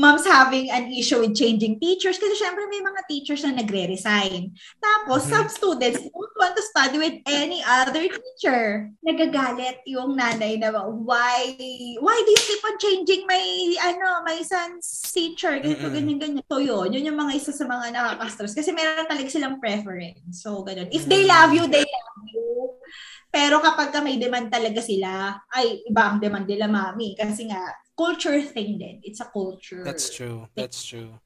moms 0.00 0.24
having 0.24 0.72
an 0.72 0.88
issue 0.88 1.20
with 1.20 1.36
changing 1.36 1.76
teachers 1.76 2.16
kasi 2.16 2.32
syempre 2.40 2.64
may 2.72 2.80
mga 2.80 3.04
teachers 3.04 3.44
na 3.44 3.52
nagre-resign. 3.52 4.48
Tapos, 4.80 5.28
Mhm. 5.28 5.30
some 5.30 5.48
students 5.52 6.00
don't 6.00 6.34
want 6.40 6.56
to 6.56 6.64
study 6.64 6.96
with 6.96 7.20
any 7.28 7.60
other 7.60 8.08
teacher. 8.08 8.88
Nagagalit 9.04 9.84
yung 9.84 10.16
nanay 10.16 10.56
na, 10.56 10.72
why, 10.88 11.52
why 12.00 12.16
do 12.16 12.30
you 12.32 12.42
keep 12.48 12.64
on 12.64 12.80
changing 12.80 13.28
my, 13.28 13.44
ano, 13.84 14.24
my 14.24 14.40
son's 14.40 14.88
teacher? 15.12 15.60
Ganito, 15.60 15.84
Mm-mm. 15.84 15.96
ganyan, 16.00 16.16
ganyan. 16.16 16.44
So, 16.48 16.64
yun. 16.64 16.96
Yun 16.96 17.12
yung 17.12 17.20
mga 17.20 17.36
isa 17.36 17.52
sa 17.52 17.68
mga 17.68 17.92
nakaka-stress. 17.92 18.56
Kasi 18.56 18.72
meron 18.72 19.04
talaga 19.04 19.28
silang 19.28 19.60
preference. 19.60 20.40
So, 20.40 20.64
ganun. 20.64 20.88
If 20.88 21.04
they 21.04 21.28
love 21.28 21.52
you, 21.52 21.68
they 21.68 21.84
love 21.84 22.24
you. 22.32 22.80
Pero 23.28 23.60
kapag 23.60 23.92
ka 23.92 24.00
may 24.00 24.16
demand 24.16 24.48
talaga 24.48 24.80
sila, 24.80 25.38
ay, 25.52 25.84
iba 25.84 26.02
ang 26.08 26.18
demand 26.18 26.48
nila, 26.48 26.66
mami. 26.66 27.14
Kasi 27.14 27.46
nga, 27.46 27.60
culture 28.00 28.40
thing 28.40 28.80
then. 28.80 29.04
It's 29.04 29.20
a 29.20 29.28
culture. 29.28 29.84
That's 29.84 30.08
true. 30.08 30.48
That's 30.56 30.80
true. 30.80 31.20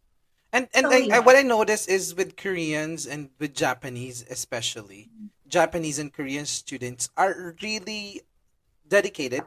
And 0.50 0.66
and 0.74 0.86
So, 0.86 0.94
I, 0.94 1.18
I, 1.18 1.18
what 1.22 1.38
I 1.38 1.42
notice 1.46 1.86
is 1.86 2.14
with 2.14 2.34
Koreans 2.34 3.06
and 3.06 3.30
with 3.38 3.54
Japanese 3.54 4.26
especially, 4.26 5.10
Japanese 5.46 5.98
and 6.02 6.10
Korean 6.10 6.46
students 6.46 7.10
are 7.14 7.54
really 7.62 8.22
dedicated 8.86 9.42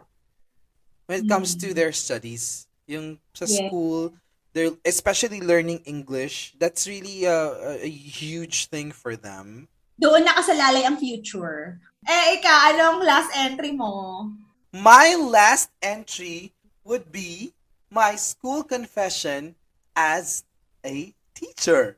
when 1.08 1.24
it 1.24 1.28
comes 1.28 1.56
to 1.64 1.72
Mm. 1.72 1.76
their 1.76 1.92
studies. 1.92 2.68
Yung 2.88 3.20
sa 3.36 3.48
Yeah. 3.48 3.68
school, 3.68 4.16
they're 4.52 4.76
especially 4.84 5.40
learning 5.44 5.84
English. 5.88 6.56
That's 6.60 6.88
really 6.88 7.24
a, 7.28 7.80
a 7.84 7.90
huge 7.90 8.68
thing 8.72 8.92
for 8.92 9.16
them. 9.16 9.68
Doon 10.00 10.24
nakasalalay 10.28 10.84
ang 10.86 11.00
future. 11.00 11.80
Eh, 12.04 12.40
ika, 12.40 12.76
anong 12.76 13.02
last 13.04 13.32
entry 13.36 13.72
mo? 13.74 14.28
My 14.76 15.16
last 15.18 15.72
entry 15.82 16.54
would 16.88 17.12
be 17.12 17.52
my 17.92 18.16
school 18.16 18.64
confession 18.64 19.56
as 19.96 20.44
a 20.86 21.14
teacher. 21.36 21.98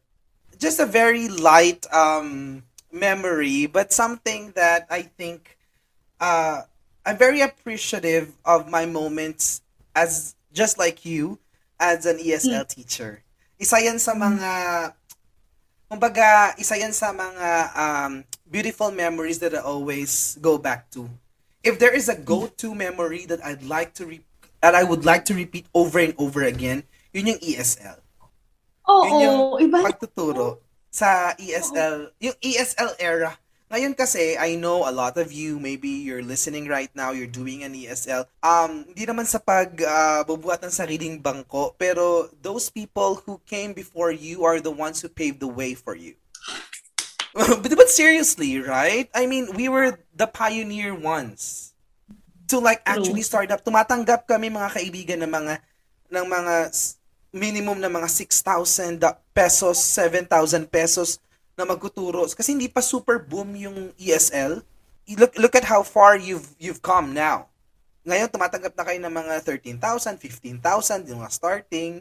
Just 0.57 0.79
a 0.79 0.85
very 0.85 1.29
light 1.29 1.85
um, 1.93 2.63
memory, 2.91 3.67
but 3.67 3.93
something 3.93 4.51
that 4.57 4.87
I 4.89 5.03
think 5.03 5.57
uh, 6.19 6.63
I'm 7.05 7.17
very 7.17 7.41
appreciative 7.41 8.33
of 8.43 8.67
my 8.67 8.85
moments 8.85 9.61
as 9.95 10.35
just 10.51 10.77
like 10.77 11.05
you 11.05 11.39
as 11.79 12.05
an 12.05 12.17
ESL 12.17 12.67
teacher. 12.67 13.23
Isa 13.59 13.79
yan 13.79 13.99
sa 13.99 14.13
mga 14.13 14.93
kumbaga, 15.89 16.53
isa 16.59 16.75
yan 16.75 16.91
sa 16.91 17.13
mga 17.13 17.49
um, 17.77 18.23
beautiful 18.49 18.91
memories 18.91 19.39
that 19.39 19.55
I 19.55 19.61
always 19.63 20.37
go 20.41 20.57
back 20.57 20.89
to. 20.91 21.07
If 21.63 21.79
there 21.79 21.93
is 21.93 22.07
a 22.07 22.15
go-to 22.15 22.73
memory 22.73 23.25
that 23.27 23.43
I'd 23.43 23.63
like 23.63 23.93
to 23.99 24.05
re- 24.05 24.28
that 24.61 24.75
I 24.75 24.83
would 24.83 25.05
like 25.05 25.25
to 25.25 25.33
repeat 25.33 25.67
over 25.73 25.99
and 25.99 26.13
over 26.17 26.43
again, 26.43 26.83
yun 27.13 27.33
yung 27.35 27.41
ESL. 27.41 27.99
Oo, 28.89 29.05
Yun 29.05 29.17
yung 29.21 29.39
iba. 29.69 29.79
pagtuturo 29.85 30.59
sa 30.89 31.37
ESL, 31.37 32.09
yung 32.19 32.37
ESL 32.41 32.97
era. 32.97 33.37
Ngayon 33.69 33.93
kasi, 33.93 34.33
I 34.33 34.57
know 34.57 34.89
a 34.89 34.89
lot 34.89 35.13
of 35.21 35.29
you, 35.29 35.61
maybe 35.61 36.01
you're 36.01 36.25
listening 36.25 36.65
right 36.65 36.89
now, 36.97 37.13
you're 37.13 37.29
doing 37.29 37.61
an 37.61 37.77
ESL. 37.77 38.25
Um, 38.41 38.89
hindi 38.89 39.05
naman 39.05 39.29
sa 39.29 39.37
pag 39.37 39.77
uh, 39.77 40.25
bubuhat 40.25 40.65
ng 40.65 40.73
sariling 40.73 41.21
bangko, 41.21 41.77
pero 41.77 42.33
those 42.41 42.73
people 42.73 43.21
who 43.21 43.37
came 43.45 43.77
before 43.77 44.09
you 44.09 44.41
are 44.41 44.57
the 44.57 44.73
ones 44.73 45.05
who 45.05 45.07
paved 45.07 45.37
the 45.37 45.47
way 45.47 45.77
for 45.77 45.93
you. 45.93 46.17
but, 47.37 47.61
but 47.77 47.93
seriously, 47.93 48.57
right? 48.57 49.05
I 49.13 49.29
mean, 49.29 49.53
we 49.53 49.69
were 49.69 50.01
the 50.17 50.25
pioneer 50.25 50.97
ones 50.97 51.68
to 52.49 52.57
like 52.59 52.81
actually 52.83 53.21
start 53.21 53.53
up. 53.53 53.61
Tumatanggap 53.61 54.25
kami 54.25 54.49
mga 54.49 54.69
kaibigan 54.73 55.19
ng 55.21 55.31
mga 55.31 55.53
ng 56.09 56.25
mga 56.25 56.55
minimum 57.29 57.77
na 57.77 57.93
mga 57.93 58.09
6,000 58.09 58.97
da- 58.97 59.21
pesos, 59.37 59.77
7,000 59.77 60.65
pesos 60.65 61.21
na 61.53 61.63
magtuturo. 61.63 62.25
Kasi 62.25 62.57
hindi 62.57 62.65
pa 62.65 62.81
super 62.81 63.21
boom 63.21 63.53
yung 63.53 63.93
ESL. 64.01 64.65
Look 65.13 65.37
look 65.37 65.53
at 65.53 65.65
how 65.65 65.85
far 65.85 66.17
you've 66.17 66.49
you've 66.57 66.81
come 66.81 67.13
now. 67.13 67.49
Ngayon 68.05 68.29
tumatanggap 68.33 68.73
na 68.73 68.85
kayo 68.85 68.99
ng 69.01 69.13
mga 69.13 69.33
13,000, 69.45 70.17
15,000 70.17 71.09
yung 71.13 71.21
mga 71.21 71.33
starting 71.33 71.93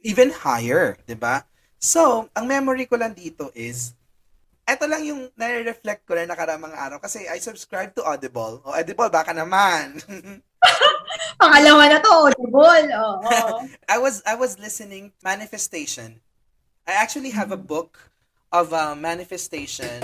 even 0.00 0.32
higher, 0.32 0.96
'di 1.04 1.16
ba? 1.16 1.44
So, 1.80 2.28
ang 2.36 2.44
memory 2.44 2.84
ko 2.84 3.00
lang 3.00 3.16
dito 3.16 3.48
is 3.56 3.96
eto 4.70 4.86
lang 4.86 5.02
yung 5.02 5.26
nare-reflect 5.34 6.06
ko 6.06 6.14
na 6.14 6.30
nakaramang 6.30 6.70
araw 6.70 7.02
kasi 7.02 7.26
I 7.26 7.42
subscribe 7.42 7.90
to 7.98 8.06
Audible. 8.06 8.62
O 8.62 8.70
Audible, 8.70 9.10
baka 9.10 9.34
naman. 9.34 9.98
Pangalawa 11.40 11.90
na 11.90 11.98
to, 11.98 12.10
audible. 12.30 12.86
Oo. 12.94 13.18
I 13.94 13.98
was 13.98 14.22
I 14.22 14.38
was 14.38 14.62
listening 14.62 15.10
manifestation. 15.26 16.22
I 16.86 16.94
actually 16.94 17.34
have 17.34 17.50
a 17.50 17.60
book 17.60 17.98
of 18.54 18.70
uh, 18.70 18.94
manifestation 18.94 20.02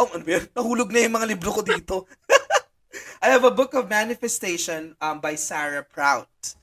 Oh, 0.00 0.08
ano? 0.16 0.24
Nahulog 0.56 0.88
na 0.88 1.04
yung 1.04 1.12
mga 1.20 1.28
libro 1.28 1.52
ko 1.52 1.60
dito. 1.60 2.08
I 3.22 3.28
have 3.28 3.44
a 3.44 3.52
book 3.52 3.76
of 3.76 3.92
manifestation 3.92 4.96
um, 4.96 5.20
by 5.20 5.36
Sarah 5.36 5.84
Prout. 5.84 6.56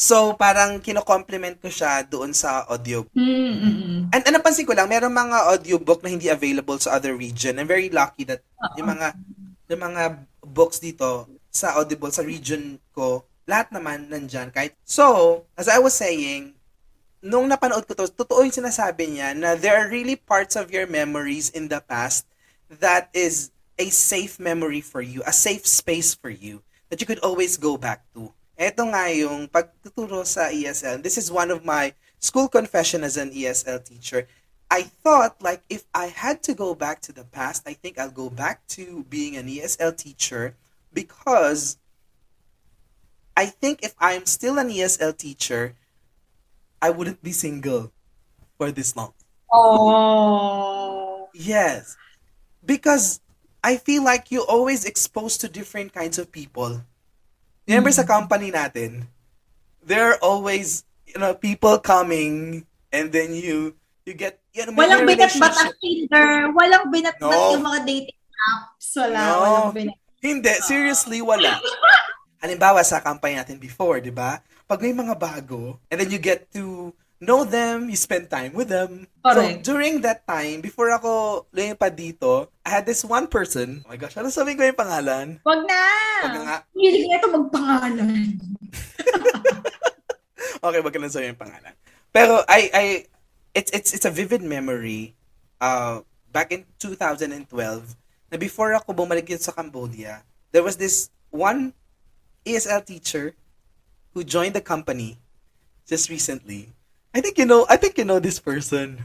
So, 0.00 0.32
parang 0.32 0.80
kino-compliment 0.80 1.60
ko 1.60 1.68
siya 1.68 2.00
doon 2.08 2.32
sa 2.32 2.64
audio. 2.72 3.04
Mm-mm. 3.12 4.08
And, 4.08 4.22
and 4.24 4.32
napansin 4.32 4.64
ko 4.64 4.72
lang, 4.72 4.88
meron 4.88 5.12
mga 5.12 5.52
audiobook 5.52 6.00
na 6.00 6.08
hindi 6.08 6.32
available 6.32 6.80
sa 6.80 6.96
other 6.96 7.12
region. 7.12 7.60
I'm 7.60 7.68
very 7.68 7.92
lucky 7.92 8.24
that 8.24 8.40
yung 8.80 8.88
mga 8.96 9.12
yung 9.68 9.82
mga 9.84 10.24
books 10.40 10.80
dito 10.80 11.28
sa 11.52 11.76
Audible, 11.76 12.08
sa 12.08 12.24
region 12.24 12.80
ko, 12.96 13.28
lahat 13.44 13.76
naman 13.76 14.08
nandyan. 14.08 14.48
Kahit, 14.48 14.72
so, 14.88 15.44
as 15.52 15.68
I 15.68 15.76
was 15.76 15.92
saying, 15.92 16.56
nung 17.20 17.44
napanood 17.44 17.84
ko 17.84 17.92
to, 17.92 18.08
totoo 18.08 18.40
yung 18.40 18.56
sinasabi 18.56 19.04
niya 19.14 19.36
na 19.36 19.52
there 19.52 19.76
are 19.76 19.92
really 19.92 20.16
parts 20.16 20.56
of 20.56 20.72
your 20.72 20.88
memories 20.88 21.52
in 21.52 21.68
the 21.68 21.84
past 21.84 22.24
that 22.72 23.12
is 23.12 23.52
a 23.76 23.92
safe 23.92 24.40
memory 24.40 24.80
for 24.80 25.04
you, 25.04 25.20
a 25.28 25.34
safe 25.34 25.68
space 25.68 26.16
for 26.16 26.32
you 26.32 26.64
that 26.88 26.98
you 26.98 27.06
could 27.06 27.20
always 27.20 27.60
go 27.60 27.76
back 27.76 28.02
to. 28.16 28.32
Ito 28.60 28.92
nga 28.92 29.08
yung 29.08 29.48
pagtuturo 29.48 30.20
sa 30.28 30.52
ESL. 30.52 31.00
This 31.00 31.16
is 31.16 31.32
one 31.32 31.48
of 31.48 31.64
my 31.64 31.96
school 32.20 32.44
confession 32.44 33.00
as 33.00 33.16
an 33.16 33.32
ESL 33.32 33.80
teacher. 33.80 34.28
I 34.68 34.84
thought 34.84 35.40
like 35.40 35.64
if 35.72 35.88
I 35.96 36.12
had 36.12 36.44
to 36.44 36.52
go 36.52 36.76
back 36.76 37.00
to 37.08 37.12
the 37.16 37.24
past, 37.24 37.64
I 37.64 37.72
think 37.72 37.96
I'll 37.96 38.12
go 38.12 38.28
back 38.28 38.60
to 38.76 39.08
being 39.08 39.40
an 39.40 39.48
ESL 39.48 39.96
teacher 39.96 40.60
because 40.92 41.80
I 43.32 43.48
think 43.48 43.80
if 43.80 43.96
I'm 43.96 44.28
still 44.28 44.60
an 44.60 44.68
ESL 44.68 45.16
teacher, 45.16 45.72
I 46.84 46.92
wouldn't 46.92 47.24
be 47.24 47.32
single 47.32 47.90
for 48.60 48.70
this 48.70 48.92
long. 48.94 49.16
Oh. 49.48 51.32
Yes. 51.32 51.96
Because 52.60 53.24
I 53.64 53.80
feel 53.80 54.04
like 54.04 54.30
you're 54.30 54.44
always 54.44 54.84
exposed 54.84 55.40
to 55.40 55.48
different 55.48 55.96
kinds 55.96 56.18
of 56.18 56.30
people. 56.30 56.84
Remember 57.70 57.94
sa 57.94 58.02
company 58.02 58.50
natin, 58.50 59.06
there 59.78 60.10
are 60.10 60.18
always, 60.18 60.82
you 61.06 61.22
know, 61.22 61.38
people 61.38 61.78
coming 61.78 62.66
and 62.90 63.14
then 63.14 63.30
you 63.30 63.78
you 64.02 64.18
get, 64.18 64.42
you 64.50 64.66
know, 64.66 64.74
Walang 64.74 65.06
binatbat 65.06 65.38
relationship. 65.38 65.70
ang 65.70 65.74
Tinder. 65.78 66.28
Walang 66.50 66.86
binatbat 66.90 67.30
No. 67.30 67.54
yung 67.54 67.62
mga 67.62 67.80
dating 67.86 68.20
apps. 68.50 68.88
Wala. 68.98 69.20
No. 69.22 69.34
Walang 69.38 69.70
binat. 69.78 69.96
Hindi, 70.18 70.52
seriously, 70.66 71.22
wala. 71.22 71.62
Halimbawa 72.42 72.82
sa 72.82 72.98
company 72.98 73.38
natin 73.38 73.56
before, 73.56 74.02
di 74.02 74.10
ba? 74.10 74.42
Pag 74.66 74.82
may 74.82 74.90
mga 74.90 75.14
bago, 75.14 75.78
and 75.86 76.00
then 76.00 76.10
you 76.10 76.18
get 76.18 76.50
to 76.50 76.90
know 77.20 77.44
them, 77.44 77.92
you 77.92 77.96
spend 78.00 78.32
time 78.32 78.56
with 78.56 78.72
them. 78.72 79.06
Correct. 79.20 79.64
So, 79.64 79.72
during 79.72 80.00
that 80.02 80.24
time, 80.26 80.64
before 80.64 80.88
ako 80.90 81.44
lumipad 81.52 81.94
dito, 81.94 82.48
I 82.64 82.80
had 82.80 82.88
this 82.88 83.04
one 83.04 83.28
person, 83.28 83.84
oh 83.84 83.92
my 83.92 84.00
gosh, 84.00 84.16
ano 84.16 84.32
sabihin 84.32 84.56
ko 84.56 84.64
yung 84.64 84.80
pangalan? 84.80 85.26
Wag 85.44 85.60
na. 85.68 85.82
Wag 86.24 86.32
na 86.32 86.40
nga. 86.42 86.56
Hilig 86.72 87.04
na 87.06 87.14
ito 87.20 87.28
magpangalan. 87.28 88.16
okay, 90.64 90.80
wag 90.80 90.92
ka 90.96 90.98
na 90.98 91.12
sabihin 91.12 91.36
yung 91.36 91.44
pangalan. 91.44 91.74
Pero 92.10 92.42
I 92.48 92.60
I 92.74 92.84
it's 93.54 93.70
it's 93.70 93.92
it's 93.94 94.08
a 94.08 94.10
vivid 94.10 94.42
memory 94.42 95.14
uh 95.62 96.02
back 96.30 96.50
in 96.50 96.66
2012 96.78 97.46
na 98.30 98.36
before 98.38 98.74
ako 98.74 98.94
bumalik 98.94 99.26
yun 99.30 99.42
sa 99.42 99.54
Cambodia, 99.54 100.22
there 100.54 100.62
was 100.62 100.78
this 100.78 101.10
one 101.30 101.74
ESL 102.46 102.82
teacher 102.86 103.34
who 104.14 104.22
joined 104.22 104.54
the 104.54 104.62
company 104.62 105.18
just 105.86 106.10
recently. 106.10 106.70
I 107.10 107.20
think 107.20 107.38
you 107.38 107.46
know, 107.46 107.66
I 107.68 107.76
think 107.76 107.98
you 107.98 108.06
know 108.06 108.22
this 108.22 108.38
person. 108.38 109.02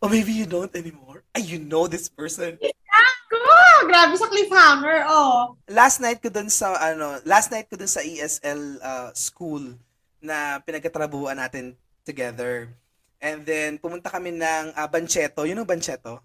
Or 0.00 0.08
maybe 0.08 0.32
you 0.32 0.46
don't 0.46 0.72
anymore. 0.72 1.24
Ay, 1.36 1.44
you 1.44 1.58
know 1.60 1.84
this 1.84 2.08
person. 2.08 2.56
Ako! 2.62 3.40
Grabe 3.84 4.14
sa 4.16 4.30
cliffhanger, 4.32 5.04
oh. 5.10 5.58
last 5.68 6.00
night 6.00 6.22
ko 6.24 6.32
dun 6.32 6.48
sa 6.48 6.72
ano, 6.80 7.20
last 7.28 7.52
night 7.52 7.68
ko 7.68 7.76
dun 7.76 7.90
sa 7.90 8.00
ESL 8.00 8.80
uh, 8.80 9.10
school 9.12 9.76
na 10.22 10.62
pinagkatrabuhan 10.64 11.36
natin 11.36 11.76
together. 12.06 12.72
And 13.20 13.44
then 13.44 13.76
pumunta 13.76 14.08
kami 14.08 14.38
ng 14.38 14.72
uh, 14.72 14.88
Bancheto. 14.88 15.44
You 15.44 15.58
know 15.58 15.68
Bancheto? 15.68 16.22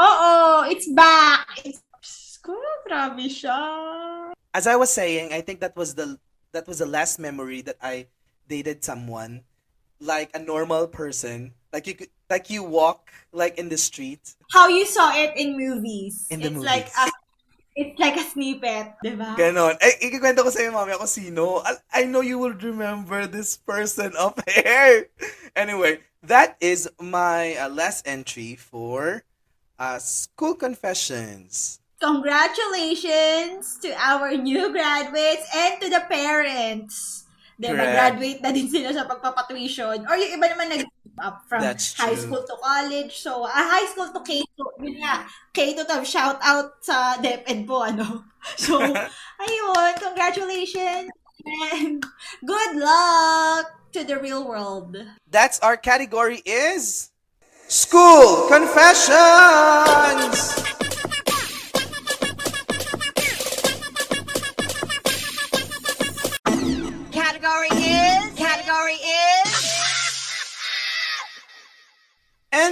Oo, 0.00 0.30
it's 0.70 0.88
back. 0.88 1.60
It's... 1.66 1.82
Ko, 2.46 2.54
grabe 2.86 3.26
siya. 3.26 3.58
As 4.54 4.70
I 4.70 4.78
was 4.78 4.94
saying, 4.94 5.34
I 5.34 5.42
think 5.42 5.58
that 5.66 5.74
was 5.74 5.98
the 5.98 6.14
that 6.54 6.62
was 6.70 6.78
the 6.78 6.86
last 6.86 7.18
memory 7.18 7.58
that 7.66 7.74
I 7.82 8.06
dated 8.46 8.86
someone 8.86 9.42
like 10.00 10.30
a 10.34 10.38
normal 10.38 10.86
person. 10.86 11.52
Like 11.72 11.86
you 11.86 11.94
could 11.94 12.08
like 12.30 12.50
you 12.50 12.62
walk 12.62 13.10
like 13.32 13.58
in 13.58 13.68
the 13.68 13.76
street. 13.78 14.34
How 14.52 14.68
you 14.68 14.86
saw 14.86 15.12
it 15.14 15.36
in 15.36 15.56
movies. 15.56 16.26
In 16.30 16.40
the 16.40 16.46
it's 16.46 16.54
movies. 16.54 16.70
like 16.70 16.88
a, 16.96 17.10
it's 17.76 17.98
like 18.00 18.16
a 18.16 18.24
snippet, 18.24 18.96
di 19.04 19.12
ba? 19.12 19.36
Ganon. 19.36 19.76
Eh, 19.80 20.08
ikikwento 20.08 20.40
ko 20.40 20.50
sa 20.50 20.64
mami, 20.72 20.96
ako 20.96 21.04
sino. 21.04 21.60
I, 21.60 21.76
I 21.92 22.02
know 22.08 22.24
you 22.24 22.40
will 22.40 22.56
remember 22.56 23.26
this 23.28 23.56
person 23.60 24.16
up 24.16 24.40
here. 24.48 25.12
Anyway, 25.54 26.00
that 26.24 26.56
is 26.60 26.88
my 26.96 27.54
uh, 27.60 27.68
last 27.68 28.08
entry 28.08 28.56
for 28.56 29.24
uh, 29.78 29.98
School 30.00 30.56
Confessions. 30.56 31.80
Congratulations 32.00 33.76
to 33.80 33.92
our 33.96 34.32
new 34.36 34.72
graduates 34.72 35.44
and 35.52 35.80
to 35.80 35.88
the 35.88 36.04
parents. 36.08 37.25
Ba, 37.56 37.72
Correct. 37.72 37.92
graduate 37.96 38.40
na 38.44 38.52
din 38.52 38.68
sila 38.68 38.92
sa 38.92 39.08
pagpapatuition. 39.08 40.04
Or 40.04 40.14
yung 40.20 40.32
iba 40.36 40.46
naman 40.52 40.68
nag 40.68 40.84
up 41.16 41.48
from 41.48 41.64
That's 41.64 41.96
high 41.96 42.12
true. 42.12 42.28
school 42.28 42.44
to 42.44 42.56
college. 42.60 43.16
So, 43.16 43.48
ah, 43.48 43.66
high 43.72 43.88
school 43.88 44.12
to 44.12 44.20
K2. 44.20 44.52
Yun 44.84 45.00
nga, 45.00 45.24
K2 45.56 45.88
to 45.88 46.04
shout 46.04 46.36
out 46.44 46.84
sa 46.84 47.16
DepEd 47.16 47.66
po, 47.66 47.82
ano. 47.82 48.24
So, 48.54 48.78
ayun, 49.42 49.92
congratulations 49.98 51.10
and 51.42 51.98
good 52.46 52.76
luck 52.78 53.66
to 53.90 54.04
the 54.04 54.22
real 54.22 54.46
world. 54.46 54.96
That's 55.26 55.58
our 55.66 55.76
category 55.76 56.46
is 56.46 57.10
School 57.66 58.46
Confessions. 58.46 59.16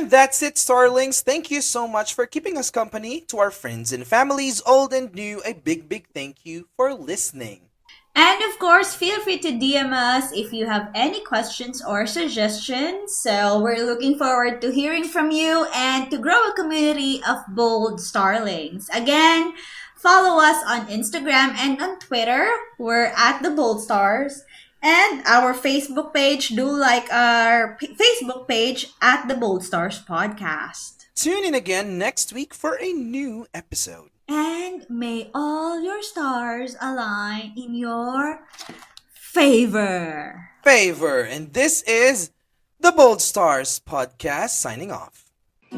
And 0.05 0.11
that's 0.11 0.43
it, 0.43 0.59
Starlings. 0.59 1.23
Thank 1.23 1.51
you 1.51 1.63
so 1.63 1.89
much 1.89 2.13
for 2.13 2.27
keeping 2.27 2.59
us 2.59 2.71
company. 2.71 3.23
To 3.29 3.39
our 3.39 3.51
friends 3.51 3.91
and 3.91 4.07
families, 4.07 4.61
old 4.67 4.93
and 4.93 5.09
new, 5.15 5.41
a 5.47 5.55
big, 5.55 5.89
big 5.89 6.09
thank 6.13 6.45
you 6.45 6.69
for 6.77 6.93
listening. 6.93 7.71
And 8.15 8.45
of 8.45 8.59
course, 8.59 8.95
feel 8.95 9.19
free 9.21 9.39
to 9.39 9.53
DM 9.53 9.95
us 9.95 10.31
if 10.33 10.53
you 10.53 10.67
have 10.67 10.91
any 10.95 11.25
questions 11.25 11.83
or 11.83 12.07
suggestions. 12.07 13.17
So 13.17 13.63
we're 13.63 13.81
looking 13.81 14.19
forward 14.19 14.61
to 14.61 14.71
hearing 14.71 15.05
from 15.05 15.31
you 15.31 15.67
and 15.75 16.11
to 16.11 16.19
grow 16.19 16.51
a 16.51 16.55
community 16.55 17.23
of 17.27 17.39
bold 17.49 17.99
starlings. 17.99 18.91
Again, 18.93 19.55
follow 19.97 20.39
us 20.39 20.63
on 20.69 20.87
Instagram 20.89 21.57
and 21.57 21.81
on 21.81 21.99
Twitter. 21.99 22.47
We're 22.79 23.11
at 23.17 23.43
the 23.43 23.53
Bold 23.53 23.81
Stars. 23.83 24.45
And 24.85 25.25
our 25.25 25.55
Facebook 25.55 26.13
page, 26.13 26.49
do 26.49 26.69
like 26.69 27.11
our 27.11 27.77
p- 27.81 27.97
Facebook 27.97 28.47
page 28.47 28.93
at 29.01 29.27
the 29.29 29.35
Bold 29.35 29.65
Stars 29.65 30.03
Podcast. 30.05 31.07
Tune 31.15 31.43
in 31.45 31.55
again 31.55 31.97
next 31.97 32.33
week 32.35 32.53
for 32.53 32.77
a 32.79 32.93
new 32.93 33.47
episode. 33.55 34.11
And 34.29 34.85
may 34.91 35.31
all 35.33 35.81
your 35.81 36.03
stars 36.03 36.77
align 36.83 37.55
in 37.57 37.75
your 37.75 38.45
favor. 39.09 40.51
Favor, 40.63 41.21
and 41.23 41.53
this 41.55 41.83
is 41.83 42.31
the 42.81 42.93
Bold 42.93 43.23
Stars 43.23 43.81
podcast 43.81 44.51
signing 44.51 44.93
off. 44.93 45.31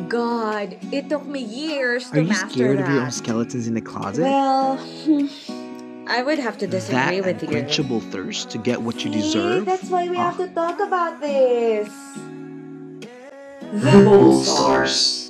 God, 0.08 0.78
it 0.92 1.08
took 1.08 1.24
me 1.26 1.40
years 1.42 2.10
Are 2.10 2.14
to 2.16 2.22
you 2.22 2.28
master 2.28 2.50
scared 2.50 2.80
of 2.80 2.88
your 2.88 2.98
own 2.98 3.04
that. 3.06 3.12
skeletons 3.14 3.66
in 3.68 3.74
the 3.74 3.80
closet? 3.80 4.22
Well, 4.24 4.78
I 6.08 6.22
would 6.22 6.38
have 6.38 6.58
to 6.58 6.66
that 6.66 6.70
disagree 6.70 7.20
with 7.20 7.42
you. 7.42 7.48
unquenchable 7.48 8.00
thirst 8.00 8.50
to 8.50 8.58
get 8.58 8.80
what 8.82 9.04
you 9.04 9.12
See, 9.12 9.18
deserve? 9.20 9.64
That's 9.66 9.90
why 9.90 10.08
we 10.08 10.16
have 10.16 10.36
to 10.38 10.48
talk 10.48 10.80
about 10.80 11.20
this. 11.20 11.88
The 13.72 14.02
Bold 14.04 14.44
Stars. 14.44 15.25